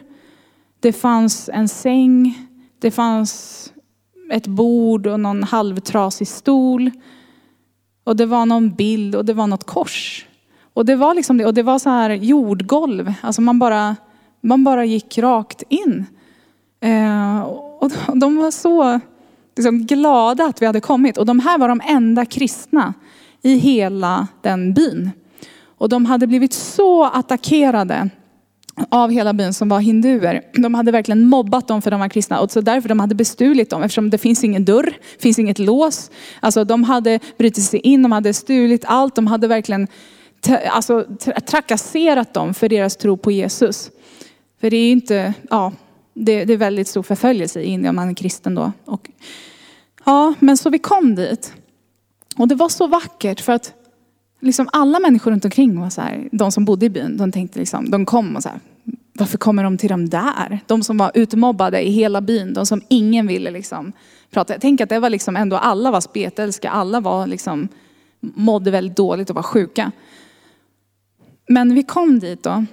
Det 0.80 0.92
fanns 0.92 1.50
en 1.52 1.68
säng. 1.68 2.48
Det 2.78 2.90
fanns 2.90 3.72
ett 4.30 4.46
bord 4.46 5.06
och 5.06 5.20
någon 5.20 5.42
halvtrasig 5.42 6.28
stol. 6.28 6.90
Och 8.04 8.16
det 8.16 8.26
var 8.26 8.46
någon 8.46 8.70
bild 8.70 9.14
och 9.14 9.24
det 9.24 9.34
var 9.34 9.46
något 9.46 9.64
kors. 9.64 10.26
Och 10.74 10.86
det 10.86 10.96
var 10.96 11.14
liksom 11.14 11.38
det, 11.38 11.46
och 11.46 11.54
det 11.54 11.62
var 11.62 11.78
så 11.78 11.90
här 11.90 12.10
jordgolv. 12.10 13.14
Alltså 13.20 13.42
man 13.42 13.58
bara, 13.58 13.96
man 14.40 14.64
bara 14.64 14.84
gick 14.84 15.18
rakt 15.18 15.62
in. 15.68 16.06
Eh, 16.80 17.40
och 17.80 17.90
de 18.14 18.36
var 18.36 18.50
så, 18.50 19.00
liksom 19.56 19.86
glada 19.86 20.44
att 20.44 20.62
vi 20.62 20.66
hade 20.66 20.80
kommit. 20.80 21.18
Och 21.18 21.26
de 21.26 21.40
här 21.40 21.58
var 21.58 21.68
de 21.68 21.80
enda 21.84 22.24
kristna 22.24 22.94
i 23.42 23.54
hela 23.54 24.28
den 24.42 24.74
byn. 24.74 25.10
Och 25.78 25.88
de 25.88 26.06
hade 26.06 26.26
blivit 26.26 26.52
så 26.52 27.04
attackerade 27.04 28.10
av 28.88 29.10
hela 29.10 29.32
byn 29.32 29.54
som 29.54 29.68
var 29.68 29.80
hinduer. 29.80 30.42
De 30.52 30.74
hade 30.74 30.92
verkligen 30.92 31.26
mobbat 31.26 31.68
dem 31.68 31.82
för 31.82 31.90
de 31.90 32.00
var 32.00 32.08
kristna 32.08 32.40
och 32.40 32.50
så 32.50 32.60
därför 32.60 32.88
de 32.88 33.00
hade 33.00 33.14
bestulit 33.14 33.70
dem 33.70 33.82
eftersom 33.82 34.10
det 34.10 34.18
finns 34.18 34.44
ingen 34.44 34.64
dörr, 34.64 34.96
finns 35.18 35.38
inget 35.38 35.58
lås. 35.58 36.10
Alltså 36.40 36.64
de 36.64 36.84
hade 36.84 37.20
brutit 37.38 37.64
sig 37.64 37.80
in, 37.80 38.02
de 38.02 38.12
hade 38.12 38.34
stulit 38.34 38.84
allt, 38.86 39.14
de 39.14 39.26
hade 39.26 39.48
verkligen 39.48 39.88
alltså, 40.70 41.06
trakasserat 41.46 42.34
dem 42.34 42.54
för 42.54 42.68
deras 42.68 42.96
tro 42.96 43.16
på 43.16 43.30
Jesus. 43.30 43.90
För 44.60 44.70
det 44.70 44.76
är 44.76 44.84
ju 44.84 44.90
inte, 44.90 45.34
ja, 45.50 45.72
det, 46.14 46.44
det 46.44 46.52
är 46.52 46.56
väldigt 46.56 46.88
stor 46.88 47.02
förföljelse 47.02 47.60
i 47.60 47.66
Indien 47.66 47.90
om 47.90 47.96
man 47.96 48.08
är 48.08 48.14
kristen 48.14 48.54
då. 48.54 48.72
Och, 48.84 49.10
ja, 50.04 50.34
men 50.38 50.56
så 50.56 50.70
vi 50.70 50.78
kom 50.78 51.14
dit. 51.14 51.52
Och 52.36 52.48
det 52.48 52.54
var 52.54 52.68
så 52.68 52.86
vackert 52.86 53.40
för 53.40 53.52
att 53.52 53.74
liksom 54.40 54.68
alla 54.72 55.00
människor 55.00 55.30
runt 55.30 55.44
omkring 55.44 55.80
var 55.80 55.90
så 55.90 56.00
här, 56.00 56.28
de 56.32 56.52
som 56.52 56.64
bodde 56.64 56.86
i 56.86 56.90
byn, 56.90 57.16
de 57.16 57.32
tänkte 57.32 57.58
liksom, 57.58 57.90
de 57.90 58.06
kom 58.06 58.36
och 58.36 58.42
så 58.42 58.48
här, 58.48 58.60
varför 59.18 59.38
kommer 59.38 59.64
de 59.64 59.78
till 59.78 59.88
de 59.88 60.08
där? 60.08 60.60
De 60.66 60.82
som 60.82 60.96
var 60.96 61.10
utmobbade 61.14 61.88
i 61.88 61.90
hela 61.90 62.20
byn, 62.20 62.54
de 62.54 62.66
som 62.66 62.80
ingen 62.88 63.26
ville 63.26 63.50
liksom 63.50 63.92
prata. 64.30 64.54
Jag 64.54 64.60
tänker 64.60 64.84
att 64.84 64.90
det 64.90 64.98
var 64.98 65.10
liksom 65.10 65.36
ändå, 65.36 65.56
alla 65.56 65.90
var 65.90 66.00
spetälska, 66.00 66.70
alla 66.70 67.00
var 67.00 67.26
liksom, 67.26 67.68
mådde 68.20 68.70
väldigt 68.70 68.96
dåligt 68.96 69.30
och 69.30 69.36
var 69.36 69.42
sjuka. 69.42 69.92
Men 71.48 71.74
vi 71.74 71.82
kom 71.82 72.18
dit 72.18 72.42
då. 72.42 72.64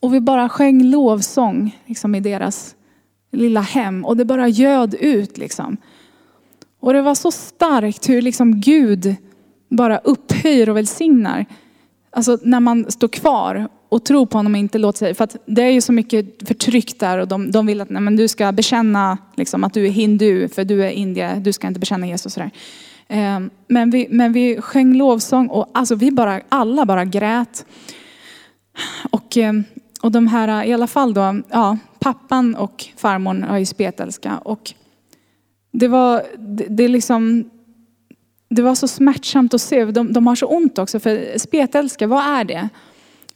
Och 0.00 0.14
vi 0.14 0.20
bara 0.20 0.48
sjöng 0.48 0.82
lovsång 0.82 1.78
liksom, 1.86 2.14
i 2.14 2.20
deras 2.20 2.76
lilla 3.32 3.60
hem. 3.60 4.04
Och 4.04 4.16
det 4.16 4.24
bara 4.24 4.48
göd 4.48 4.94
ut 4.94 5.38
liksom. 5.38 5.76
Och 6.80 6.92
det 6.92 7.02
var 7.02 7.14
så 7.14 7.30
starkt 7.30 8.08
hur 8.08 8.22
liksom 8.22 8.60
Gud 8.60 9.16
bara 9.68 9.98
upphöjer 9.98 10.70
och 10.70 10.76
välsignar. 10.76 11.46
Alltså 12.10 12.38
när 12.42 12.60
man 12.60 12.90
står 12.90 13.08
kvar 13.08 13.68
och 13.90 14.04
tro 14.04 14.26
på 14.26 14.38
honom 14.38 14.52
och 14.52 14.58
inte 14.58 14.78
låta 14.78 14.98
sig. 14.98 15.14
För 15.14 15.24
att 15.24 15.36
det 15.46 15.62
är 15.62 15.70
ju 15.70 15.80
så 15.80 15.92
mycket 15.92 16.48
förtryck 16.48 17.00
där 17.00 17.18
och 17.18 17.28
de, 17.28 17.50
de 17.50 17.66
vill 17.66 17.80
att 17.80 17.90
nej, 17.90 18.02
men 18.02 18.16
du 18.16 18.28
ska 18.28 18.52
bekänna 18.52 19.18
liksom, 19.36 19.64
att 19.64 19.74
du 19.74 19.86
är 19.86 19.90
hindu 19.90 20.48
för 20.48 20.64
du 20.64 20.84
är 20.84 20.90
indier. 20.90 21.36
Du 21.36 21.52
ska 21.52 21.66
inte 21.66 21.80
bekänna 21.80 22.06
Jesus. 22.06 22.34
Sådär. 22.34 22.50
Ehm, 23.08 23.50
men 23.66 23.90
vi, 23.90 24.06
men 24.10 24.32
vi 24.32 24.60
sjöng 24.60 24.94
lovsång 24.94 25.48
och 25.48 25.70
alltså 25.74 25.94
vi 25.94 26.10
bara, 26.10 26.40
alla 26.48 26.86
bara 26.86 27.04
grät. 27.04 27.66
Och, 29.10 29.36
ehm, 29.36 29.64
och 30.02 30.12
de 30.12 30.26
här, 30.26 30.64
i 30.64 30.72
alla 30.72 30.86
fall 30.86 31.14
då, 31.14 31.40
ja, 31.50 31.78
pappan 31.98 32.54
och 32.54 32.84
farmor 32.96 33.46
är 33.48 33.58
ju 33.58 33.66
spetälska. 33.66 34.38
Och 34.38 34.74
det 35.72 35.88
var, 35.88 36.22
det, 36.38 36.66
det 36.68 36.88
liksom, 36.88 37.50
det 38.48 38.62
var 38.62 38.74
så 38.74 38.88
smärtsamt 38.88 39.54
att 39.54 39.60
se. 39.60 39.84
De, 39.84 40.12
de 40.12 40.26
har 40.26 40.34
så 40.34 40.46
ont 40.46 40.78
också, 40.78 41.00
för 41.00 41.38
spetälska, 41.38 42.06
vad 42.06 42.24
är 42.24 42.44
det? 42.44 42.68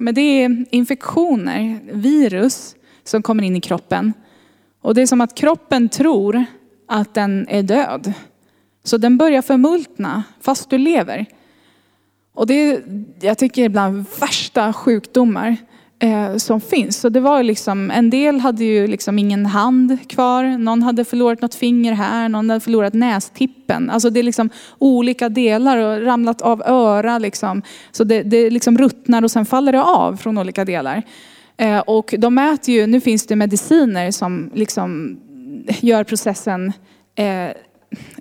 Men 0.05 0.15
det 0.15 0.21
är 0.21 0.65
infektioner, 0.71 1.81
virus 1.93 2.77
som 3.05 3.23
kommer 3.23 3.45
in 3.45 3.57
i 3.57 3.61
kroppen. 3.61 4.13
Och 4.81 4.95
det 4.95 5.03
är 5.03 5.07
som 5.07 5.21
att 5.21 5.35
kroppen 5.35 5.89
tror 5.89 6.45
att 6.89 7.15
den 7.15 7.47
är 7.49 7.63
död. 7.63 8.13
Så 8.83 8.97
den 8.97 9.17
börjar 9.17 9.43
förmultna 9.43 10.23
fast 10.41 10.71
du 10.71 10.79
lever. 10.79 11.27
Och 12.35 12.47
det 12.47 12.55
är, 12.55 12.83
jag 13.21 13.39
tycker, 13.39 13.69
bland 13.69 14.05
värsta 14.21 14.73
sjukdomar 14.73 15.57
eh, 16.05 16.37
som 16.37 16.61
finns. 16.61 17.01
Så 17.01 17.09
det 17.09 17.21
var 17.21 17.43
liksom, 17.43 17.91
en 17.91 18.11
del 18.11 18.41
hade 18.41 18.65
ju 18.65 18.87
liksom 18.87 19.19
ingen 19.19 19.47
hand 19.47 19.99
kvar, 20.09 20.45
någon 20.59 20.83
hade 20.83 21.05
förlorat 21.05 21.43
något 21.43 21.55
finger 21.55 21.93
här, 21.93 22.29
någon 22.29 22.51
hade 22.51 22.61
förlorat 22.61 22.95
nästippen. 22.95 23.91
Alltså 23.91 24.11
det 24.11 24.21
är 24.21 24.25
liksom 24.25 24.51
olika 24.79 25.29
delar 25.29 25.77
och 25.77 26.07
ramlat 26.07 26.43
av 26.43 26.63
öra 26.67 27.19
liksom. 27.19 27.63
Så 27.93 28.05
det, 28.05 28.23
det 28.23 28.51
liksom 28.51 28.79
ruttnar 28.79 29.23
och 29.23 29.31
sen 29.31 29.47
faller 29.47 29.73
det 29.73 29.83
av 29.83 30.17
från 30.17 30.39
olika 30.39 30.65
delar. 30.65 31.03
Eh, 31.57 31.79
och 31.79 32.15
de 32.19 32.35
mäter 32.35 32.75
ju, 32.75 32.87
nu 32.87 33.01
finns 33.01 33.27
det 33.27 33.37
mediciner 33.37 34.11
som 34.11 34.51
liksom 34.55 35.17
gör 35.81 36.05
processen 36.05 36.73
eh, 37.15 37.49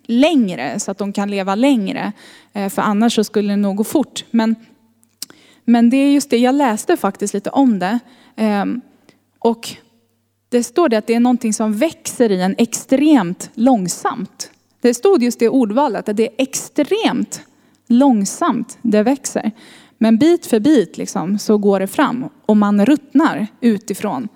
längre 0.05 0.79
så 0.79 0.91
att 0.91 0.97
de 0.97 1.13
kan 1.13 1.31
leva 1.31 1.55
längre. 1.55 2.11
Eh, 2.53 2.69
för 2.69 2.81
annars 2.81 3.15
så 3.15 3.23
skulle 3.23 3.53
det 3.53 3.57
nog 3.57 3.75
gå 3.75 3.83
fort. 3.83 4.25
Men, 4.31 4.55
men 5.65 5.89
det 5.89 5.97
är 5.97 6.11
just 6.11 6.29
det, 6.29 6.37
jag 6.37 6.55
läste 6.55 6.97
faktiskt 6.97 7.33
lite 7.33 7.49
om 7.49 7.79
det. 7.79 7.99
Ehm, 8.35 8.81
och 9.39 9.69
det 10.49 10.63
står 10.63 10.89
det 10.89 10.97
att 10.97 11.07
det 11.07 11.13
är 11.13 11.19
någonting 11.19 11.53
som 11.53 11.73
växer 11.73 12.31
i 12.31 12.41
en 12.41 12.55
extremt 12.57 13.49
långsamt. 13.53 14.51
Det 14.81 14.93
stod 14.93 15.23
just 15.23 15.39
det 15.39 15.49
ordvalet, 15.49 16.09
att 16.09 16.17
det 16.17 16.27
är 16.27 16.35
extremt 16.37 17.41
långsamt 17.87 18.77
det 18.81 19.03
växer. 19.03 19.51
Men 19.97 20.17
bit 20.17 20.45
för 20.45 20.59
bit 20.59 20.97
liksom, 20.97 21.39
så 21.39 21.57
går 21.57 21.79
det 21.79 21.87
fram 21.87 22.29
och 22.45 22.57
man 22.57 22.85
ruttnar 22.85 23.47
utifrån. 23.61 24.27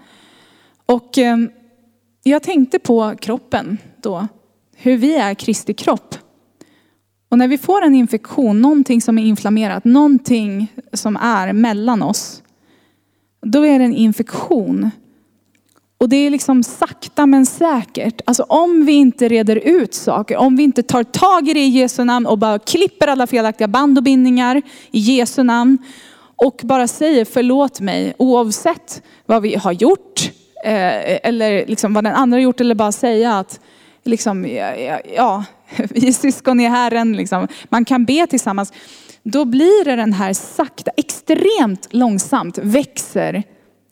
Och 0.86 1.18
ehm, 1.18 1.50
jag 2.24 2.44
tänkte 2.44 2.80
på 2.80 3.16
kroppen 3.20 3.78
då 4.02 4.28
hur 4.76 4.98
vi 4.98 5.16
är 5.16 5.34
Kristi 5.34 5.74
kropp. 5.74 6.16
Och 7.30 7.38
när 7.38 7.48
vi 7.48 7.58
får 7.58 7.82
en 7.82 7.96
infektion, 7.96 8.62
någonting 8.62 9.02
som 9.02 9.18
är 9.18 9.24
inflammerat, 9.24 9.86
någonting 9.86 10.74
som 10.94 11.16
är 11.16 11.54
mellan 11.54 12.04
oss, 12.04 12.44
då 13.42 13.66
är 13.66 13.80
det 13.80 13.86
en 13.86 13.96
infektion. 13.96 14.90
Och 15.98 16.10
det 16.10 16.16
är 16.16 16.30
liksom 16.30 16.64
sakta 16.64 17.26
men 17.26 17.46
säkert. 17.46 18.22
Alltså 18.26 18.44
om 18.44 18.86
vi 18.86 18.92
inte 18.92 19.28
reder 19.28 19.56
ut 19.56 19.94
saker, 19.94 20.38
om 20.38 20.56
vi 20.56 20.64
inte 20.64 20.84
tar 20.84 21.04
tag 21.04 21.50
i 21.50 21.54
det 21.54 21.60
i 21.60 21.70
Jesu 21.70 22.04
namn 22.04 22.26
och 22.26 22.38
bara 22.38 22.60
klipper 22.60 23.08
alla 23.08 23.28
felaktiga 23.28 23.68
band 23.68 23.98
och 23.98 24.04
bindningar 24.04 24.62
i 24.92 25.00
Jesu 25.00 25.44
namn 25.44 25.78
och 26.36 26.62
bara 26.64 26.88
säger 26.88 27.26
förlåt 27.26 27.80
mig 27.80 28.14
oavsett 28.18 29.02
vad 29.26 29.42
vi 29.42 29.56
har 29.56 29.72
gjort 29.72 30.32
eh, 30.66 31.28
eller 31.28 31.66
liksom 31.68 31.94
vad 31.94 32.04
den 32.04 32.14
andra 32.14 32.36
har 32.36 32.42
gjort 32.42 32.62
eller 32.62 32.76
bara 32.76 32.92
säga 32.92 33.38
att 33.38 33.60
liksom, 34.04 34.46
ja, 35.16 35.44
vi 35.90 36.08
är 36.08 36.12
syskon 36.12 36.60
i 36.60 36.68
Herren, 36.68 37.14
liksom. 37.14 37.48
man 37.70 37.86
kan 37.86 38.06
be 38.06 38.28
tillsammans. 38.28 38.74
Då 39.24 39.46
blir 39.46 39.86
det 39.86 39.96
den 39.96 40.14
här 40.14 40.34
sakta, 40.34 40.92
extremt 40.98 41.88
långsamt 41.90 42.58
växer 42.58 43.44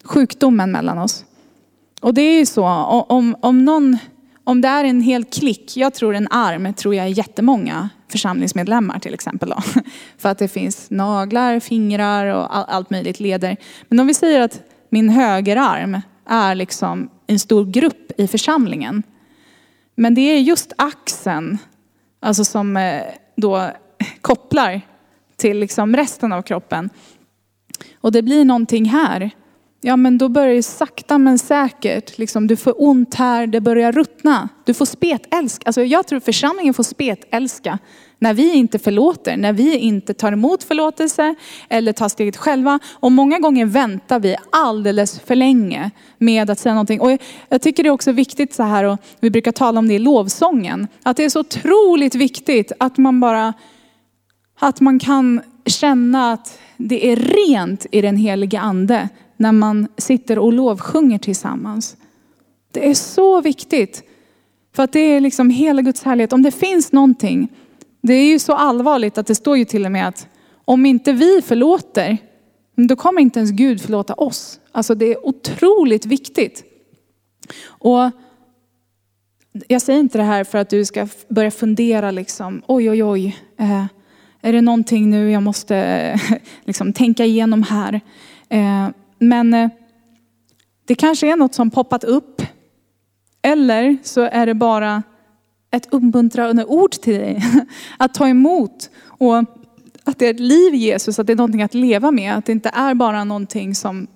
sjukdomen 0.03 0.71
mellan 0.71 0.97
oss. 0.97 1.25
Och 2.01 2.13
det 2.13 2.21
är 2.21 2.39
ju 2.39 2.45
så, 2.45 2.65
om, 2.65 3.35
om, 3.41 3.65
någon, 3.65 3.97
om 4.43 4.61
det 4.61 4.67
är 4.67 4.83
en 4.83 5.01
hel 5.01 5.25
klick, 5.25 5.77
jag 5.77 5.93
tror 5.93 6.15
en 6.15 6.27
arm, 6.31 6.73
tror 6.73 6.95
jag 6.95 7.05
är 7.05 7.09
jättemånga 7.09 7.89
församlingsmedlemmar 8.11 8.99
till 8.99 9.13
exempel. 9.13 9.49
Då. 9.49 9.61
För 10.17 10.29
att 10.29 10.37
det 10.37 10.47
finns 10.47 10.89
naglar, 10.89 11.59
fingrar 11.59 12.25
och 12.25 12.73
allt 12.73 12.89
möjligt 12.89 13.19
leder. 13.19 13.57
Men 13.87 13.99
om 13.99 14.07
vi 14.07 14.13
säger 14.13 14.41
att 14.41 14.61
min 14.89 15.09
högerarm 15.09 16.01
är 16.29 16.55
liksom 16.55 17.09
en 17.27 17.39
stor 17.39 17.65
grupp 17.65 18.11
i 18.17 18.27
församlingen. 18.27 19.03
Men 19.95 20.13
det 20.13 20.21
är 20.21 20.39
just 20.39 20.73
axeln, 20.77 21.57
alltså 22.19 22.45
som 22.45 22.77
eh, 22.77 23.03
då 23.35 23.71
kopplar 24.21 24.81
till 25.35 25.59
liksom 25.59 25.95
resten 25.95 26.33
av 26.33 26.41
kroppen. 26.41 26.89
Och 28.01 28.11
det 28.11 28.21
blir 28.21 28.45
någonting 28.45 28.85
här. 28.85 29.31
Ja 29.87 29.95
men 29.95 30.17
då 30.17 30.29
börjar 30.29 30.55
det 30.55 30.63
sakta 30.63 31.17
men 31.17 31.39
säkert, 31.39 32.17
liksom, 32.17 32.47
du 32.47 32.55
får 32.55 32.73
ont 32.77 33.13
här, 33.13 33.47
det 33.47 33.61
börjar 33.61 33.91
ruttna. 33.91 34.49
Du 34.63 34.73
får 34.73 34.85
spetälska. 34.85 35.63
Alltså 35.65 35.83
jag 35.83 36.07
tror 36.07 36.19
församlingen 36.19 36.73
får 36.73 36.83
spetälska 36.83 37.79
när 38.19 38.33
vi 38.33 38.53
inte 38.53 38.79
förlåter, 38.79 39.37
när 39.37 39.53
vi 39.53 39.77
inte 39.77 40.13
tar 40.13 40.31
emot 40.31 40.63
förlåtelse 40.63 41.35
eller 41.69 41.93
tar 41.93 42.09
steget 42.09 42.37
själva. 42.37 42.79
Och 42.93 43.11
många 43.11 43.39
gånger 43.39 43.65
väntar 43.65 44.19
vi 44.19 44.35
alldeles 44.51 45.19
för 45.19 45.35
länge 45.35 45.91
med 46.17 46.49
att 46.49 46.59
säga 46.59 46.73
någonting. 46.73 47.01
Och 47.01 47.17
jag 47.49 47.61
tycker 47.61 47.83
det 47.83 47.89
är 47.89 47.93
också 47.93 48.11
viktigt 48.11 48.53
så 48.53 48.63
här, 48.63 48.83
och 48.83 48.99
vi 49.19 49.29
brukar 49.29 49.51
tala 49.51 49.79
om 49.79 49.87
det 49.87 49.93
i 49.93 49.99
lovsången, 49.99 50.87
att 51.03 51.17
det 51.17 51.23
är 51.23 51.29
så 51.29 51.39
otroligt 51.39 52.15
viktigt 52.15 52.71
att 52.79 52.97
man 52.97 53.19
bara, 53.19 53.53
att 54.59 54.81
man 54.81 54.99
kan 54.99 55.41
känna 55.65 56.31
att 56.31 56.59
det 56.77 57.11
är 57.11 57.15
rent 57.15 57.85
i 57.91 58.01
den 58.01 58.17
heliga 58.17 58.59
ande 58.59 59.09
när 59.37 59.51
man 59.51 59.87
sitter 59.97 60.39
och 60.39 60.53
lovsjunger 60.53 61.17
tillsammans. 61.17 61.97
Det 62.71 62.89
är 62.89 62.93
så 62.93 63.41
viktigt. 63.41 64.03
För 64.75 64.83
att 64.83 64.91
det 64.91 64.99
är 64.99 65.19
liksom 65.19 65.49
hela 65.49 65.81
Guds 65.81 66.03
härlighet. 66.03 66.33
Om 66.33 66.41
det 66.41 66.51
finns 66.51 66.91
någonting 66.91 67.49
det 68.07 68.13
är 68.13 68.25
ju 68.25 68.39
så 68.39 68.53
allvarligt 68.53 69.17
att 69.17 69.27
det 69.27 69.35
står 69.35 69.57
ju 69.57 69.65
till 69.65 69.85
och 69.85 69.91
med 69.91 70.07
att 70.07 70.27
om 70.65 70.85
inte 70.85 71.13
vi 71.13 71.41
förlåter, 71.41 72.17
då 72.75 72.95
kommer 72.95 73.21
inte 73.21 73.39
ens 73.39 73.51
Gud 73.51 73.81
förlåta 73.81 74.13
oss. 74.13 74.59
Alltså 74.71 74.95
det 74.95 75.05
är 75.05 75.27
otroligt 75.27 76.05
viktigt. 76.05 76.63
Och 77.65 78.11
jag 79.67 79.81
säger 79.81 79.99
inte 79.99 80.17
det 80.17 80.23
här 80.23 80.43
för 80.43 80.57
att 80.57 80.69
du 80.69 80.85
ska 80.85 81.07
börja 81.27 81.51
fundera 81.51 82.11
liksom, 82.11 82.61
oj 82.67 82.89
oj 82.89 83.03
oj, 83.03 83.37
eh, 83.57 83.85
är 84.41 84.53
det 84.53 84.61
någonting 84.61 85.09
nu 85.09 85.31
jag 85.31 85.43
måste 85.43 86.19
liksom, 86.65 86.93
tänka 86.93 87.25
igenom 87.25 87.63
här? 87.63 88.01
Eh, 88.49 88.87
men 89.19 89.53
eh, 89.53 89.69
det 90.85 90.95
kanske 90.95 91.31
är 91.31 91.35
något 91.35 91.55
som 91.55 91.71
poppat 91.71 92.03
upp. 92.03 92.41
Eller 93.41 93.97
så 94.03 94.21
är 94.21 94.45
det 94.45 94.53
bara 94.53 95.03
ett 95.71 95.93
uppmuntrande 95.93 96.65
ord 96.65 96.91
till 96.91 97.13
dig. 97.13 97.43
Att 97.97 98.13
ta 98.13 98.27
emot 98.27 98.89
och 99.03 99.43
att 100.03 100.19
det 100.19 100.25
är 100.25 100.31
ett 100.31 100.39
liv 100.39 100.73
i 100.73 100.77
Jesus, 100.77 101.19
att 101.19 101.27
det 101.27 101.33
är 101.33 101.37
någonting 101.37 101.61
att 101.61 101.73
leva 101.73 102.11
med. 102.11 102.37
Att 102.37 102.45
det 102.45 102.51
inte 102.51 102.69
är 102.73 102.93
bara 102.93 103.23
någonting 103.23 103.75
som, 103.75 104.07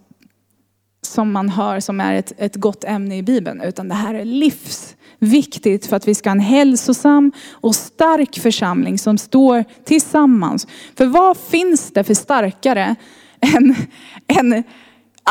som 1.02 1.32
man 1.32 1.50
hör 1.50 1.80
som 1.80 2.00
är 2.00 2.14
ett, 2.14 2.34
ett 2.38 2.56
gott 2.56 2.84
ämne 2.84 3.18
i 3.18 3.24
Bibeln. 3.24 3.62
Utan 3.62 3.90
det 3.90 3.96
här 3.96 4.14
är 4.14 4.26
livsviktigt 4.26 5.86
för 5.86 5.96
att 5.96 6.08
vi 6.08 6.16
ska 6.16 6.30
ha 6.30 6.32
en 6.32 6.40
hälsosam 6.40 7.32
och 7.52 7.76
stark 7.76 8.40
församling 8.40 8.98
som 8.98 9.18
står 9.18 9.66
tillsammans. 9.84 10.68
För 10.96 11.06
vad 11.06 11.38
finns 11.38 11.92
det 11.92 12.04
för 12.04 12.14
starkare 12.14 12.96
än, 13.42 13.76
än 14.28 14.64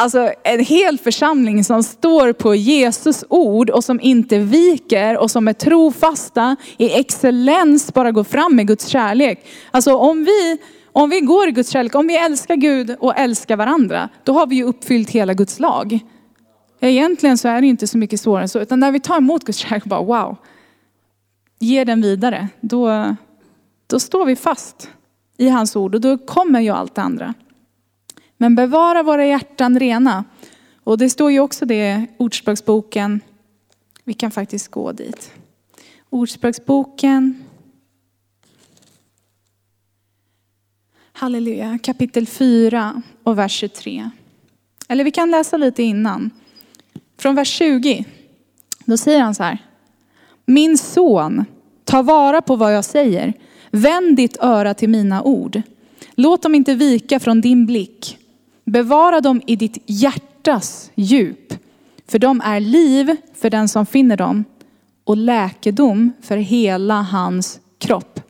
Alltså 0.01 0.33
en 0.45 0.65
hel 0.65 0.99
församling 0.99 1.65
som 1.65 1.83
står 1.83 2.33
på 2.33 2.55
Jesus 2.55 3.25
ord 3.29 3.71
och 3.71 3.85
som 3.85 4.01
inte 4.01 4.39
viker 4.39 5.19
och 5.19 5.31
som 5.31 5.49
är 5.49 5.53
trofasta 5.53 6.57
i 6.77 6.93
excellens 6.99 7.95
bara 7.95 8.11
går 8.11 8.25
fram 8.25 8.57
med 8.57 8.67
Guds 8.67 8.87
kärlek. 8.87 9.47
Alltså 9.71 9.97
om 9.97 10.25
vi, 10.25 10.59
om 10.93 11.11
vi 11.11 11.21
går 11.21 11.49
i 11.49 11.53
Guds 11.53 11.71
kärlek, 11.71 11.95
om 11.95 12.07
vi 12.07 12.17
älskar 12.17 12.57
Gud 12.57 12.97
och 13.01 13.19
älskar 13.19 13.57
varandra, 13.57 14.09
då 14.25 14.33
har 14.33 14.47
vi 14.47 14.57
ju 14.57 14.65
uppfyllt 14.65 15.11
hela 15.11 15.35
Guds 15.35 15.61
lag. 15.61 15.99
Egentligen 16.81 17.39
så 17.39 17.49
är 17.49 17.61
det 17.61 17.67
inte 17.67 17.87
så 17.87 17.99
mycket 17.99 18.21
svårare 18.21 18.43
än 18.43 18.49
så, 18.49 18.61
utan 18.61 18.81
när 18.81 18.93
vi 18.93 19.01
tar 19.01 19.17
emot 19.17 19.45
Guds 19.45 19.59
kärlek 19.59 19.85
bara 19.85 20.03
wow, 20.03 20.37
ger 21.59 21.85
den 21.85 22.03
vidare, 22.03 22.49
då, 22.61 23.15
då 23.87 24.01
står 24.01 24.25
vi 24.25 24.37
fast 24.37 24.91
i 25.37 25.49
hans 25.49 25.77
ord 25.77 25.95
och 25.95 26.01
då 26.01 26.19
kommer 26.19 26.61
ju 26.61 26.71
allt 26.71 26.95
det 26.95 27.03
andra. 27.03 27.35
Men 28.39 28.55
bevara 28.55 29.03
våra 29.03 29.27
hjärtan 29.27 29.79
rena. 29.79 30.25
Och 30.85 30.99
det 30.99 31.11
står 31.11 31.33
ju 31.33 31.41
också 31.41 31.67
det 31.67 31.91
i 31.91 32.07
Ordspråksboken. 32.17 33.21
Vi 34.05 34.15
kan 34.15 34.31
faktiskt 34.31 34.69
gå 34.69 34.93
dit. 34.93 35.33
Ordspråksboken. 36.11 37.45
Halleluja, 41.13 41.79
kapitel 41.83 42.27
4 42.27 43.03
och 43.23 43.39
vers 43.39 43.53
23. 43.53 44.11
Eller 44.89 45.05
vi 45.05 45.11
kan 45.11 45.31
läsa 45.31 45.57
lite 45.57 45.83
innan. 45.83 46.31
Från 47.19 47.35
vers 47.35 47.49
20. 47.49 48.05
Då 48.85 48.97
säger 48.97 49.21
han 49.21 49.35
så 49.35 49.43
här. 49.43 49.59
Min 50.45 50.79
son, 50.79 51.45
ta 51.85 52.03
vara 52.03 52.43
på 52.43 52.57
vad 52.57 52.75
jag 52.75 52.85
säger. 52.85 53.33
Vänd 53.71 54.17
ditt 54.17 54.37
öra 54.41 54.75
till 54.75 54.89
mina 54.89 55.23
ord. 55.23 55.63
Låt 56.15 56.43
dem 56.43 56.55
inte 56.55 56.75
vika 56.75 57.21
från 57.21 57.41
din 57.41 57.67
blick. 57.67 58.19
Bevara 58.69 59.21
dem 59.21 59.43
i 59.47 59.57
ditt 59.57 59.83
hjärtas 59.87 60.91
djup, 60.95 61.55
för 62.09 62.19
de 62.19 62.41
är 62.41 62.61
liv 62.61 63.17
för 63.35 63.51
den 63.51 63.69
som 63.69 63.87
finner 63.87 64.17
dem 64.17 64.45
och 65.05 65.17
läkedom 65.17 66.13
för 66.23 66.37
hela 66.37 67.03
hans 67.03 67.61
kropp. 67.79 68.21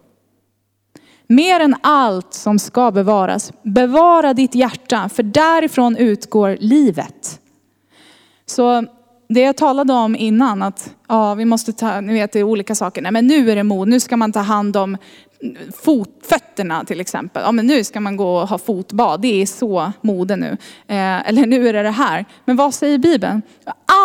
Mer 1.27 1.61
än 1.61 1.77
allt 1.81 2.35
som 2.35 2.59
ska 2.59 2.91
bevaras, 2.91 3.53
bevara 3.63 4.35
ditt 4.35 4.55
hjärta, 4.55 5.09
för 5.09 5.23
därifrån 5.23 5.97
utgår 5.97 6.57
livet. 6.61 7.41
Så 8.47 8.85
det 9.29 9.41
jag 9.41 9.57
talade 9.57 9.93
om 9.93 10.17
innan, 10.17 10.63
att 10.63 10.95
ja, 11.09 11.35
vi 11.35 11.45
måste 11.45 11.73
ta, 11.73 12.01
ni 12.01 12.13
vet 12.13 12.33
det 12.33 12.39
är 12.39 12.45
olika 12.45 12.75
saker. 12.75 13.03
Nej, 13.03 13.13
men 13.13 13.27
nu 13.27 13.51
är 13.51 13.57
det 13.57 13.65
mod, 13.65 13.89
nu 13.89 14.01
ska 14.01 14.17
man 14.17 14.33
ta 14.33 14.41
hand 14.41 14.77
om 14.77 14.97
fot, 15.83 16.09
fötterna 16.23 16.85
till 16.85 17.01
exempel. 17.01 17.43
Ja 17.47 17.53
men 17.53 17.67
nu 17.67 17.85
ska 17.85 18.01
man 18.01 18.17
gå 18.17 18.37
och 18.37 18.49
ha 18.49 18.59
fotbad, 18.59 19.21
det 19.21 19.43
är 19.43 19.47
så 19.47 19.93
mode 20.01 20.37
nu. 20.37 20.57
Eh, 20.87 21.29
eller 21.29 21.47
nu 21.47 21.69
är 21.69 21.73
det 21.73 21.83
det 21.83 21.91
här. 21.91 22.25
Men 22.45 22.57
vad 22.57 22.75
säger 22.75 22.99
Bibeln? 22.99 23.43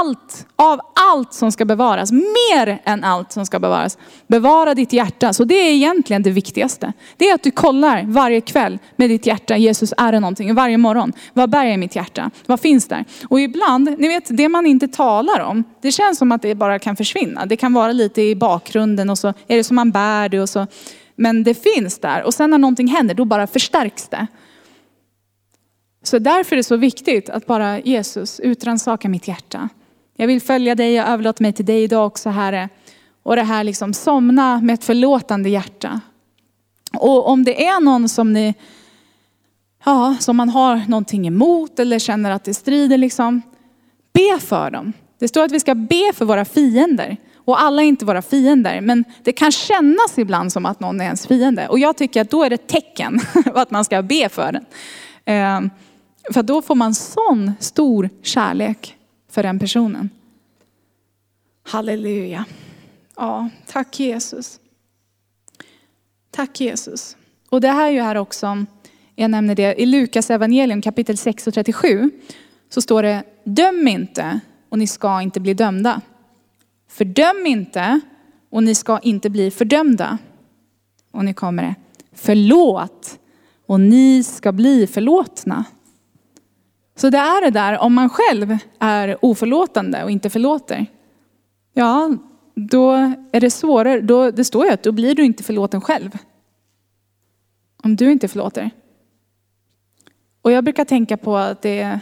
Allt, 0.02 0.48
av 0.56 0.80
allt 1.12 1.34
som 1.34 1.52
ska 1.52 1.66
bevaras, 1.66 2.12
mer 2.12 2.82
än 2.84 3.04
allt 3.04 3.32
som 3.32 3.46
ska 3.46 3.60
bevaras. 3.60 3.98
Bevara 4.28 4.74
ditt 4.74 4.94
hjärta. 4.94 5.34
Så 5.34 5.44
det 5.44 5.56
är 5.56 5.74
egentligen 5.74 6.24
det 6.24 6.32
viktigaste. 6.32 6.94
Det 7.18 7.30
är 7.30 7.36
att 7.36 7.44
du 7.44 7.52
kollar 7.52 8.04
varje 8.08 8.42
kväll 8.42 8.80
med 8.96 9.10
ditt 9.10 9.26
hjärta, 9.26 9.58
Jesus 9.58 9.94
är 9.98 10.12
det 10.12 10.20
någonting? 10.20 10.56
Varje 10.56 10.78
morgon, 10.78 11.14
vad 11.34 11.50
bär 11.50 11.64
jag 11.64 11.74
i 11.74 11.78
mitt 11.78 11.96
hjärta? 11.96 12.32
Vad 12.46 12.60
finns 12.60 12.88
där? 12.88 13.06
Och 13.30 13.40
ibland, 13.40 13.96
ni 13.98 14.08
vet 14.08 14.38
det 14.38 14.50
man 14.50 14.66
inte 14.66 14.88
talar 14.88 15.40
om, 15.40 15.64
det 15.82 15.92
känns 15.92 16.18
som 16.18 16.32
att 16.32 16.42
det 16.42 16.56
bara 16.56 16.80
kan 16.80 16.96
försvinna. 16.96 17.46
Det 17.46 17.56
kan 17.56 17.74
vara 17.74 17.92
lite 17.92 18.22
i 18.22 18.36
bakgrunden 18.36 19.10
och 19.10 19.18
så 19.18 19.28
är 19.28 19.58
det 19.58 19.64
som 19.64 19.76
man 19.76 19.92
bär 19.92 20.30
det 20.30 20.40
och 20.40 20.50
så 20.50 20.68
men 21.16 21.44
det 21.44 21.54
finns 21.54 22.00
där 22.00 22.24
och 22.24 22.34
sen 22.34 22.50
när 22.50 22.58
någonting 22.58 22.88
händer 22.88 23.16
då 23.16 23.26
bara 23.26 23.48
förstärks 23.48 24.08
det. 24.08 24.28
Så 26.04 26.20
därför 26.20 26.56
är 26.56 26.58
det 26.58 26.64
så 26.64 26.78
viktigt 26.78 27.30
att 27.30 27.46
bara 27.46 27.80
Jesus 27.80 28.40
utrannsaka 28.40 29.10
mitt 29.10 29.28
hjärta. 29.28 29.70
Jag 30.16 30.28
vill 30.28 30.42
följa 30.42 30.76
dig, 30.76 30.94
jag 30.94 31.08
överlåter 31.08 31.44
mig 31.44 31.54
till 31.54 31.66
dig 31.66 31.84
idag 31.84 32.06
också 32.08 32.30
Herre. 32.30 32.70
Och 33.24 33.36
det 33.36 33.44
här 33.44 33.64
liksom 33.64 33.94
somna 33.94 34.62
med 34.62 34.74
ett 34.74 34.84
förlåtande 34.84 35.50
hjärta. 35.50 36.02
Och 36.94 37.28
om 37.28 37.44
det 37.44 37.66
är 37.66 37.80
någon 37.80 38.10
som 38.10 38.34
ni, 38.34 38.54
ja, 39.86 40.16
som 40.20 40.38
man 40.38 40.50
har 40.50 40.82
någonting 40.88 41.28
emot 41.28 41.80
eller 41.80 42.00
känner 42.00 42.32
att 42.32 42.44
det 42.44 42.54
strider 42.54 42.98
liksom. 42.98 43.42
Be 44.14 44.40
för 44.40 44.72
dem. 44.72 44.94
Det 45.20 45.28
står 45.28 45.44
att 45.44 45.52
vi 45.52 45.60
ska 45.60 45.76
be 45.76 46.12
för 46.14 46.26
våra 46.26 46.46
fiender. 46.46 47.18
Och 47.46 47.62
alla 47.62 47.82
är 47.82 47.86
inte 47.86 48.06
våra 48.06 48.22
fiender, 48.22 48.82
men 48.82 49.04
det 49.24 49.32
kan 49.32 49.52
kännas 49.52 50.18
ibland 50.18 50.52
som 50.52 50.66
att 50.66 50.80
någon 50.80 51.02
är 51.02 51.06
ens 51.06 51.28
fiende. 51.28 51.68
Och 51.68 51.80
jag 51.80 51.98
tycker 51.98 52.22
att 52.22 52.30
då 52.30 52.44
är 52.44 52.50
det 52.50 52.56
ett 52.56 52.68
tecken 52.68 53.22
på 53.44 53.60
att 53.60 53.72
man 53.72 53.86
ska 53.86 54.02
be 54.02 54.30
för 54.30 54.52
den. 54.52 54.66
Eh, 55.26 55.72
för 56.34 56.44
då 56.44 56.62
får 56.62 56.76
man 56.76 56.94
sån 56.94 57.52
stor 57.60 58.10
kärlek 58.22 58.98
för 59.32 59.44
den 59.44 59.60
personen. 59.60 60.10
Halleluja. 61.64 62.46
Ja, 63.16 63.50
tack 63.68 64.00
Jesus. 64.00 64.60
Tack 66.32 66.62
Jesus. 66.62 67.18
Och 67.50 67.62
det 67.62 67.68
här 67.68 67.88
är 67.88 67.92
ju 67.92 68.02
här 68.02 68.16
också, 68.16 68.66
jag 69.16 69.32
nämner 69.32 69.56
det, 69.56 69.82
i 69.82 69.86
Lukas 69.86 70.30
evangelium 70.30 70.82
kapitel 70.82 71.18
6 71.18 71.48
och 71.48 71.54
37 71.54 72.12
så 72.70 72.82
står 72.82 73.04
det, 73.04 73.24
döm 73.44 73.88
inte 73.88 74.40
och 74.70 74.80
ni 74.80 74.88
ska 74.88 75.22
inte 75.22 75.40
bli 75.40 75.54
dömda. 75.54 76.02
Fördöm 76.94 77.46
inte 77.46 78.00
och 78.50 78.64
ni 78.64 78.76
ska 78.76 79.00
inte 79.00 79.30
bli 79.30 79.52
fördömda. 79.52 80.18
Och 81.12 81.26
nu 81.26 81.34
kommer 81.34 81.64
det. 81.64 81.76
Förlåt 82.12 83.20
och 83.66 83.80
ni 83.80 84.24
ska 84.24 84.52
bli 84.52 84.88
förlåtna. 84.88 85.66
Så 86.96 87.10
det 87.10 87.18
är 87.18 87.46
det 87.46 87.50
där, 87.50 87.80
om 87.80 87.94
man 87.94 88.10
själv 88.10 88.58
är 88.80 89.26
oförlåtande 89.26 90.04
och 90.04 90.12
inte 90.12 90.30
förlåter. 90.30 90.86
Ja, 91.74 92.18
då 92.56 92.92
är 93.32 93.40
det 93.40 93.52
svårare. 93.52 94.02
Då, 94.02 94.32
det 94.32 94.44
står 94.44 94.66
ju 94.66 94.72
att 94.72 94.84
då 94.84 94.92
blir 94.92 95.16
du 95.16 95.24
inte 95.24 95.44
förlåten 95.44 95.82
själv. 95.82 96.18
Om 97.84 97.96
du 97.96 98.12
inte 98.12 98.28
förlåter. 98.28 98.72
Och 100.42 100.52
jag 100.52 100.64
brukar 100.64 100.86
tänka 100.86 101.18
på 101.18 101.38
att 101.38 101.62
det 101.62 102.00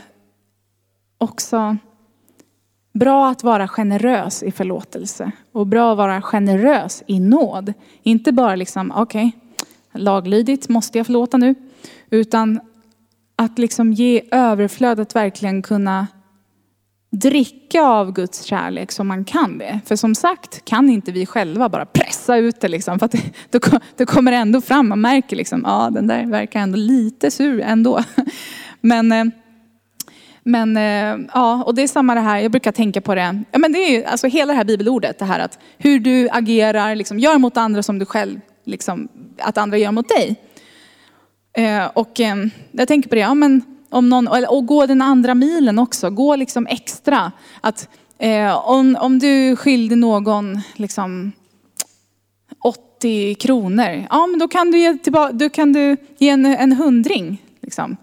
också 1.18 1.78
Bra 2.94 3.30
att 3.30 3.44
vara 3.44 3.68
generös 3.68 4.44
i 4.44 4.52
förlåtelse 4.52 5.32
och 5.52 5.68
bra 5.68 5.92
att 5.92 5.98
vara 5.98 6.22
generös 6.22 7.04
i 7.08 7.20
nåd. 7.20 7.74
Inte 8.04 8.32
bara 8.32 8.56
liksom, 8.56 8.92
okej, 8.96 9.32
okay, 9.90 10.02
laglydigt 10.04 10.70
måste 10.70 10.98
jag 10.98 11.06
förlåta 11.06 11.38
nu. 11.38 11.56
Utan 12.10 12.60
att 13.36 13.60
liksom 13.60 13.94
ge 13.94 14.22
överflöd 14.32 15.00
att 15.00 15.16
verkligen 15.16 15.62
kunna 15.62 16.08
dricka 17.12 17.82
av 17.82 18.14
Guds 18.14 18.44
kärlek 18.44 18.92
som 18.92 19.08
man 19.08 19.26
kan 19.26 19.58
det. 19.58 19.80
För 19.86 19.96
som 19.96 20.16
sagt 20.16 20.66
kan 20.66 20.90
inte 20.90 21.12
vi 21.12 21.26
själva 21.26 21.70
bara 21.70 21.86
pressa 21.86 22.38
ut 22.38 22.62
det 22.62 22.68
liksom. 22.68 23.00
För 23.00 23.06
att 23.06 23.12
det, 23.12 23.24
då, 23.50 23.60
då 23.98 24.06
kommer 24.06 24.32
det 24.32 24.38
ändå 24.38 24.62
fram, 24.62 24.90
man 24.90 25.02
märker 25.02 25.36
liksom, 25.36 25.62
ja 25.66 25.90
den 25.94 26.08
där 26.08 26.26
verkar 26.26 26.60
ändå 26.60 26.78
lite 26.78 27.32
sur 27.32 27.62
ändå. 27.62 28.04
Men 28.82 29.12
eh, 29.12 29.26
men 30.44 30.78
eh, 30.78 31.28
ja, 31.34 31.64
och 31.64 31.76
det 31.76 31.82
är 31.82 31.88
samma 31.88 32.16
det 32.16 32.22
här, 32.22 32.40
jag 32.40 32.52
brukar 32.52 32.72
tänka 32.72 33.02
på 33.02 33.16
det. 33.16 33.44
Ja, 33.52 33.60
men 33.60 33.72
det 33.72 33.80
är 33.80 33.92
ju 33.92 34.06
alltså 34.06 34.28
hela 34.28 34.54
det 34.54 34.58
här 34.58 34.64
bibelordet, 34.64 35.20
det 35.20 35.26
här 35.26 35.40
att 35.40 35.60
hur 35.78 36.00
du 36.00 36.30
agerar, 36.30 36.96
liksom, 36.96 37.20
gör 37.20 37.38
mot 37.38 37.58
andra 37.58 37.84
som 37.84 38.00
du 38.00 38.06
själv, 38.06 38.40
liksom, 38.66 39.08
att 39.40 39.58
andra 39.58 39.78
gör 39.78 39.92
mot 39.92 40.10
dig. 40.10 40.36
Eh, 41.58 41.86
och 41.94 42.20
eh, 42.20 42.36
jag 42.72 42.88
tänker 42.88 43.10
på 43.10 43.16
det, 43.16 43.22
ja 43.22 43.34
men 43.34 43.62
om 43.90 44.10
någon, 44.10 44.28
och 44.28 44.66
gå 44.66 44.86
den 44.86 45.02
andra 45.02 45.36
milen 45.36 45.80
också, 45.80 46.10
gå 46.10 46.36
liksom 46.36 46.68
extra. 46.68 47.32
Att 47.62 47.90
eh, 48.18 48.70
om, 48.70 48.98
om 49.02 49.20
du 49.20 49.56
skyldig 49.56 49.98
någon 49.98 50.62
liksom 50.76 51.32
80 52.64 53.36
kronor, 53.36 54.06
ja 54.10 54.28
men 54.28 54.40
då 54.40 54.48
kan 54.48 54.72
du 54.72 54.80
ge, 54.80 54.98
tillbaka, 54.98 55.34
då 55.34 55.50
kan 55.50 55.74
du 55.74 55.98
ge 56.18 56.30
en, 56.30 56.46
en 56.46 56.74
hundring. 56.74 57.42
Liksom. 57.62 57.98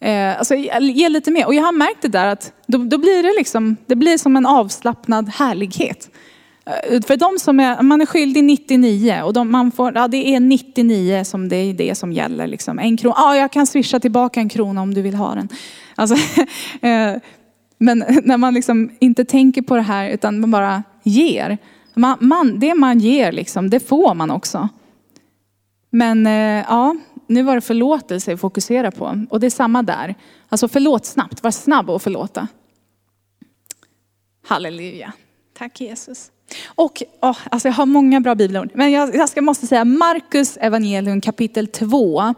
Eh, 0.00 0.38
alltså, 0.38 0.54
ge 0.80 1.08
lite 1.08 1.30
mer. 1.30 1.46
Och 1.46 1.54
jag 1.54 1.62
har 1.62 1.72
märkt 1.72 2.02
det 2.02 2.08
där 2.08 2.26
att 2.26 2.52
då, 2.66 2.78
då, 2.78 2.98
blir 2.98 3.22
det 3.22 3.34
liksom, 3.38 3.76
det 3.86 3.96
blir 3.96 4.18
som 4.18 4.36
en 4.36 4.46
avslappnad 4.46 5.28
härlighet. 5.28 6.10
Eh, 6.66 7.00
för 7.02 7.16
de 7.16 7.38
som 7.38 7.60
är, 7.60 7.82
man 7.82 8.00
är 8.00 8.06
skyldig 8.06 8.44
99 8.44 9.22
och 9.24 9.32
de, 9.32 9.50
man 9.50 9.72
får, 9.72 9.92
ja, 9.94 10.08
det 10.08 10.34
är 10.34 10.40
99 10.40 11.24
som 11.24 11.48
det 11.48 11.56
är 11.56 11.74
det 11.74 11.94
som 11.94 12.12
gäller. 12.12 12.46
Liksom. 12.46 12.78
En 12.78 12.96
krona, 12.96 13.14
ja 13.16 13.36
jag 13.36 13.52
kan 13.52 13.66
swisha 13.66 14.00
tillbaka 14.00 14.40
en 14.40 14.48
krona 14.48 14.82
om 14.82 14.94
du 14.94 15.02
vill 15.02 15.14
ha 15.14 15.34
den. 15.34 15.48
Alltså, 15.94 16.14
eh, 16.86 17.14
men 17.78 17.98
när 18.24 18.36
man 18.36 18.54
liksom 18.54 18.90
inte 18.98 19.24
tänker 19.24 19.62
på 19.62 19.76
det 19.76 19.82
här 19.82 20.08
utan 20.08 20.40
man 20.40 20.50
bara 20.50 20.82
ger. 21.02 21.58
Man, 21.94 22.16
man, 22.20 22.58
det 22.58 22.74
man 22.74 22.98
ger, 22.98 23.32
liksom, 23.32 23.70
det 23.70 23.80
får 23.80 24.14
man 24.14 24.30
också. 24.30 24.68
Men 25.90 26.26
eh, 26.26 26.64
ja, 26.68 26.96
nu 27.28 27.42
var 27.42 27.54
det 27.54 27.60
förlåtelse 27.60 28.32
att 28.32 28.40
fokusera 28.40 28.90
på. 28.90 29.24
Och 29.30 29.40
det 29.40 29.46
är 29.46 29.50
samma 29.50 29.82
där. 29.82 30.14
Alltså 30.48 30.68
förlåt 30.68 31.06
snabbt, 31.06 31.42
var 31.42 31.50
snabb 31.50 31.90
att 31.90 32.02
förlåta. 32.02 32.48
Halleluja. 34.46 35.12
Tack 35.58 35.80
Jesus. 35.80 36.30
Och 36.66 37.02
oh, 37.20 37.38
alltså 37.50 37.68
jag 37.68 37.72
har 37.72 37.86
många 37.86 38.20
bra 38.20 38.34
bibelord. 38.34 38.70
Men 38.74 38.92
jag, 38.92 39.14
jag 39.14 39.28
ska, 39.28 39.42
måste 39.42 39.66
säga 39.66 39.84
Markus 39.84 40.56
evangelium 40.56 41.20
kapitel 41.20 41.66
2 41.66 42.34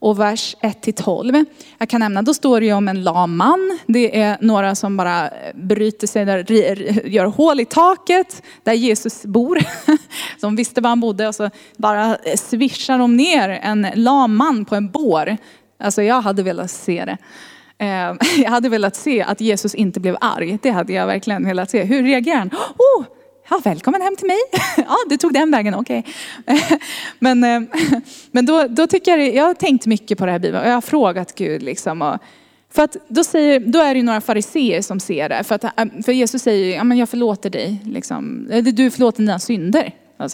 och 0.00 0.20
vers 0.20 0.56
1-12. 0.60 1.44
Jag 1.78 1.88
kan 1.88 2.00
nämna, 2.00 2.22
då 2.22 2.34
står 2.34 2.60
det 2.60 2.66
ju 2.66 2.72
om 2.72 2.88
en 2.88 3.02
lam 3.02 3.36
man. 3.36 3.78
Det 3.86 4.20
är 4.20 4.36
några 4.40 4.74
som 4.74 4.96
bara 4.96 5.30
bryter 5.54 6.06
sig, 6.06 6.24
där, 6.24 6.52
gör 7.08 7.26
hål 7.26 7.60
i 7.60 7.64
taket 7.64 8.42
där 8.62 8.72
Jesus 8.72 9.22
bor. 9.22 9.58
De 10.40 10.56
visste 10.56 10.80
var 10.80 10.88
han 10.88 11.00
bodde 11.00 11.28
och 11.28 11.34
så 11.34 11.50
bara 11.76 12.16
svischar 12.36 12.98
de 12.98 13.16
ner 13.16 13.48
en 13.48 13.86
lam 13.94 14.36
man 14.36 14.64
på 14.64 14.74
en 14.74 14.90
bår. 14.90 15.36
Alltså 15.80 16.02
jag 16.02 16.20
hade 16.20 16.42
velat 16.42 16.70
se 16.70 17.04
det. 17.04 17.18
Eh, 17.78 18.14
jag 18.42 18.50
hade 18.50 18.68
velat 18.68 18.96
se 18.96 19.22
att 19.22 19.40
Jesus 19.40 19.74
inte 19.74 20.00
blev 20.00 20.16
arg. 20.20 20.58
Det 20.62 20.70
hade 20.70 20.92
jag 20.92 21.06
verkligen 21.06 21.44
velat 21.44 21.70
se. 21.70 21.84
Hur 21.84 22.02
reagerar 22.02 22.38
han? 22.38 22.50
Oh, 22.78 23.04
ja, 23.50 23.60
välkommen 23.64 24.02
hem 24.02 24.16
till 24.16 24.26
mig. 24.26 24.38
Ja, 24.76 24.96
du 25.08 25.16
tog 25.16 25.32
den 25.32 25.50
vägen, 25.50 25.74
okej. 25.74 26.04
Okay. 26.46 26.78
Men, 27.18 27.44
eh, 27.44 27.60
men 28.30 28.46
då, 28.46 28.66
då 28.68 28.86
tycker 28.86 29.16
jag, 29.16 29.34
jag 29.34 29.44
har 29.44 29.54
tänkt 29.54 29.86
mycket 29.86 30.18
på 30.18 30.26
det 30.26 30.32
här 30.32 30.38
Bibeln 30.38 30.62
och 30.62 30.68
jag 30.68 30.74
har 30.74 30.80
frågat 30.80 31.34
Gud 31.34 31.62
liksom. 31.62 32.02
Och, 32.02 32.16
för 32.70 32.82
att 32.82 32.96
då, 33.08 33.24
säger, 33.24 33.60
då 33.60 33.78
är 33.78 33.94
det 33.94 33.98
ju 33.98 34.04
några 34.04 34.20
fariseer 34.20 34.82
som 34.82 35.00
ser 35.00 35.28
det. 35.28 35.44
För, 35.44 35.54
att, 35.54 35.64
eh, 35.64 35.70
för 36.04 36.12
Jesus 36.12 36.42
säger, 36.42 36.76
ja 36.76 36.84
men 36.84 36.98
jag 36.98 37.08
förlåter 37.08 37.50
dig. 37.50 37.82
Liksom. 37.84 38.48
Du 38.62 38.90
förlåter 38.90 39.18
dina 39.18 39.38
synder. 39.38 39.94
Och, 40.16 40.30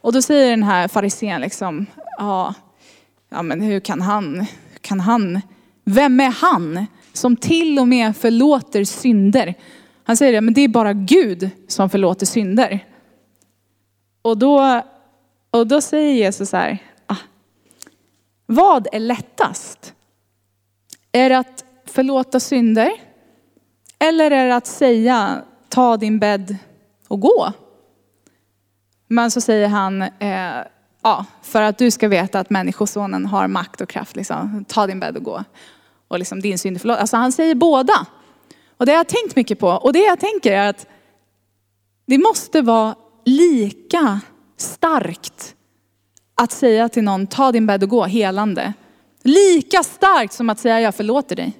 och 0.00 0.12
då 0.12 0.22
säger 0.22 0.50
den 0.50 0.62
här 0.62 0.88
farisén 0.88 1.40
liksom, 1.40 1.86
ja, 2.18 2.54
ja 3.28 3.42
men 3.42 3.60
hur 3.60 3.80
kan 3.80 4.00
han, 4.00 4.34
hur 4.70 4.78
kan 4.80 5.00
han, 5.00 5.40
vem 5.84 6.20
är 6.20 6.30
han 6.30 6.86
som 7.12 7.36
till 7.36 7.78
och 7.78 7.88
med 7.88 8.16
förlåter 8.16 8.84
synder? 8.84 9.54
Han 10.10 10.16
säger 10.16 10.32
det, 10.32 10.40
men 10.40 10.54
det 10.54 10.60
är 10.60 10.68
bara 10.68 10.92
Gud 10.92 11.50
som 11.68 11.90
förlåter 11.90 12.26
synder. 12.26 12.86
Och 14.22 14.38
då, 14.38 14.82
och 15.50 15.66
då 15.66 15.80
säger 15.80 16.12
Jesus 16.12 16.50
så 16.50 16.56
här, 16.56 16.78
ah, 17.06 17.16
vad 18.46 18.86
är 18.92 18.98
lättast? 18.98 19.94
Är 21.12 21.28
det 21.28 21.38
att 21.38 21.64
förlåta 21.84 22.40
synder? 22.40 22.90
Eller 23.98 24.30
är 24.30 24.46
det 24.46 24.56
att 24.56 24.66
säga, 24.66 25.42
ta 25.68 25.96
din 25.96 26.18
bädd 26.18 26.56
och 27.08 27.20
gå? 27.20 27.52
Men 29.06 29.30
så 29.30 29.40
säger 29.40 29.68
han, 29.68 30.02
eh, 30.02 30.64
ja, 31.02 31.24
för 31.42 31.62
att 31.62 31.78
du 31.78 31.90
ska 31.90 32.08
veta 32.08 32.40
att 32.40 32.50
människosonen 32.50 33.26
har 33.26 33.48
makt 33.48 33.80
och 33.80 33.88
kraft, 33.88 34.16
liksom, 34.16 34.64
ta 34.68 34.86
din 34.86 35.00
bädd 35.00 35.16
och 35.16 35.24
gå. 35.24 35.44
Och 36.08 36.18
liksom 36.18 36.40
din 36.40 36.58
synd 36.58 36.76
är 36.76 36.80
förlåt. 36.80 36.98
Alltså 36.98 37.16
han 37.16 37.32
säger 37.32 37.54
båda. 37.54 38.06
Och 38.80 38.86
det 38.86 38.92
har 38.92 38.96
jag 38.96 39.08
tänkt 39.08 39.36
mycket 39.36 39.58
på. 39.58 39.68
Och 39.68 39.92
det 39.92 39.98
jag 39.98 40.20
tänker 40.20 40.52
är 40.52 40.68
att 40.68 40.86
det 42.06 42.18
måste 42.18 42.62
vara 42.62 42.94
lika 43.24 44.20
starkt 44.56 45.54
att 46.34 46.52
säga 46.52 46.88
till 46.88 47.02
någon, 47.02 47.26
ta 47.26 47.52
din 47.52 47.66
bädd 47.66 47.82
och 47.82 47.88
gå, 47.88 48.04
helande. 48.04 48.72
Lika 49.22 49.82
starkt 49.82 50.32
som 50.32 50.50
att 50.50 50.58
säga, 50.58 50.80
jag 50.80 50.94
förlåter 50.94 51.36
dig. 51.36 51.52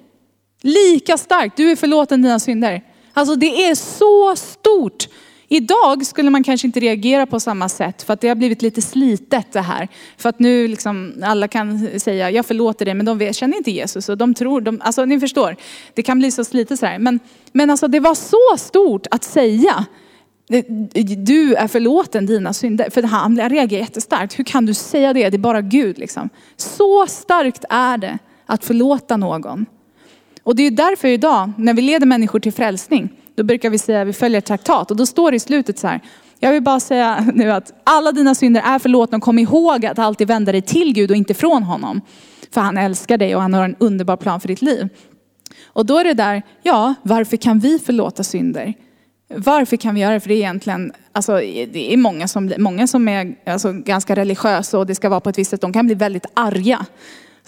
Lika 0.61 1.17
starkt, 1.17 1.57
du 1.57 1.71
är 1.71 1.75
förlåten 1.75 2.21
dina 2.21 2.39
synder. 2.39 2.83
Alltså 3.13 3.35
det 3.35 3.65
är 3.65 3.75
så 3.75 4.35
stort. 4.35 5.07
Idag 5.53 6.05
skulle 6.05 6.29
man 6.29 6.43
kanske 6.43 6.67
inte 6.67 6.79
reagera 6.79 7.25
på 7.25 7.39
samma 7.39 7.69
sätt 7.69 8.01
för 8.01 8.13
att 8.13 8.21
det 8.21 8.27
har 8.27 8.35
blivit 8.35 8.61
lite 8.61 8.81
slitet 8.81 9.53
det 9.53 9.61
här. 9.61 9.87
För 10.17 10.29
att 10.29 10.39
nu 10.39 10.67
liksom 10.67 11.13
alla 11.23 11.47
kan 11.47 11.99
säga, 11.99 12.31
jag 12.31 12.45
förlåter 12.45 12.85
dig, 12.85 12.93
men 12.93 13.05
de 13.05 13.33
känner 13.33 13.57
inte 13.57 13.71
Jesus 13.71 14.09
och 14.09 14.17
de 14.17 14.33
tror, 14.33 14.61
de, 14.61 14.81
alltså 14.83 15.05
ni 15.05 15.19
förstår, 15.19 15.55
det 15.93 16.03
kan 16.03 16.19
bli 16.19 16.31
så 16.31 16.43
slitet 16.43 16.79
så 16.79 16.85
här. 16.85 16.99
Men, 16.99 17.19
men 17.51 17.69
alltså 17.69 17.87
det 17.87 17.99
var 17.99 18.15
så 18.15 18.57
stort 18.57 19.07
att 19.11 19.23
säga, 19.23 19.85
du 21.17 21.55
är 21.55 21.67
förlåten 21.67 22.25
dina 22.25 22.53
synder. 22.53 22.89
För 22.89 23.03
han 23.03 23.49
reagerar 23.49 23.81
jättestarkt. 23.81 24.39
Hur 24.39 24.43
kan 24.43 24.65
du 24.65 24.73
säga 24.73 25.13
det? 25.13 25.29
Det 25.29 25.37
är 25.37 25.39
bara 25.39 25.61
Gud 25.61 25.99
liksom. 25.99 26.29
Så 26.57 27.07
starkt 27.07 27.65
är 27.69 27.97
det 27.97 28.17
att 28.45 28.65
förlåta 28.65 29.17
någon. 29.17 29.65
Och 30.43 30.55
det 30.55 30.63
är 30.63 30.71
därför 30.71 31.07
idag, 31.07 31.51
när 31.57 31.73
vi 31.73 31.81
leder 31.81 32.05
människor 32.05 32.39
till 32.39 32.53
frälsning, 32.53 33.09
då 33.41 33.45
brukar 33.45 33.69
vi 33.69 33.77
säga 33.77 34.01
att 34.01 34.07
vi 34.07 34.13
följer 34.13 34.41
traktat. 34.41 34.91
Och 34.91 34.97
då 34.97 35.05
står 35.05 35.31
det 35.31 35.37
i 35.37 35.39
slutet 35.39 35.79
så 35.79 35.87
här, 35.87 35.99
jag 36.39 36.51
vill 36.51 36.63
bara 36.63 36.79
säga 36.79 37.27
nu 37.33 37.51
att 37.51 37.73
alla 37.83 38.11
dina 38.11 38.35
synder 38.35 38.61
är 38.65 38.79
förlåtna 38.79 39.17
och 39.17 39.23
kom 39.23 39.39
ihåg 39.39 39.85
att 39.85 39.99
alltid 39.99 40.27
vända 40.27 40.51
dig 40.51 40.61
till 40.61 40.93
Gud 40.93 41.11
och 41.11 41.17
inte 41.17 41.33
från 41.33 41.63
honom. 41.63 42.01
För 42.51 42.61
han 42.61 42.77
älskar 42.77 43.17
dig 43.17 43.35
och 43.35 43.41
han 43.41 43.53
har 43.53 43.63
en 43.63 43.75
underbar 43.79 44.17
plan 44.17 44.41
för 44.41 44.47
ditt 44.47 44.61
liv. 44.61 44.89
Och 45.65 45.85
då 45.85 45.97
är 45.97 46.03
det 46.03 46.13
där, 46.13 46.41
ja, 46.63 46.93
varför 47.03 47.37
kan 47.37 47.59
vi 47.59 47.79
förlåta 47.79 48.23
synder? 48.23 48.73
Varför 49.35 49.77
kan 49.77 49.95
vi 49.95 50.01
göra 50.01 50.13
det? 50.13 50.19
För 50.19 50.29
det 50.29 50.35
är 50.35 50.37
egentligen, 50.37 50.91
alltså, 51.11 51.35
det 51.71 51.93
är 51.93 51.97
många 51.97 52.27
som, 52.27 52.53
många 52.57 52.87
som 52.87 53.07
är 53.07 53.35
alltså, 53.45 53.73
ganska 53.73 54.15
religiösa 54.15 54.79
och 54.79 54.85
det 54.85 54.95
ska 54.95 55.09
vara 55.09 55.19
på 55.19 55.29
ett 55.29 55.37
visst 55.37 55.51
sätt. 55.51 55.61
De 55.61 55.73
kan 55.73 55.85
bli 55.85 55.95
väldigt 55.95 56.25
arga 56.33 56.85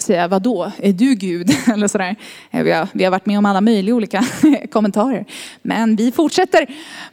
säga, 0.04 0.28
vadå, 0.28 0.72
är 0.78 0.92
du 0.92 1.14
Gud? 1.14 1.50
Eller 1.72 1.88
sådär. 1.88 2.16
Eh, 2.50 2.62
vi 2.62 2.72
har, 2.72 2.88
vi 2.92 3.04
har 3.04 3.10
varit 3.10 3.26
med 3.26 3.38
om 3.38 3.46
alla 3.46 3.60
möjliga 3.60 3.94
olika 3.94 4.24
kommentarer. 4.72 5.24
Men 5.62 5.96
vi 5.96 6.12
fortsätter. 6.12 6.66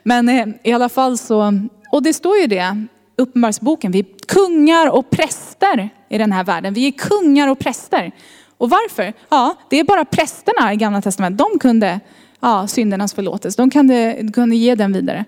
Men 0.04 0.30
eh, 0.30 0.48
i 0.64 0.74
alla 0.74 0.90
fall 0.90 1.18
så, 1.18 1.60
och 1.92 2.04
det 2.04 2.14
står 2.14 2.38
ju 2.38 2.48
det, 2.48 2.86
Uppenbarelseboken, 3.16 3.92
vi 3.92 4.00
är 4.00 4.06
kungar 4.28 4.90
och 4.92 5.10
präster 5.10 5.90
i 6.10 6.18
den 6.18 6.32
här 6.32 6.44
världen. 6.44 6.74
Vi 6.74 6.88
är 6.88 6.92
kungar 6.92 7.48
och 7.48 7.60
präster. 7.60 8.12
Och 8.58 8.70
varför? 8.70 9.14
Ja, 9.30 9.56
det 9.70 9.80
är 9.80 9.84
bara 9.84 10.06
prästerna 10.06 10.74
i 10.74 10.76
gamla 10.76 11.02
testamentet, 11.02 11.48
de 11.52 11.60
kunde 11.60 12.00
ja, 12.40 12.68
syndernas 12.68 13.14
förlåtelse. 13.14 13.62
De 13.62 13.70
kunde, 13.70 14.30
kunde 14.34 14.56
ge 14.56 14.76
den 14.76 14.94
vidare. 14.94 15.26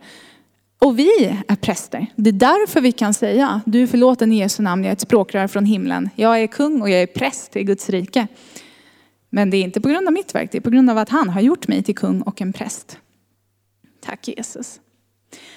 Och 0.84 0.99
vi 0.99 1.25
är 1.47 1.55
präster. 1.55 2.07
Det 2.15 2.29
är 2.29 2.31
därför 2.31 2.81
vi 2.81 2.91
kan 2.91 3.13
säga, 3.13 3.61
du 3.65 3.84
är 3.84 3.88
förlåten 3.88 4.31
i 4.31 4.38
Jesu 4.38 4.63
namn, 4.63 4.84
jag 4.84 4.89
är 4.89 4.93
ett 4.93 5.01
språkrör 5.01 5.47
från 5.47 5.65
himlen. 5.65 6.09
Jag 6.15 6.41
är 6.41 6.47
kung 6.47 6.81
och 6.81 6.89
jag 6.89 7.01
är 7.01 7.07
präst 7.07 7.55
i 7.55 7.63
Guds 7.63 7.89
rike. 7.89 8.27
Men 9.29 9.49
det 9.49 9.57
är 9.57 9.61
inte 9.61 9.81
på 9.81 9.89
grund 9.89 10.07
av 10.07 10.13
mitt 10.13 10.36
verk, 10.36 10.51
det 10.51 10.57
är 10.57 10.61
på 10.61 10.69
grund 10.69 10.89
av 10.89 10.97
att 10.97 11.09
han 11.09 11.29
har 11.29 11.41
gjort 11.41 11.67
mig 11.67 11.84
till 11.84 11.95
kung 11.95 12.21
och 12.21 12.41
en 12.41 12.53
präst. 12.53 12.97
Tack 14.05 14.27
Jesus. 14.27 14.79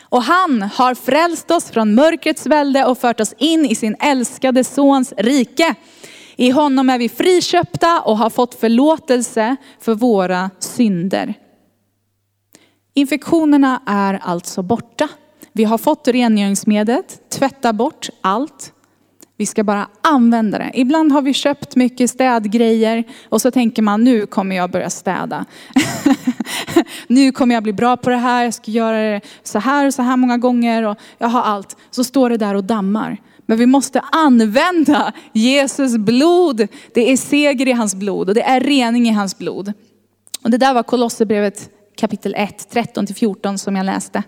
Och 0.00 0.22
han 0.22 0.62
har 0.62 0.94
frälst 0.94 1.50
oss 1.50 1.70
från 1.70 1.94
mörkrets 1.94 2.46
välde 2.46 2.84
och 2.84 2.98
fört 2.98 3.20
oss 3.20 3.34
in 3.38 3.66
i 3.66 3.74
sin 3.74 3.96
älskade 4.00 4.64
sons 4.64 5.14
rike. 5.16 5.74
I 6.36 6.50
honom 6.50 6.90
är 6.90 6.98
vi 6.98 7.08
friköpta 7.08 8.00
och 8.00 8.18
har 8.18 8.30
fått 8.30 8.54
förlåtelse 8.54 9.56
för 9.80 9.94
våra 9.94 10.50
synder. 10.58 11.34
Infektionerna 12.98 13.82
är 13.86 14.20
alltså 14.22 14.62
borta. 14.62 15.08
Vi 15.52 15.64
har 15.64 15.78
fått 15.78 16.08
rengöringsmedlet, 16.08 17.30
tvätta 17.30 17.72
bort 17.72 18.08
allt. 18.20 18.72
Vi 19.36 19.46
ska 19.46 19.64
bara 19.64 19.88
använda 20.00 20.58
det. 20.58 20.70
Ibland 20.74 21.12
har 21.12 21.22
vi 21.22 21.32
köpt 21.34 21.76
mycket 21.76 22.10
städgrejer 22.10 23.04
och 23.28 23.42
så 23.42 23.50
tänker 23.50 23.82
man 23.82 24.04
nu 24.04 24.26
kommer 24.26 24.56
jag 24.56 24.70
börja 24.70 24.90
städa. 24.90 25.44
nu 27.06 27.32
kommer 27.32 27.54
jag 27.54 27.62
bli 27.62 27.72
bra 27.72 27.96
på 27.96 28.10
det 28.10 28.16
här, 28.16 28.44
jag 28.44 28.54
ska 28.54 28.70
göra 28.70 28.98
det 28.98 29.20
så 29.42 29.58
här 29.58 29.86
och 29.86 29.94
så 29.94 30.02
här 30.02 30.16
många 30.16 30.38
gånger 30.38 30.82
och 30.82 30.98
jag 31.18 31.28
har 31.28 31.42
allt. 31.42 31.76
Så 31.90 32.04
står 32.04 32.30
det 32.30 32.36
där 32.36 32.54
och 32.54 32.64
dammar. 32.64 33.16
Men 33.46 33.58
vi 33.58 33.66
måste 33.66 34.00
använda 34.00 35.12
Jesus 35.32 35.96
blod. 35.96 36.68
Det 36.94 37.12
är 37.12 37.16
seger 37.16 37.68
i 37.68 37.72
hans 37.72 37.94
blod 37.94 38.28
och 38.28 38.34
det 38.34 38.42
är 38.42 38.60
rening 38.60 39.08
i 39.08 39.12
hans 39.12 39.38
blod. 39.38 39.72
Och 40.42 40.50
det 40.50 40.58
där 40.58 40.74
var 40.74 40.82
Kolosserbrevet 40.82 41.70
kapitel 41.96 42.34
1, 42.36 42.68
13-14 42.74 43.56
som 43.56 43.76
jag 43.76 43.86
läste. 43.86 44.22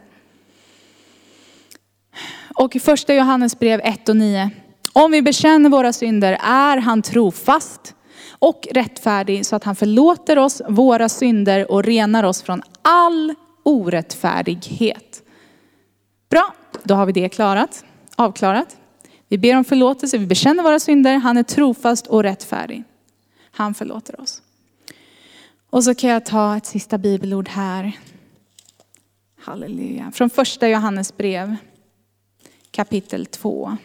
Och 2.54 2.76
i 2.76 2.80
första 2.80 3.14
Johannes 3.14 3.58
brev 3.58 3.80
1 3.84 4.08
och 4.08 4.16
9. 4.16 4.50
Om 4.92 5.10
vi 5.10 5.22
bekänner 5.22 5.70
våra 5.70 5.92
synder 5.92 6.38
är 6.42 6.76
han 6.76 7.02
trofast 7.02 7.94
och 8.38 8.68
rättfärdig 8.70 9.46
så 9.46 9.56
att 9.56 9.64
han 9.64 9.76
förlåter 9.76 10.38
oss 10.38 10.62
våra 10.68 11.08
synder 11.08 11.70
och 11.70 11.84
renar 11.84 12.24
oss 12.24 12.42
från 12.42 12.62
all 12.82 13.34
orättfärdighet. 13.62 15.22
Bra, 16.30 16.54
då 16.82 16.94
har 16.94 17.06
vi 17.06 17.12
det 17.12 17.28
klarat, 17.28 17.84
avklarat. 18.16 18.76
Vi 19.28 19.38
ber 19.38 19.56
om 19.56 19.64
förlåtelse, 19.64 20.18
vi 20.18 20.26
bekänner 20.26 20.62
våra 20.62 20.80
synder, 20.80 21.16
han 21.16 21.36
är 21.36 21.42
trofast 21.42 22.06
och 22.06 22.22
rättfärdig. 22.22 22.84
Han 23.50 23.74
förlåter 23.74 24.20
oss. 24.20 24.42
Och 25.70 25.84
så 25.84 25.94
kan 25.94 26.10
jag 26.10 26.26
ta 26.26 26.56
ett 26.56 26.66
sista 26.66 26.98
bibelord 26.98 27.48
här. 27.48 27.98
Halleluja. 29.40 30.10
Från 30.14 30.30
första 30.30 30.68
Johannes 30.68 31.16
brev 31.16 31.56
kapitel 32.70 33.26
2. 33.26 33.76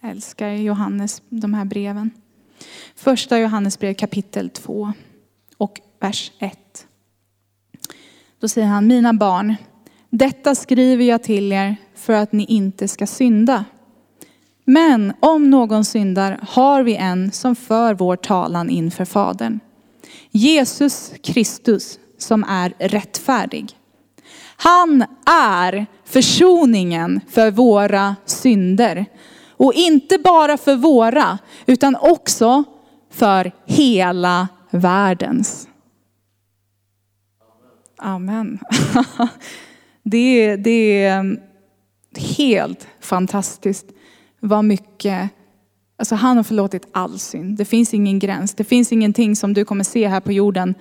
Jag 0.00 0.10
älskar 0.10 0.48
Johannes, 0.48 1.22
de 1.28 1.54
här 1.54 1.64
breven. 1.64 2.10
Första 2.94 3.38
Johannes 3.38 3.78
brev 3.78 3.94
kapitel 3.94 4.50
2 4.50 4.92
och 5.56 5.80
vers 6.00 6.32
1. 6.38 6.86
Då 8.40 8.48
säger 8.48 8.66
han, 8.66 8.86
mina 8.86 9.14
barn, 9.14 9.56
Detta 10.10 10.54
skriver 10.54 11.04
jag 11.04 11.22
till 11.22 11.52
er 11.52 11.76
för 11.94 12.12
att 12.12 12.32
ni 12.32 12.44
inte 12.44 12.88
ska 12.88 13.06
synda. 13.06 13.64
Men 14.64 15.12
om 15.20 15.50
någon 15.50 15.84
syndar 15.84 16.38
har 16.42 16.82
vi 16.82 16.96
en 16.96 17.32
som 17.32 17.56
för 17.56 17.94
vår 17.94 18.16
talan 18.16 18.70
inför 18.70 19.04
Fadern. 19.04 19.60
Jesus 20.36 21.12
Kristus 21.22 21.98
som 22.18 22.44
är 22.44 22.74
rättfärdig. 22.78 23.78
Han 24.56 25.04
är 25.26 25.86
försoningen 26.04 27.20
för 27.30 27.50
våra 27.50 28.16
synder. 28.24 29.06
Och 29.50 29.74
inte 29.74 30.18
bara 30.18 30.56
för 30.56 30.76
våra, 30.76 31.38
utan 31.66 31.96
också 32.00 32.64
för 33.10 33.52
hela 33.66 34.48
världens. 34.70 35.68
Amen. 37.96 38.58
Det, 40.02 40.56
det 40.64 41.04
är 41.04 41.20
mm, 41.20 41.40
helt 42.36 42.86
fantastiskt 43.00 43.86
vad 44.40 44.64
mycket, 44.64 45.30
alltså 45.96 46.14
han 46.14 46.36
har 46.36 46.44
förlåtit 46.44 46.86
all 46.92 47.18
synd. 47.18 47.56
Det 47.56 47.64
finns 47.64 47.94
ingen 47.94 48.18
gräns. 48.18 48.54
Det 48.54 48.64
finns 48.64 48.92
ingenting 48.92 49.36
som 49.36 49.54
du 49.54 49.64
kommer 49.64 49.84
se 49.84 50.08
här 50.08 50.20
på 50.20 50.32
jorden 50.32 50.74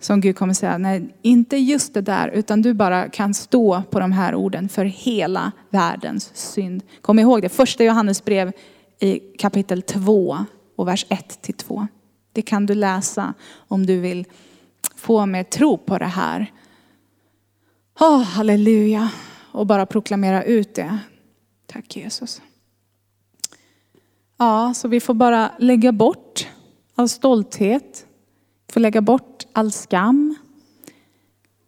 som 0.00 0.20
Gud 0.20 0.36
kommer 0.36 0.54
säga, 0.54 0.78
nej 0.78 1.14
inte 1.22 1.56
just 1.56 1.94
det 1.94 2.00
där, 2.00 2.28
utan 2.28 2.62
du 2.62 2.74
bara 2.74 3.08
kan 3.08 3.34
stå 3.34 3.82
på 3.90 4.00
de 4.00 4.12
här 4.12 4.34
orden 4.34 4.68
för 4.68 4.84
hela 4.84 5.52
världens 5.70 6.30
synd. 6.34 6.82
Kom 7.00 7.18
ihåg 7.18 7.42
det, 7.42 7.48
första 7.48 7.84
Johannes 7.84 8.24
brev 8.24 8.52
i 9.00 9.18
kapitel 9.18 9.82
2 9.82 10.38
och 10.76 10.88
vers 10.88 11.06
1 11.08 11.42
till 11.42 11.54
2. 11.54 11.86
Det 12.32 12.42
kan 12.42 12.66
du 12.66 12.74
läsa 12.74 13.34
om 13.68 13.86
du 13.86 14.00
vill 14.00 14.24
få 14.96 15.26
mer 15.26 15.42
tro 15.42 15.78
på 15.78 15.98
det 15.98 16.04
här. 16.04 16.52
Oh, 18.00 18.22
halleluja. 18.22 19.10
Och 19.52 19.66
bara 19.66 19.86
proklamera 19.86 20.44
ut 20.44 20.74
det. 20.74 20.98
Tack 21.66 21.96
Jesus. 21.96 22.42
Ja, 24.38 24.74
så 24.74 24.88
vi 24.88 25.00
får 25.00 25.14
bara 25.14 25.50
lägga 25.58 25.92
bort 25.92 26.48
all 26.94 27.08
stolthet. 27.08 28.06
Vi 28.66 28.72
får 28.72 28.80
lägga 28.80 29.00
bort 29.00 29.46
all 29.52 29.72
skam. 29.72 30.34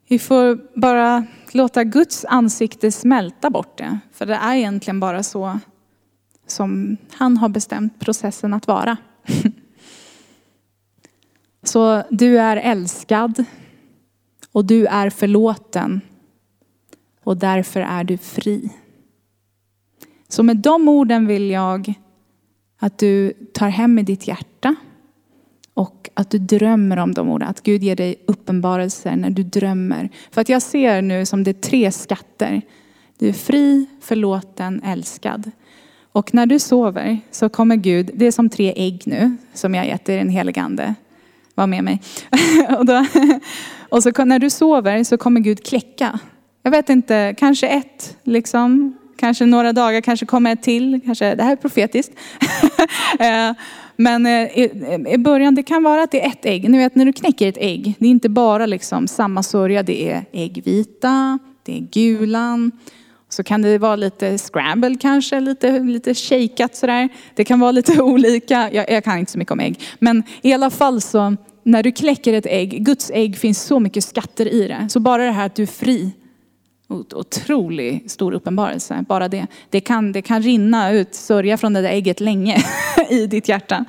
Vi 0.08 0.18
får 0.18 0.78
bara 0.80 1.26
låta 1.52 1.84
Guds 1.84 2.24
ansikte 2.24 2.92
smälta 2.92 3.50
bort 3.50 3.78
det. 3.78 3.98
För 4.12 4.26
det 4.26 4.34
är 4.34 4.54
egentligen 4.54 5.00
bara 5.00 5.22
så 5.22 5.58
som 6.46 6.96
han 7.12 7.36
har 7.36 7.48
bestämt 7.48 8.00
processen 8.00 8.54
att 8.54 8.66
vara. 8.66 8.96
Så 11.62 12.02
du 12.10 12.38
är 12.38 12.56
älskad 12.56 13.44
och 14.52 14.64
du 14.64 14.86
är 14.86 15.10
förlåten 15.10 16.00
och 17.24 17.36
därför 17.36 17.80
är 17.80 18.04
du 18.04 18.18
fri. 18.18 18.70
Så 20.28 20.42
med 20.42 20.56
de 20.56 20.88
orden 20.88 21.26
vill 21.26 21.50
jag 21.50 21.94
att 22.82 22.98
du 22.98 23.32
tar 23.52 23.68
hem 23.68 23.98
i 23.98 24.02
ditt 24.02 24.28
hjärta 24.28 24.74
och 25.74 26.10
att 26.14 26.30
du 26.30 26.38
drömmer 26.38 26.96
om 26.96 27.14
de 27.14 27.28
orden. 27.28 27.48
Att 27.48 27.62
Gud 27.62 27.82
ger 27.82 27.96
dig 27.96 28.14
uppenbarelser 28.26 29.16
när 29.16 29.30
du 29.30 29.42
drömmer. 29.42 30.08
För 30.30 30.40
att 30.40 30.48
jag 30.48 30.62
ser 30.62 31.02
nu 31.02 31.26
som 31.26 31.44
det 31.44 31.50
är 31.50 31.60
tre 31.60 31.92
skatter. 31.92 32.62
Du 33.18 33.28
är 33.28 33.32
fri, 33.32 33.86
förlåten, 34.00 34.82
älskad. 34.84 35.50
Och 36.12 36.34
när 36.34 36.46
du 36.46 36.58
sover 36.58 37.20
så 37.30 37.48
kommer 37.48 37.76
Gud, 37.76 38.10
det 38.14 38.26
är 38.26 38.32
som 38.32 38.48
tre 38.48 38.72
ägg 38.76 39.02
nu 39.06 39.36
som 39.54 39.74
jag 39.74 39.86
gett 39.86 40.04
dig 40.04 40.16
den 40.18 40.28
helige 40.28 40.60
ande. 40.60 40.94
Var 41.54 41.66
med 41.66 41.84
mig. 41.84 42.02
och, 42.78 42.86
då, 42.86 43.06
och 43.88 44.02
så 44.02 44.24
när 44.24 44.38
du 44.38 44.50
sover 44.50 45.04
så 45.04 45.16
kommer 45.18 45.40
Gud 45.40 45.64
kläcka. 45.64 46.18
Jag 46.62 46.70
vet 46.70 46.90
inte, 46.90 47.34
kanske 47.38 47.68
ett 47.68 48.16
liksom. 48.22 48.96
Kanske 49.20 49.46
några 49.46 49.72
dagar, 49.72 50.00
kanske 50.00 50.26
kommer 50.26 50.52
ett 50.52 50.62
till. 50.62 51.00
Kanske, 51.04 51.34
det 51.34 51.42
här 51.42 51.52
är 51.52 51.56
profetiskt. 51.56 52.12
Eh, 53.20 53.52
men 53.96 54.26
eh, 54.26 54.58
i 55.14 55.18
början, 55.18 55.54
det 55.54 55.62
kan 55.62 55.82
vara 55.82 56.02
att 56.02 56.10
det 56.10 56.24
är 56.24 56.28
ett 56.28 56.46
ägg. 56.46 56.70
Ni 56.70 56.78
vet 56.78 56.94
när 56.94 57.04
du 57.04 57.12
knäcker 57.12 57.48
ett 57.48 57.56
ägg, 57.58 57.94
det 57.98 58.06
är 58.06 58.10
inte 58.10 58.28
bara 58.28 58.66
liksom 58.66 59.08
samma 59.08 59.42
sörja. 59.42 59.82
Det 59.82 60.10
är 60.10 60.24
äggvita, 60.32 61.38
det 61.62 61.76
är 61.76 61.80
gulan. 61.80 62.72
Så 63.28 63.42
kan 63.42 63.62
det 63.62 63.78
vara 63.78 63.96
lite 63.96 64.38
scramble 64.38 64.96
kanske, 65.00 65.40
lite, 65.40 65.78
lite 65.78 66.14
shakat 66.14 66.76
sådär. 66.76 67.08
Det 67.34 67.44
kan 67.44 67.60
vara 67.60 67.72
lite 67.72 68.02
olika. 68.02 68.70
Jag, 68.72 68.90
jag 68.90 69.04
kan 69.04 69.18
inte 69.18 69.32
så 69.32 69.38
mycket 69.38 69.52
om 69.52 69.60
ägg. 69.60 69.80
Men 69.98 70.22
i 70.42 70.52
alla 70.52 70.70
fall 70.70 71.00
så, 71.00 71.36
när 71.62 71.82
du 71.82 71.92
kläcker 71.92 72.32
ett 72.32 72.46
ägg, 72.46 72.84
Guds 72.84 73.10
ägg 73.14 73.36
finns 73.38 73.62
så 73.62 73.80
mycket 73.80 74.04
skatter 74.04 74.52
i 74.52 74.68
det. 74.68 74.88
Så 74.90 75.00
bara 75.00 75.24
det 75.24 75.32
här 75.32 75.46
att 75.46 75.54
du 75.54 75.62
är 75.62 75.66
fri 75.66 76.12
otroligt 76.90 78.10
stor 78.10 78.32
uppenbarelse. 78.32 79.04
Bara 79.08 79.28
det. 79.28 79.46
Det 79.70 79.80
kan, 79.80 80.12
det 80.12 80.22
kan 80.22 80.42
rinna 80.42 80.90
ut 80.92 81.14
sörja 81.14 81.56
från 81.56 81.72
det 81.72 81.82
där 81.82 81.88
ägget 81.88 82.20
länge 82.20 82.62
i 83.10 83.26
ditt 83.26 83.48
hjärta. 83.48 83.84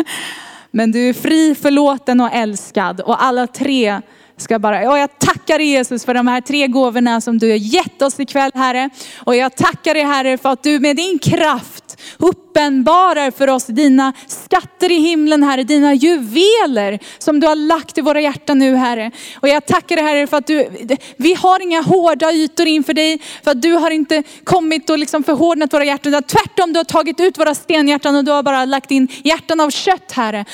Men 0.70 0.92
du 0.92 1.08
är 1.08 1.12
fri, 1.12 1.54
förlåten 1.54 2.20
och 2.20 2.32
älskad. 2.32 3.00
Och 3.00 3.22
alla 3.24 3.46
tre 3.46 4.00
ska 4.36 4.58
bara, 4.58 4.90
och 4.90 4.98
jag 4.98 5.18
tackar 5.18 5.58
dig 5.58 5.66
Jesus 5.66 6.04
för 6.04 6.14
de 6.14 6.26
här 6.26 6.40
tre 6.40 6.66
gåvorna 6.66 7.20
som 7.20 7.38
du 7.38 7.50
har 7.50 7.56
gett 7.56 8.02
oss 8.02 8.20
ikväll 8.20 8.50
Herre. 8.54 8.90
Och 9.18 9.36
jag 9.36 9.56
tackar 9.56 9.94
dig 9.94 10.02
Herre 10.02 10.38
för 10.38 10.48
att 10.48 10.62
du 10.62 10.80
med 10.80 10.96
din 10.96 11.18
kraft 11.18 11.89
uppenbarar 12.18 13.30
för 13.30 13.48
oss 13.48 13.66
dina 13.66 14.12
skatter 14.26 14.92
i 14.92 15.00
himlen 15.00 15.42
Herre, 15.42 15.62
dina 15.62 15.94
juveler 15.94 16.98
som 17.18 17.40
du 17.40 17.46
har 17.46 17.56
lagt 17.56 17.98
i 17.98 18.00
våra 18.00 18.20
hjärtan 18.20 18.58
nu 18.58 18.76
Herre. 18.76 19.10
Och 19.40 19.48
jag 19.48 19.66
tackar 19.66 19.96
dig 19.96 20.04
Herre 20.04 20.26
för 20.26 20.36
att 20.36 20.46
du, 20.46 20.68
vi 21.16 21.34
har 21.34 21.62
inga 21.62 21.80
hårda 21.80 22.32
ytor 22.32 22.66
inför 22.66 22.94
dig, 22.94 23.22
för 23.44 23.50
att 23.50 23.62
du 23.62 23.72
har 23.72 23.90
inte 23.90 24.22
kommit 24.44 24.90
och 24.90 24.98
liksom 24.98 25.22
förhårdnat 25.22 25.72
våra 25.72 25.84
hjärtan, 25.84 26.14
utan 26.14 26.22
tvärtom 26.22 26.72
du 26.72 26.78
har 26.78 26.84
tagit 26.84 27.20
ut 27.20 27.38
våra 27.38 27.54
stenhjärtan 27.54 28.16
och 28.16 28.24
du 28.24 28.32
har 28.32 28.42
bara 28.42 28.64
lagt 28.64 28.90
in 28.90 29.08
hjärtan 29.24 29.60
av 29.60 29.70
kött 29.70 30.12
Herre. 30.12 30.44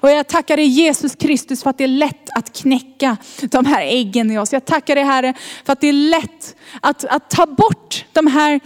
Och 0.00 0.10
jag 0.10 0.26
tackar 0.28 0.56
dig 0.56 0.66
Jesus 0.66 1.14
Kristus 1.14 1.62
för 1.62 1.70
att 1.70 1.78
det 1.78 1.84
är 1.84 1.88
lätt 1.88 2.30
att 2.34 2.56
knäcka 2.56 3.16
de 3.42 3.66
här 3.66 3.82
äggen 3.82 4.30
i 4.30 4.38
oss. 4.38 4.52
Jag 4.52 4.64
tackar 4.64 4.94
dig 4.94 5.04
Herre 5.04 5.34
för 5.64 5.72
att 5.72 5.80
det 5.80 5.88
är 5.88 5.92
lätt 5.92 6.56
att, 6.80 7.04
att 7.04 7.30
ta 7.38 7.46
bort 7.46 8.04
de 8.12 8.26
här 8.26 8.60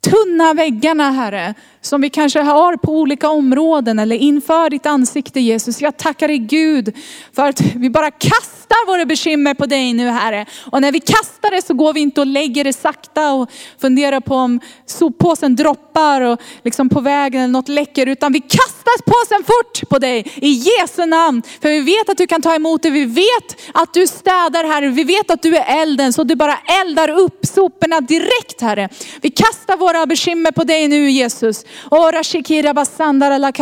tunna 0.00 0.54
väggarna 0.54 1.10
Herre 1.10 1.54
som 1.86 2.00
vi 2.00 2.10
kanske 2.10 2.40
har 2.40 2.76
på 2.76 2.92
olika 2.92 3.28
områden 3.28 3.98
eller 3.98 4.16
inför 4.16 4.70
ditt 4.70 4.86
ansikte 4.86 5.40
Jesus. 5.40 5.80
Jag 5.80 5.96
tackar 5.96 6.28
dig 6.28 6.38
Gud 6.38 6.96
för 7.32 7.48
att 7.48 7.60
vi 7.60 7.90
bara 7.90 8.10
kastar 8.10 8.86
våra 8.86 9.06
bekymmer 9.06 9.54
på 9.54 9.66
dig 9.66 9.92
nu 9.92 10.08
Herre. 10.08 10.46
Och 10.70 10.80
när 10.80 10.92
vi 10.92 11.00
kastar 11.00 11.50
det 11.50 11.62
så 11.62 11.74
går 11.74 11.92
vi 11.92 12.00
inte 12.00 12.20
och 12.20 12.26
lägger 12.26 12.64
det 12.64 12.72
sakta 12.72 13.32
och 13.32 13.50
funderar 13.80 14.20
på 14.20 14.34
om 14.34 14.60
soppåsen 14.86 15.56
droppar 15.56 16.20
och 16.20 16.40
liksom 16.64 16.88
på 16.88 17.00
vägen 17.00 17.42
eller 17.42 17.52
något 17.52 17.68
läcker. 17.68 18.06
Utan 18.06 18.32
vi 18.32 18.40
kastar 18.40 18.84
påsen 19.04 19.44
fort 19.44 19.88
på 19.88 19.98
dig 19.98 20.32
i 20.34 20.48
Jesu 20.48 21.06
namn. 21.06 21.42
För 21.62 21.68
vi 21.68 21.80
vet 21.80 22.08
att 22.08 22.18
du 22.18 22.26
kan 22.26 22.42
ta 22.42 22.54
emot 22.54 22.82
det. 22.82 22.90
Vi 22.90 23.04
vet 23.04 23.60
att 23.74 23.94
du 23.94 24.06
städar 24.06 24.64
Herre. 24.64 24.88
Vi 24.88 25.04
vet 25.04 25.30
att 25.30 25.42
du 25.42 25.56
är 25.56 25.82
elden 25.82 26.12
så 26.12 26.24
du 26.24 26.34
bara 26.36 26.58
eldar 26.82 27.08
upp 27.08 27.46
soporna 27.46 28.00
direkt 28.00 28.60
Herre. 28.60 28.88
Vi 29.20 29.30
kastar 29.30 29.76
våra 29.76 30.06
bekymmer 30.06 30.52
på 30.52 30.64
dig 30.64 30.88
nu 30.88 31.10
Jesus. 31.10 31.64
Ora 31.90 32.22
shikira 32.22 32.74
basandara 32.74 33.38
la 33.38 33.52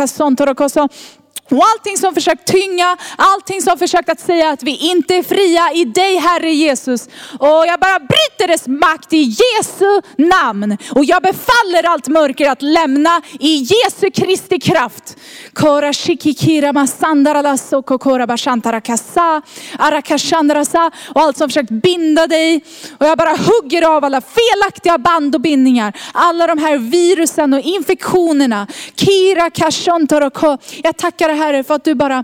och 1.51 1.63
allting 1.73 1.97
som 1.97 2.13
försökt 2.13 2.47
tynga, 2.47 2.97
allting 3.17 3.61
som 3.61 3.77
försökt 3.77 4.09
att 4.09 4.19
säga 4.19 4.49
att 4.49 4.63
vi 4.63 4.77
inte 4.77 5.15
är 5.15 5.23
fria 5.23 5.71
i 5.73 5.85
dig 5.85 6.17
Herre 6.17 6.51
Jesus. 6.51 7.07
Och 7.39 7.67
jag 7.67 7.79
bara 7.79 7.99
bryter 7.99 8.47
dess 8.47 8.67
makt 8.67 9.13
i 9.13 9.17
Jesu 9.17 10.01
namn. 10.17 10.77
Och 10.91 11.05
jag 11.05 11.21
befaller 11.21 11.83
allt 11.85 12.07
mörker 12.07 12.49
att 12.49 12.61
lämna 12.61 13.21
i 13.39 13.55
Jesu 13.55 14.11
Kristi 14.11 14.59
kraft. 14.59 15.17
Kora 15.53 15.93
shikikira 15.93 16.73
masandara 16.73 17.57
soko 17.57 17.97
kora 17.97 18.27
bashantara 18.27 18.81
kasa, 18.81 19.41
arakashandrasa 19.79 20.91
och 21.15 21.21
allt 21.21 21.37
som 21.37 21.49
försökt 21.49 21.69
binda 21.69 22.27
dig. 22.27 22.63
Och 22.97 23.05
jag 23.05 23.17
bara 23.17 23.35
hugger 23.35 23.95
av 23.95 24.05
alla 24.05 24.21
felaktiga 24.21 24.97
band 24.97 25.35
och 25.35 25.41
bindningar. 25.41 25.93
Alla 26.13 26.47
de 26.47 26.57
här 26.57 26.77
virusen 26.77 27.53
och 27.53 27.59
infektionerna. 27.59 28.67
Kira 28.95 29.49
kashontoroko. 29.49 30.57
Jag 30.83 30.97
tackar 30.97 31.27
dig 31.27 31.37
Herre 31.37 31.63
för 31.63 31.75
att 31.75 31.83
du 31.83 31.95
bara 31.95 32.23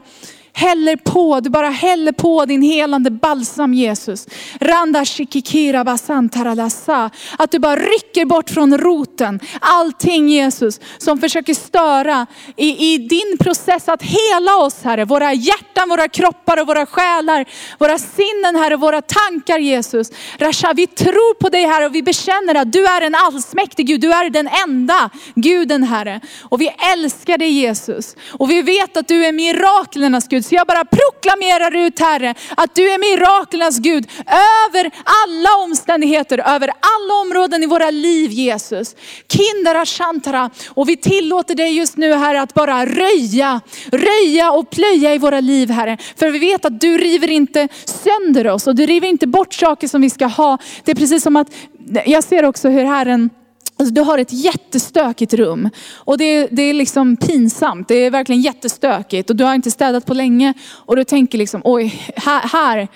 häller 0.59 0.95
på, 0.95 1.39
du 1.39 1.49
bara 1.49 1.69
häller 1.69 2.11
på 2.11 2.45
din 2.45 2.61
helande 2.61 3.11
balsam 3.11 3.73
Jesus. 3.73 4.27
Randa 4.59 5.05
shikikira 5.05 5.83
basantaralasa. 5.83 7.09
Att 7.37 7.51
du 7.51 7.59
bara 7.59 7.75
rycker 7.75 8.25
bort 8.25 8.49
från 8.49 8.77
roten 8.77 9.39
allting 9.61 10.29
Jesus 10.29 10.79
som 10.97 11.17
försöker 11.17 11.53
störa 11.53 12.27
i, 12.55 12.93
i 12.93 12.97
din 12.97 13.37
process 13.39 13.89
att 13.89 14.01
hela 14.01 14.55
oss 14.55 14.83
Herre. 14.83 15.05
Våra 15.05 15.33
hjärtan, 15.33 15.89
våra 15.89 16.07
kroppar 16.07 16.61
och 16.61 16.67
våra 16.67 16.85
själar, 16.85 17.45
våra 17.79 17.97
sinnen 17.97 18.55
Herre, 18.55 18.75
våra 18.75 19.01
tankar 19.01 19.59
Jesus. 19.59 20.11
Rasha, 20.37 20.73
vi 20.73 20.87
tror 20.87 21.33
på 21.33 21.49
dig 21.49 21.65
Herre 21.65 21.85
och 21.85 21.95
vi 21.95 22.03
bekänner 22.03 22.55
att 22.55 22.71
du 22.71 22.85
är 22.85 23.01
en 23.01 23.15
allsmäktig 23.15 23.87
Gud. 23.87 24.01
Du 24.01 24.13
är 24.13 24.29
den 24.29 24.49
enda 24.67 25.09
guden 25.35 25.83
Herre. 25.83 26.21
Och 26.41 26.61
vi 26.61 26.71
älskar 26.93 27.37
dig 27.37 27.49
Jesus. 27.49 28.15
Och 28.31 28.49
vi 28.51 28.61
vet 28.61 28.97
att 28.97 29.07
du 29.07 29.25
är 29.25 29.31
miraklernas 29.31 30.27
Gud 30.27 30.45
jag 30.51 30.67
bara 30.67 30.85
proklamerar 30.85 31.75
ut 31.75 31.99
Herre, 31.99 32.35
att 32.57 32.75
du 32.75 32.89
är 32.89 32.99
miraklernas 32.99 33.79
Gud 33.79 34.09
över 34.69 34.91
alla 35.25 35.63
omständigheter, 35.63 36.37
över 36.37 36.67
alla 36.67 37.13
områden 37.21 37.63
i 37.63 37.65
våra 37.65 37.89
liv 37.91 38.31
Jesus. 38.31 38.95
Kindara 39.27 39.85
shantara. 39.85 40.49
Och 40.69 40.89
vi 40.89 40.97
tillåter 40.97 41.55
dig 41.55 41.77
just 41.77 41.97
nu 41.97 42.13
Herre 42.13 42.41
att 42.41 42.53
bara 42.53 42.85
röja, 42.85 43.61
röja 43.91 44.51
och 44.51 44.69
plöja 44.69 45.13
i 45.13 45.17
våra 45.17 45.39
liv 45.39 45.69
Herre. 45.69 45.97
För 46.15 46.29
vi 46.29 46.39
vet 46.39 46.65
att 46.65 46.81
du 46.81 46.97
river 46.97 47.31
inte 47.31 47.67
sönder 47.85 48.47
oss 48.47 48.67
och 48.67 48.75
du 48.75 48.85
river 48.85 49.07
inte 49.07 49.27
bort 49.27 49.53
saker 49.53 49.87
som 49.87 50.01
vi 50.01 50.09
ska 50.09 50.25
ha. 50.25 50.57
Det 50.83 50.91
är 50.91 50.95
precis 50.95 51.23
som 51.23 51.35
att, 51.35 51.47
jag 52.05 52.23
ser 52.23 52.45
också 52.45 52.69
hur 52.69 52.85
Herren 52.85 53.29
Alltså, 53.79 53.93
du 53.93 54.01
har 54.01 54.17
ett 54.17 54.33
jättestökigt 54.33 55.33
rum 55.33 55.69
och 55.95 56.17
det, 56.17 56.47
det 56.51 56.61
är 56.61 56.73
liksom 56.73 57.17
pinsamt. 57.17 57.87
Det 57.87 57.95
är 57.95 58.11
verkligen 58.11 58.41
jättestökigt 58.41 59.29
och 59.29 59.35
du 59.35 59.43
har 59.43 59.55
inte 59.55 59.71
städat 59.71 60.05
på 60.05 60.13
länge 60.13 60.53
och 60.71 60.95
du 60.95 61.03
tänker 61.03 61.37
liksom, 61.37 61.61
oj, 61.63 62.13
här, 62.15 62.41
här, 62.51 62.87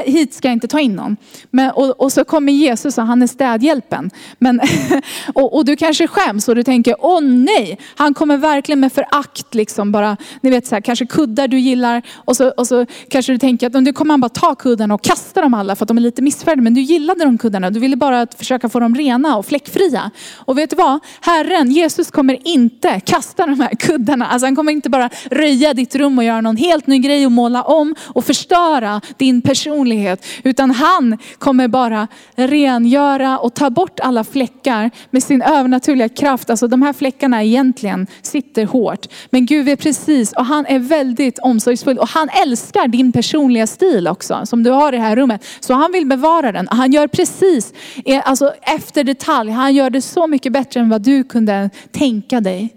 hit 0.00 0.34
ska 0.34 0.48
jag 0.48 0.52
inte 0.52 0.68
ta 0.68 0.80
in 0.80 0.96
någon. 0.96 1.16
Men, 1.50 1.70
och, 1.70 2.00
och 2.00 2.12
så 2.12 2.24
kommer 2.24 2.52
Jesus 2.52 2.98
och 2.98 3.06
han 3.06 3.22
är 3.22 3.26
städhjälpen. 3.26 4.10
Men, 4.38 4.60
och, 5.34 5.56
och, 5.56 5.64
du 5.64 5.76
kanske 5.76 6.06
skäms 6.06 6.48
och 6.48 6.54
du 6.54 6.62
tänker, 6.62 6.96
åh 6.98 7.20
nej, 7.20 7.78
han 7.96 8.14
kommer 8.14 8.36
verkligen 8.36 8.80
med 8.80 8.92
förakt 8.92 9.54
liksom 9.54 9.92
bara, 9.92 10.16
ni 10.40 10.50
vet 10.50 10.66
så 10.66 10.74
här, 10.74 10.82
kanske 10.82 11.06
kuddar 11.06 11.48
du 11.48 11.58
gillar 11.58 12.02
och 12.14 12.36
så, 12.36 12.48
och 12.50 12.66
så 12.66 12.86
kanske 13.08 13.32
du 13.32 13.38
tänker 13.38 13.66
att 13.66 13.82
nu 13.82 13.92
kommer 13.92 14.12
han 14.12 14.20
bara 14.20 14.28
ta 14.28 14.54
kuddarna 14.54 14.94
och 14.94 15.02
kasta 15.02 15.40
dem 15.40 15.54
alla 15.54 15.76
för 15.76 15.84
att 15.84 15.88
de 15.88 15.96
är 15.96 16.02
lite 16.02 16.22
missfärdiga. 16.22 16.62
Men 16.62 16.74
du 16.74 16.80
gillade 16.80 17.24
de 17.24 17.38
kuddarna, 17.38 17.70
du 17.70 17.80
ville 17.80 17.96
bara 17.96 18.20
att 18.20 18.34
försöka 18.34 18.68
få 18.68 18.80
dem 18.80 18.94
rena 18.94 19.36
och 19.36 19.46
fläckfria. 19.46 20.10
Och 20.36 20.58
vet 20.58 20.70
du 20.70 20.76
vad? 20.76 21.00
Herren, 21.20 21.70
Jesus 21.70 22.10
kommer 22.10 22.48
inte 22.48 23.00
kasta 23.00 23.46
de 23.46 23.60
här 23.60 23.74
kuddarna. 23.74 24.26
Alltså 24.26 24.46
han 24.46 24.56
kommer 24.56 24.72
inte 24.72 24.90
bara 24.90 25.10
röja 25.30 25.74
ditt 25.74 25.94
rum 25.94 26.18
och 26.18 26.24
göra 26.24 26.40
någon 26.40 26.56
helt 26.56 26.86
ny 26.86 26.98
grej 26.98 27.26
och 27.26 27.32
måla 27.32 27.62
om 27.62 27.94
och 28.04 28.24
förstöra 28.24 29.00
din 29.16 29.42
personlighet. 29.42 30.26
Utan 30.42 30.70
han 30.70 31.18
kommer 31.38 31.68
bara 31.68 32.08
rengöra 32.34 33.38
och 33.38 33.54
ta 33.54 33.70
bort 33.70 34.00
alla 34.00 34.24
fläckar 34.24 34.90
med 35.10 35.22
sin 35.22 35.42
övernaturliga 35.42 36.08
kraft. 36.08 36.50
Alltså 36.50 36.68
de 36.68 36.82
här 36.82 36.92
fläckarna 36.92 37.44
egentligen 37.44 38.06
sitter 38.22 38.64
hårt. 38.64 39.06
Men 39.30 39.46
Gud 39.46 39.68
är 39.68 39.76
precis 39.76 40.32
och 40.32 40.46
han 40.46 40.66
är 40.66 40.78
väldigt 40.78 41.38
omsorgsfull 41.38 41.98
och 41.98 42.08
han 42.08 42.28
älskar 42.28 42.88
din 42.88 43.12
personliga 43.12 43.66
stil 43.66 44.08
också 44.08 44.46
som 44.46 44.62
du 44.62 44.70
har 44.70 44.92
i 44.92 44.96
det 44.96 45.02
här 45.02 45.16
rummet. 45.16 45.44
Så 45.60 45.74
han 45.74 45.92
vill 45.92 46.06
bevara 46.06 46.52
den. 46.52 46.68
Han 46.70 46.92
gör 46.92 47.06
precis 47.06 47.72
eh, 48.04 48.22
alltså 48.24 48.52
efter 48.62 49.04
detalj. 49.04 49.50
Han 49.50 49.74
gör 49.74 49.90
det 49.90 50.02
så 50.02 50.21
mycket 50.26 50.52
bättre 50.52 50.80
än 50.80 50.88
vad 50.88 51.02
du 51.02 51.24
kunde 51.24 51.70
tänka 51.90 52.40
dig. 52.40 52.76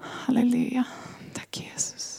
Halleluja. 0.00 0.84
Tack 1.32 1.60
Jesus. 1.60 2.16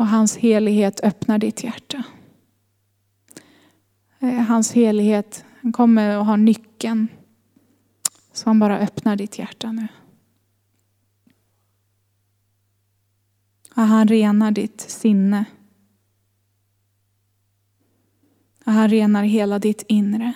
Och 0.00 0.06
hans 0.06 0.36
helighet 0.36 1.00
öppnar 1.00 1.38
ditt 1.38 1.64
hjärta. 1.64 2.02
Eh, 4.18 4.34
hans 4.34 4.72
helighet, 4.72 5.44
han 5.62 5.72
kommer 5.72 6.16
att 6.16 6.26
ha 6.26 6.36
nyckeln. 6.36 7.08
Så 8.32 8.48
han 8.48 8.58
bara 8.58 8.78
öppnar 8.78 9.16
ditt 9.16 9.38
hjärta 9.38 9.72
nu. 9.72 9.88
Och 13.76 13.82
han 13.82 14.08
renar 14.08 14.50
ditt 14.50 14.80
sinne. 14.80 15.44
Och 18.70 18.74
han 18.74 18.88
renar 18.88 19.22
hela 19.22 19.58
ditt 19.58 19.84
inre 19.88 20.32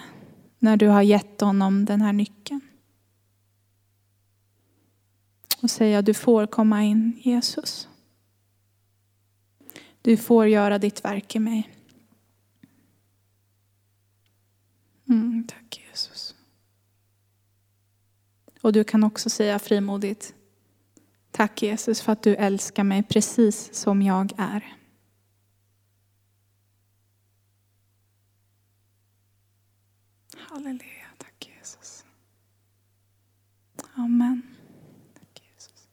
när 0.58 0.76
du 0.76 0.88
har 0.88 1.02
gett 1.02 1.40
honom 1.40 1.84
den 1.84 2.00
här 2.00 2.12
nyckeln. 2.12 2.60
Och 5.62 5.70
säga 5.70 6.02
du 6.02 6.14
får 6.14 6.46
komma 6.46 6.82
in 6.82 7.20
Jesus. 7.24 7.88
Du 10.02 10.16
får 10.16 10.46
göra 10.46 10.78
ditt 10.78 11.04
verk 11.04 11.36
i 11.36 11.38
mig. 11.38 11.70
Mm, 15.08 15.46
tack 15.48 15.82
Jesus. 15.90 16.34
Och 18.60 18.72
du 18.72 18.84
kan 18.84 19.04
också 19.04 19.30
säga 19.30 19.58
frimodigt, 19.58 20.34
tack 21.30 21.62
Jesus 21.62 22.00
för 22.00 22.12
att 22.12 22.22
du 22.22 22.34
älskar 22.34 22.84
mig 22.84 23.02
precis 23.02 23.74
som 23.74 24.02
jag 24.02 24.32
är. 24.36 24.83
Halleluja, 30.54 31.06
tack 31.18 31.50
Jesus. 31.58 32.04
Amen. 33.94 34.42
Tack 35.14 35.42
Jesus. 35.54 35.88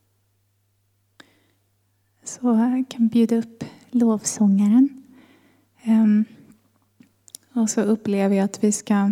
Så 2.23 2.47
jag 2.47 2.85
kan 2.89 3.07
bjuda 3.07 3.35
upp 3.35 3.63
lovsångaren. 3.91 5.03
Um, 5.85 6.25
och 7.53 7.69
så 7.69 7.81
upplever 7.81 8.35
jag 8.35 8.45
att 8.45 8.63
vi 8.63 8.71
ska 8.71 9.11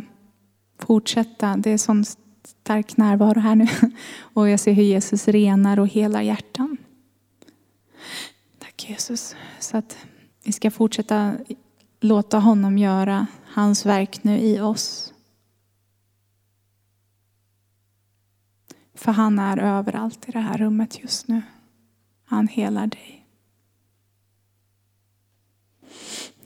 fortsätta. 0.78 1.58
Det 1.58 1.72
är 1.72 1.78
sån 1.78 2.06
stark 2.43 2.97
närvaro 2.97 3.39
här 3.39 3.56
nu. 3.56 3.68
Och 4.34 4.50
jag 4.50 4.60
ser 4.60 4.74
hur 4.74 4.84
Jesus 4.84 5.28
renar 5.28 5.80
och 5.80 5.88
helar 5.88 6.22
hjärtan. 6.22 6.78
Tack 8.60 8.89
Jesus. 8.89 9.36
Så 9.60 9.78
att 9.78 9.97
vi 10.43 10.52
ska 10.52 10.72
fortsätta 10.72 11.36
låta 12.00 12.39
honom 12.39 12.78
göra 12.78 13.28
hans 13.45 13.86
verk 13.86 14.24
nu 14.24 14.39
i 14.39 14.60
oss. 14.60 15.14
För 19.00 19.12
han 19.12 19.39
är 19.39 19.58
överallt 19.58 20.30
i 20.30 20.32
det 20.32 20.39
här 20.39 20.58
rummet 20.58 21.00
just 21.00 21.28
nu. 21.28 21.41
Han 22.26 22.47
helar 22.47 22.88
dig. 22.88 23.26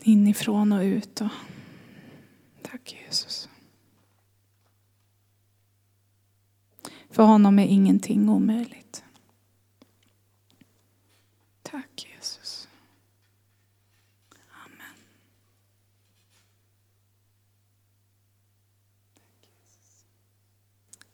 Inifrån 0.01 0.71
och 0.71 0.81
ut. 0.81 1.21
Och... 1.21 1.29
Tack 2.61 2.93
Jesus. 2.93 3.49
För 7.09 7.23
honom 7.23 7.59
är 7.59 7.67
ingenting 7.67 8.29
omöjligt. 8.29 9.03
Tack 11.61 12.07
Jesus. 12.17 12.67
Amen. 14.65 14.95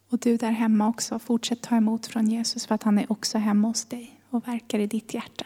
Och 0.10 0.20
du 0.20 0.38
där 0.38 0.52
hemma 0.52 0.88
också, 0.88 1.20
fortsätt 1.20 1.62
ta 1.62 1.76
emot 1.76 2.08
från 2.08 2.28
Jesus 2.28 2.66
för 2.66 2.76
att 2.76 2.84
han 2.84 2.98
är 2.98 3.12
också 3.12 3.38
hemma 3.38 3.68
hos 3.68 3.86
dig 3.86 4.20
och 4.30 4.48
verkar 4.48 4.80
i 4.80 4.88
ditt 4.88 5.14
hjärta. 5.14 5.46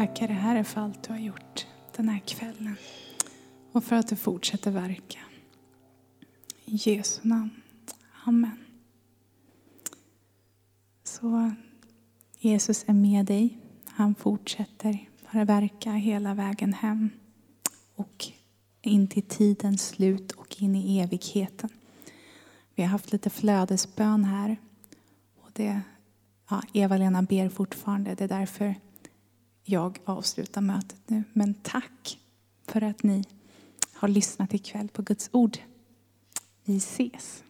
Tackar 0.00 0.28
dig 0.28 0.36
Herre 0.36 0.64
för 0.64 0.80
allt 0.80 1.02
du 1.02 1.12
har 1.12 1.20
gjort 1.20 1.66
den 1.96 2.08
här 2.08 2.18
kvällen. 2.18 2.76
Och 3.72 3.84
för 3.84 3.96
att 3.96 4.08
du 4.08 4.16
fortsätter 4.16 4.70
verka. 4.70 5.18
I 6.64 6.76
Jesu 6.76 7.20
namn. 7.22 7.50
Amen. 8.24 8.58
Så 11.04 11.52
Jesus 12.38 12.84
är 12.86 12.92
med 12.92 13.26
dig. 13.26 13.58
Han 13.86 14.14
fortsätter 14.14 15.08
bara 15.32 15.44
verka 15.44 15.92
hela 15.92 16.34
vägen 16.34 16.72
hem. 16.72 17.10
Och 17.94 18.26
in 18.82 19.08
till 19.08 19.22
tidens 19.22 19.88
slut 19.88 20.32
och 20.32 20.62
in 20.62 20.76
i 20.76 21.00
evigheten. 21.00 21.70
Vi 22.74 22.82
har 22.82 22.90
haft 22.90 23.12
lite 23.12 23.30
flödesbön 23.30 24.24
här. 24.24 24.56
Och 25.40 25.50
det, 25.52 25.80
ja, 26.50 26.62
Eva-Lena 26.72 27.22
ber 27.22 27.48
fortfarande. 27.48 28.14
Det 28.14 28.24
är 28.24 28.28
därför 28.28 28.74
jag 29.64 29.98
avslutar 30.04 30.60
mötet 30.60 31.00
nu. 31.06 31.24
Men 31.32 31.54
tack 31.54 32.18
för 32.66 32.82
att 32.82 33.02
ni 33.02 33.24
har 33.92 34.08
lyssnat 34.08 34.54
ikväll 34.54 34.88
på 34.88 35.02
Guds 35.02 35.30
ord. 35.32 35.58
Vi 36.64 36.76
ses. 36.76 37.44